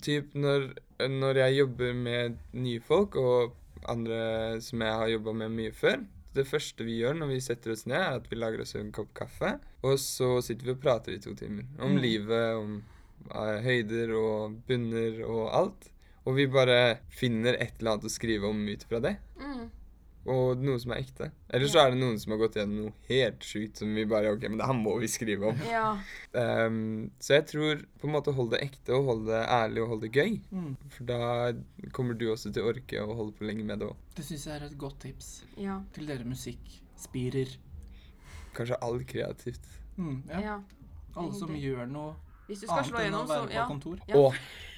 Typ 0.03 0.35
når, 0.35 0.75
når 1.09 1.35
jeg 1.45 1.57
jobber 1.63 1.95
med 1.95 2.37
nye 2.53 2.81
folk, 2.81 3.17
og 3.17 3.55
andre 3.89 4.61
som 4.61 4.81
jeg 4.83 4.93
har 5.01 5.09
jobba 5.15 5.33
med 5.33 5.51
mye 5.55 5.73
før 5.73 6.03
Det 6.35 6.47
første 6.51 6.85
vi 6.87 6.99
gjør 7.01 7.15
når 7.21 7.29
vi 7.31 7.41
setter 7.41 7.73
oss 7.73 7.85
ned, 7.87 7.97
er 8.01 8.17
at 8.19 8.27
vi 8.31 8.37
lager 8.37 8.61
oss 8.65 8.75
en 8.75 8.91
kopp 8.93 9.13
kaffe. 9.15 9.53
Og 9.87 9.99
så 10.03 10.41
sitter 10.43 10.67
vi 10.67 10.75
og 10.75 10.81
prater 10.83 11.15
i 11.15 11.21
to 11.23 11.35
timer. 11.39 11.65
Om 11.79 11.95
Mm. 11.95 12.01
livet, 12.03 12.57
om 12.59 12.83
eh, 13.31 13.61
høyder 13.63 14.11
og 14.19 14.57
bunner 14.69 15.23
og 15.25 15.45
alt. 15.55 15.91
Og 16.27 16.35
vi 16.37 16.47
bare 16.51 16.99
finner 17.13 17.55
et 17.61 17.75
eller 17.79 17.93
annet 17.95 18.09
å 18.09 18.13
skrive 18.13 18.49
om 18.49 18.67
ut 18.69 18.83
fra 18.89 18.99
det. 19.05 19.17
Mm. 19.39 19.71
Og 20.25 20.61
noe 20.65 20.81
som 20.81 20.95
er 20.95 21.03
ekte. 21.03 21.27
Eller 21.53 21.69
så 21.69 21.83
er 21.83 21.91
det 21.93 21.99
noen 22.01 22.17
som 22.21 22.33
har 22.33 22.39
gått 22.41 22.55
gjennom 22.57 22.87
noe 22.87 22.93
helt 23.11 23.45
sjukt 23.45 23.77
som 23.83 23.91
vi 23.93 24.07
bare 24.09 24.31
OK, 24.33 24.47
men 24.49 24.57
det 24.61 24.69
her 24.71 24.79
må 24.79 24.95
vi 25.03 25.11
skrive 25.13 25.51
om. 25.51 25.59
Ja. 25.69 25.99
Um, 26.33 27.11
så 27.21 27.37
jeg 27.37 27.47
tror 27.51 27.83
på 28.01 28.09
en 28.09 28.15
måte 28.15 28.33
hold 28.37 28.55
det 28.55 28.63
ekte, 28.65 28.95
og 28.97 29.11
hold 29.11 29.27
det 29.29 29.43
ærlig 29.45 29.83
og 29.85 29.93
hold 29.93 30.03
det 30.07 30.13
gøy. 30.17 30.39
Mm. 30.55 30.71
For 30.97 31.11
da 31.11 31.21
kommer 31.93 32.17
du 32.17 32.31
også 32.33 32.53
til 32.57 32.65
å 32.65 32.73
orke 32.73 33.05
å 33.05 33.19
holde 33.19 33.37
på 33.37 33.45
lenge 33.51 33.67
med 33.69 33.85
det 33.85 33.91
òg. 33.93 34.01
Det 34.17 34.25
syns 34.25 34.47
jeg 34.49 34.57
er 34.57 34.67
et 34.71 34.79
godt 34.81 35.01
tips 35.05 35.31
Ja. 35.61 35.81
til 35.93 36.09
dere 36.09 36.25
musikkspirer. 36.25 37.57
Kanskje 38.57 38.81
alt 38.87 39.07
kreativt. 39.11 39.69
Mm, 39.99 40.23
ja. 40.31 40.41
ja. 40.41 40.57
Alle 41.15 41.35
som 41.37 41.53
gjør 41.55 41.85
noe 41.91 42.15
Hvis 42.47 42.61
du 42.61 42.67
skal 42.67 42.79
annet 42.79 42.91
slå 42.91 42.99
enn 42.99 43.05
gjennom, 43.09 43.27
så 43.29 43.53
ja. 43.55 43.67
kontor. 43.69 43.99
Ja. 44.09 44.17
Og 44.21 44.35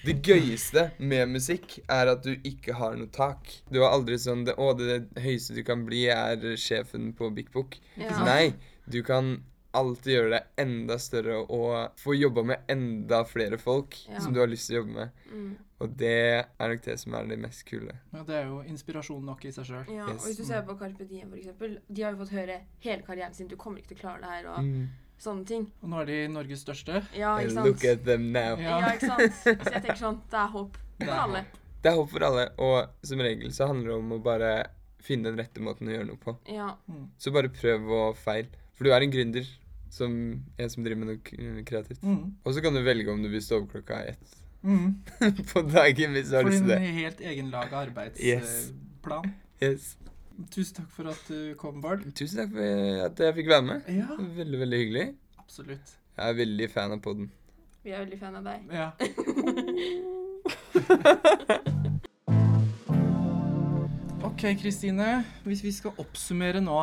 det 0.07 0.21
gøyeste 0.23 0.91
med 0.99 1.29
musikk 1.35 1.79
er 1.91 2.13
at 2.13 2.23
du 2.23 2.37
ikke 2.47 2.77
har 2.79 2.95
noe 2.97 3.11
tak. 3.11 3.51
Du 3.71 3.81
har 3.83 3.91
aldri 3.97 4.19
sånn 4.23 4.45
det, 4.47 4.55
Å, 4.55 4.73
det 4.79 5.09
høyeste 5.23 5.55
du 5.57 5.63
kan 5.67 5.83
bli, 5.89 6.05
er 6.13 6.37
sjefen 6.57 7.13
på 7.19 7.31
Big 7.35 7.51
Book. 7.53 7.79
Ja. 7.97 8.13
Nei, 8.25 8.55
du 8.87 9.03
kan 9.03 9.41
alltid 9.77 10.13
gjøre 10.15 10.31
det 10.31 10.43
enda 10.63 10.97
større 11.03 11.43
og 11.53 11.99
få 12.01 12.15
jobba 12.17 12.43
med 12.49 12.71
enda 12.73 13.25
flere 13.29 13.59
folk 13.61 13.97
Ja. 14.09 14.21
som 14.21 14.33
du 14.33 14.41
har 14.41 14.49
lyst 14.49 14.71
til 14.71 14.79
å 14.79 14.81
jobbe 14.85 14.95
med. 14.95 15.11
Mm. 15.33 15.57
Og 15.85 15.91
det 16.01 16.13
er 16.47 16.71
nok 16.73 16.85
det 16.87 16.95
som 17.03 17.15
er 17.19 17.27
det 17.29 17.37
mest 17.43 17.65
kule. 17.69 17.93
Ja, 18.15 18.23
det 18.25 18.37
er 18.39 18.47
jo 18.47 18.63
inspirasjon 18.65 19.27
nok 19.27 19.45
i 19.45 19.51
seg 19.53 19.67
sjøl. 19.69 19.85
Ja, 19.93 20.07
Yes. 20.09 20.23
og 20.23 20.29
hvis 20.31 20.39
du 20.39 20.45
ser 20.49 20.63
på 20.63 20.79
Carpe 20.79 21.05
Diem, 21.05 21.35
eksempel, 21.37 21.81
de 21.93 22.03
har 22.03 22.13
jo 22.15 22.23
fått 22.25 22.33
høre 22.33 22.61
hele 22.81 23.03
karrieren 23.03 23.35
sin 23.35 23.49
'du 23.49 23.57
kommer 23.57 23.79
ikke 23.83 23.89
til 23.89 23.99
å 23.99 24.01
klare 24.01 24.21
det 24.21 24.31
her', 24.31 24.49
og 24.55 24.65
Mm. 24.65 24.89
Sånne 25.19 25.47
ting. 25.49 25.67
Og 25.83 25.89
nå 25.93 26.01
er 26.03 26.07
de 26.11 26.17
Norges 26.29 26.63
største. 26.67 27.03
Ja, 27.17 27.37
ikke 27.41 27.55
sant. 27.57 27.67
Look 27.71 27.85
at 27.85 28.05
them 28.05 28.31
now. 28.33 28.57
Ja. 28.61 28.79
Ja, 28.81 28.95
ikke 28.95 29.11
sant? 29.13 29.37
Så 29.43 29.55
jeg 29.73 29.83
tenker 29.83 30.01
sånn, 30.01 30.21
det 30.31 30.41
er 30.43 30.49
håp 30.55 30.77
Det 30.99 31.07
for 31.07 31.13
er 31.15 31.23
alle. 31.25 31.45
Det 31.83 31.93
er 31.93 31.97
håp 32.01 32.11
for 32.11 32.25
alle, 32.27 32.45
og 32.59 33.07
som 33.07 33.21
regel 33.23 33.53
så 33.55 33.69
handler 33.71 33.93
det 33.93 33.99
om 34.01 34.13
å 34.17 34.23
bare 34.23 34.51
finne 35.07 35.29
den 35.31 35.39
rette 35.39 35.61
måten 35.63 35.87
å 35.89 35.93
gjøre 35.95 36.09
noe 36.09 36.19
på. 36.19 36.35
Ja. 36.51 36.73
Mm. 36.91 37.05
Så 37.23 37.31
bare 37.35 37.49
prøv 37.53 37.85
og 37.95 38.17
feil. 38.19 38.49
For 38.75 38.85
du 38.89 38.91
er 38.93 39.05
en 39.07 39.13
gründer, 39.13 39.47
som 39.91 40.11
en 40.59 40.71
som 40.73 40.83
driver 40.85 41.05
med 41.05 41.13
noe 41.15 41.63
kreativt. 41.69 42.03
Mm. 42.03 42.35
Og 42.45 42.57
så 42.57 42.61
kan 42.65 42.75
du 42.75 42.83
velge 42.85 43.13
om 43.13 43.23
du 43.23 43.29
vil 43.33 43.41
stå 43.45 43.63
opp 43.63 43.71
klokka 43.77 44.03
ett 44.13 44.35
Mm. 44.67 44.97
på 45.53 45.61
dagen 45.71 46.11
hvis 46.17 46.31
du 46.33 46.37
har 46.41 46.43
lyst 46.49 46.65
til 46.65 46.71
det. 46.73 46.79
helt 46.81 47.21
egenlaga 47.21 47.85
Yes. 48.19 48.73
arbeidsplan. 48.73 49.29
Yes. 49.63 49.85
Tusen 50.53 50.75
takk 50.83 50.91
for 50.93 51.09
at 51.09 51.23
du 51.31 51.55
kom, 51.61 51.79
Bård. 51.81 52.03
Tusen 52.19 52.37
takk 52.43 52.51
for 52.53 52.61
at 53.07 53.17
jeg 53.25 53.35
fikk 53.39 53.49
være 53.55 53.65
med. 53.71 53.79
Ja, 53.89 54.07
Veldig, 54.37 54.59
veldig 54.65 54.79
hyggelig. 54.83 55.07
absolutt. 55.41 55.89
Jeg 56.17 56.25
er 56.33 56.37
veldig 56.43 56.69
fan 56.73 56.93
av 56.97 57.01
podden. 57.05 57.27
Vi 57.85 57.91
er 57.95 57.99
veldig 58.05 58.19
fan 58.21 58.37
av 58.37 58.43
deg. 58.45 58.61
Ja. 58.73 58.91
OK, 64.27 64.43
Kristine. 64.61 65.25
Hvis 65.47 65.63
vi 65.65 65.73
skal 65.73 65.93
oppsummere 66.03 66.61
nå, 66.65 66.81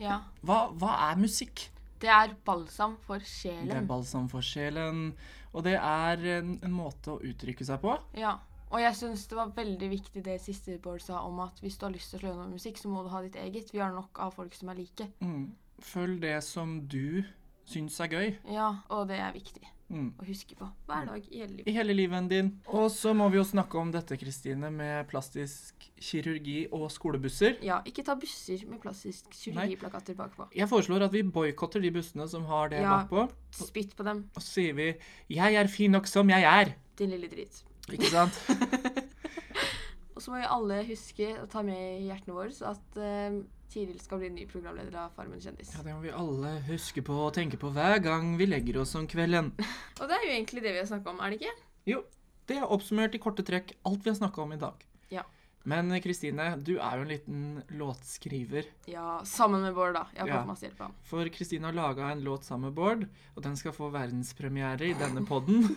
Ja. 0.00 0.20
hva, 0.42 0.70
hva 0.80 0.94
er 1.10 1.16
musikk? 1.20 1.66
Det 2.00 2.08
er 2.08 2.32
balsam 2.46 2.94
for 3.04 3.20
sjelen. 3.20 3.66
Det 3.68 3.76
er 3.76 3.84
balsam 3.86 4.28
for 4.32 4.40
sjelen, 4.40 5.10
og 5.52 5.64
det 5.66 5.74
er 5.76 6.16
en, 6.38 6.54
en 6.64 6.72
måte 6.72 7.12
å 7.12 7.18
uttrykke 7.20 7.64
seg 7.68 7.82
på. 7.82 7.92
Ja. 8.16 8.38
Og 8.70 8.78
jeg 8.80 8.94
syns 8.94 9.26
det 9.26 9.36
var 9.36 9.50
veldig 9.56 9.88
viktig 9.90 10.22
det 10.24 10.40
siste 10.40 10.78
Bård 10.82 11.02
sa 11.02 11.24
om 11.26 11.40
at 11.40 11.58
hvis 11.60 11.76
du 11.80 11.86
har 11.86 11.92
lyst 11.92 12.10
til 12.12 12.20
å 12.20 12.22
slå 12.22 12.30
gjennom 12.34 12.52
musikk, 12.54 12.78
så 12.78 12.88
må 12.92 13.02
du 13.02 13.08
ha 13.10 13.22
ditt 13.22 13.34
eget. 13.36 13.72
Vi 13.74 13.78
har 13.82 13.90
nok 13.92 14.18
av 14.22 14.32
folk 14.36 14.54
som 14.54 14.68
er 14.70 14.74
like. 14.78 15.08
Mm. 15.20 15.50
Følg 15.82 16.20
det 16.22 16.36
som 16.44 16.80
du 16.86 17.24
syns 17.66 17.98
er 18.00 18.08
gøy. 18.14 18.36
Ja, 18.52 18.76
og 18.90 19.08
det 19.08 19.18
er 19.18 19.32
viktig 19.32 19.66
Mm. 19.90 20.12
å 20.20 20.24
huske 20.24 20.54
på 20.54 20.68
hver 20.86 21.04
dag 21.04 21.24
i 21.32 21.38
hele 21.40 21.50
livet. 21.56 21.66
I 21.66 21.72
hele 21.74 21.92
livet 21.92 22.28
din. 22.30 22.60
Og 22.68 22.88
så 22.94 23.10
må 23.12 23.28
vi 23.28 23.38
jo 23.38 23.42
snakke 23.42 23.74
om 23.74 23.90
dette, 23.90 24.16
Kristine, 24.16 24.70
med 24.70 25.08
plastisk 25.10 25.74
kirurgi 25.98 26.68
og 26.72 26.92
skolebusser. 26.94 27.56
Ja, 27.60 27.80
ikke 27.84 28.04
ta 28.06 28.14
busser 28.14 28.62
med 28.70 28.78
plastisk 28.80 29.24
kirurgiplakater 29.34 30.14
bakpå. 30.14 30.46
Jeg 30.54 30.68
foreslår 30.70 31.02
at 31.08 31.10
vi 31.12 31.22
boikotter 31.22 31.82
de 31.82 31.90
bussene 31.90 32.28
som 32.28 32.44
har 32.44 32.68
det 32.68 32.82
Ja. 32.82 33.02
bakpå. 33.02 33.32
Spytt 33.50 33.96
på 33.96 34.04
dem, 34.04 34.30
Og 34.36 34.40
så 34.42 34.62
sier 34.62 34.74
vi 34.74 34.94
'Jeg 35.28 35.54
er 35.56 35.66
fin 35.66 35.90
nok 35.90 36.06
som 36.06 36.28
jeg 36.28 36.44
er'. 36.44 36.74
din 36.96 37.10
lille 37.10 37.28
drit. 37.28 37.64
Ikke 37.96 38.10
sant? 38.12 38.36
Og 40.14 40.22
så 40.22 40.32
må 40.34 40.40
vi 40.42 40.48
alle 40.52 40.82
huske 40.90 41.30
å 41.40 41.46
ta 41.48 41.62
med 41.64 41.80
i 42.02 42.08
hjertene 42.10 42.34
våre 42.36 42.52
så 42.52 42.74
at 42.74 42.98
uh, 43.00 43.38
Tiril 43.72 44.00
skal 44.02 44.18
bli 44.20 44.28
ny 44.34 44.44
programleder 44.50 44.96
av 44.98 45.12
Farmen 45.16 45.40
kjendis. 45.40 45.70
Ja, 45.76 45.84
Det 45.86 45.94
må 45.94 46.02
vi 46.04 46.10
alle 46.12 46.56
huske 46.66 47.00
på 47.06 47.14
og 47.28 47.32
tenke 47.36 47.56
på 47.60 47.70
hver 47.72 48.00
gang 48.04 48.34
vi 48.36 48.48
legger 48.50 48.80
oss 48.82 48.92
om 48.98 49.06
kvelden. 49.08 49.52
Og 50.00 50.04
det 50.10 50.16
er 50.18 50.26
jo 50.26 50.32
egentlig 50.34 50.64
det 50.66 50.74
vi 50.74 50.82
har 50.82 50.88
snakka 50.90 51.14
om, 51.14 51.20
er 51.24 51.30
det 51.32 51.40
ikke? 51.40 51.54
Jo, 51.94 52.02
det 52.50 52.58
er 52.58 52.66
oppsummert 52.74 53.14
i 53.16 53.20
korte 53.22 53.44
trekk 53.46 53.76
alt 53.86 54.02
vi 54.04 54.10
har 54.12 54.18
snakka 54.18 54.42
om 54.42 54.52
i 54.56 54.60
dag. 54.60 54.82
Ja. 55.14 55.22
Men 55.70 55.92
Kristine, 56.02 56.50
du 56.64 56.74
er 56.80 56.96
jo 56.98 57.04
en 57.06 57.10
liten 57.12 57.40
låtskriver. 57.78 58.66
Ja, 58.90 59.20
sammen 59.28 59.62
med 59.62 59.74
Bård, 59.76 59.94
da. 59.94 60.06
Jeg 60.16 60.24
har 60.24 60.28
Ja. 60.32 60.38
fått 60.40 60.48
masse 60.50 60.66
hjelp 60.66 60.80
av 60.80 60.86
ham. 60.88 60.94
For 61.04 61.28
Kristine 61.32 61.68
har 61.68 61.76
laga 61.76 62.10
en 62.10 62.24
låt 62.24 62.44
sammen 62.48 62.70
med 62.70 62.74
Bård, 62.80 63.06
og 63.36 63.42
den 63.44 63.56
skal 63.60 63.72
få 63.76 63.90
verdenspremiere 63.94 64.88
i 64.90 64.96
denne 64.98 65.22
podden. 65.28 65.68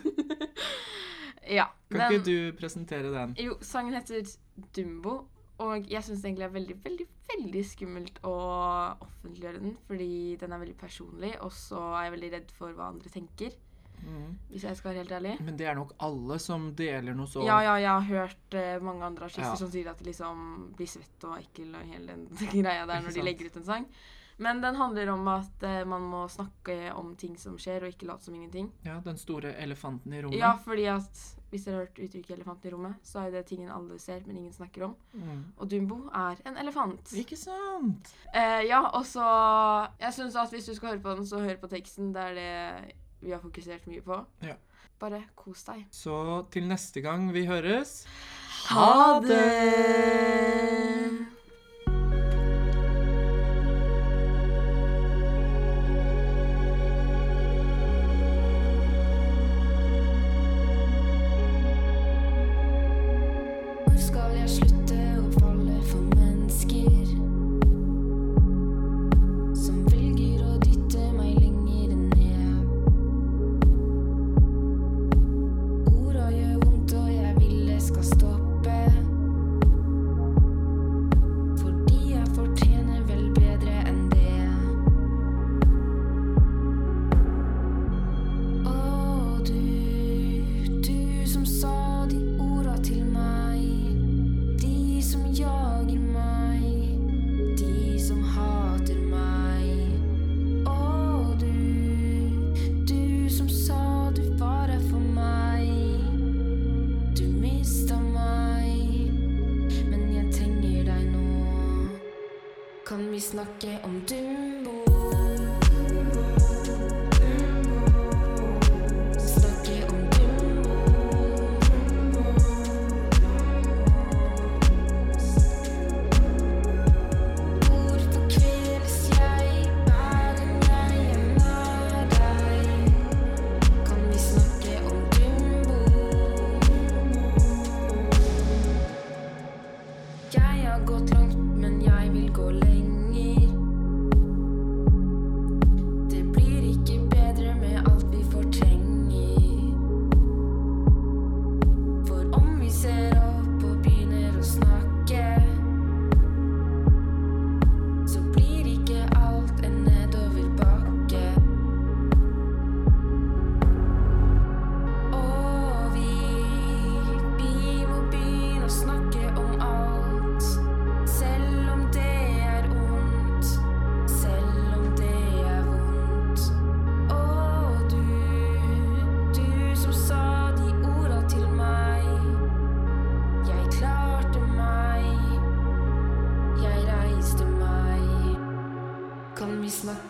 Ja. 1.50 1.66
Kan 1.92 2.00
den- 2.00 2.12
ikke 2.22 2.26
du 2.26 2.52
presentere 2.60 3.12
den? 3.12 3.36
Jo, 3.38 3.58
sangen 3.62 3.94
heter 3.94 4.24
Dumbo, 4.74 5.28
og 5.60 5.90
jeg 5.90 6.02
syns 6.04 6.22
det 6.22 6.40
er 6.40 6.50
veldig, 6.50 6.76
veldig, 6.84 7.08
veldig 7.34 7.64
skummelt 7.66 8.20
å 8.24 8.34
offentliggjøre 9.02 9.60
den, 9.62 9.78
fordi 9.88 10.38
den 10.40 10.52
er 10.54 10.60
veldig 10.60 10.78
personlig, 10.78 11.36
og 11.42 11.52
så 11.52 11.80
er 11.98 12.04
jeg 12.10 12.14
veldig 12.20 12.32
redd 12.34 12.52
for 12.52 12.74
hva 12.74 12.90
andre 12.94 13.10
tenker, 13.10 13.52
Mm. 14.04 14.34
hvis 14.52 14.64
jeg 14.64 14.76
skal 14.76 14.92
være 14.92 14.98
helt 15.04 15.12
ærlig. 15.12 15.40
Men 15.46 15.56
det 15.56 15.66
er 15.66 15.76
nok 15.76 15.94
alle 16.02 16.38
som 16.40 16.74
deler 16.76 17.14
noe 17.16 17.26
så 17.26 17.46
Ja, 17.46 17.62
ja, 17.62 17.76
jeg 17.78 17.88
har 17.88 18.02
hørt 18.02 18.54
uh, 18.54 18.84
mange 18.84 19.02
andre 19.06 19.26
artister 19.26 19.44
Ja. 19.44 19.56
som 19.56 19.70
sier 19.72 19.88
at 19.90 19.98
de 20.00 20.04
liksom 20.10 20.74
blir 20.76 20.88
svett 20.88 21.24
og 21.24 21.38
ekkel 21.40 21.74
og 21.74 21.86
hele 21.88 22.08
den 22.08 22.28
greia 22.64 22.86
der 22.86 23.00
når 23.02 23.14
de 23.14 23.22
legger 23.22 23.46
ut 23.46 23.56
en 23.58 23.64
sang. 23.64 23.86
Men 24.44 24.60
den 24.64 24.76
handler 24.76 25.14
om 25.14 25.28
at 25.32 25.64
eh, 25.64 25.84
man 25.88 26.04
må 26.12 26.26
snakke 26.32 26.92
om 26.94 27.14
ting 27.20 27.38
som 27.40 27.56
skjer, 27.62 27.86
og 27.86 27.94
ikke 27.94 28.10
late 28.10 28.28
som 28.28 28.36
ingenting. 28.36 28.72
Ja, 28.86 29.00
Den 29.06 29.18
store 29.22 29.54
elefanten 29.64 30.14
i 30.14 30.22
rommet. 30.24 30.40
Ja, 30.42 30.54
fordi 30.66 30.90
at 30.92 31.24
hvis 31.54 31.68
dere 31.68 31.76
har 31.76 31.86
hørt 31.86 32.00
uttrykket 32.02 32.34
'elefanten 32.34 32.68
i 32.68 32.74
rommet', 32.74 32.96
så 33.06 33.20
er 33.20 33.32
det 33.32 33.46
tingen 33.46 33.70
alle 33.70 34.00
ser, 34.00 34.24
men 34.26 34.38
ingen 34.38 34.54
snakker 34.54 34.88
om. 34.88 34.96
Mm. 35.14 35.44
Og 35.58 35.70
Dumbo 35.72 36.00
er 36.10 36.42
en 36.50 36.58
elefant. 36.58 37.14
Ikke 37.14 37.38
sant? 37.38 38.10
Eh, 38.34 38.66
ja, 38.68 38.82
og 38.90 39.06
så 39.06 39.28
Jeg 40.00 40.14
syns 40.14 40.36
at 40.36 40.50
hvis 40.50 40.66
du 40.66 40.76
skal 40.76 40.90
høre 40.90 41.00
på 41.00 41.16
den, 41.16 41.28
så 41.28 41.40
hør 41.40 41.56
på 41.62 41.68
teksten. 41.68 42.14
Det 42.14 42.22
er 42.22 42.34
det 42.34 42.94
vi 43.22 43.32
har 43.32 43.40
fokusert 43.40 43.88
mye 43.88 44.02
på. 44.02 44.26
Ja. 44.44 44.56
Bare 45.00 45.24
kos 45.36 45.64
deg. 45.64 45.86
Så 45.92 46.46
til 46.52 46.68
neste 46.68 47.02
gang 47.02 47.34
vi 47.34 47.46
høres 47.46 48.06
Ha 48.70 49.20
det! 49.20 50.33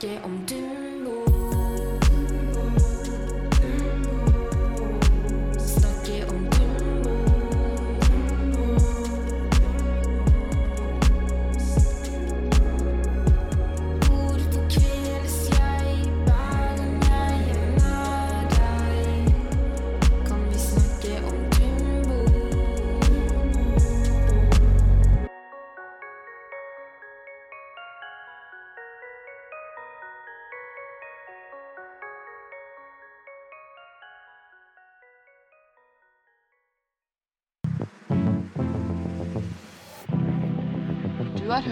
Vi 0.04 0.10
snakke 0.10 0.26
om 0.26 0.46
Dumbo? 0.50 0.63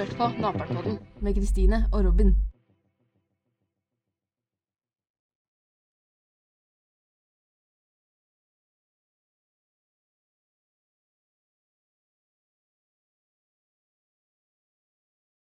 Hørt 0.02 0.18
på 0.18 0.41
Naperpodden 0.41 0.99
med 1.22 1.34
Kristine 1.36 1.86
og 1.93 2.06
Robin. 2.06 2.51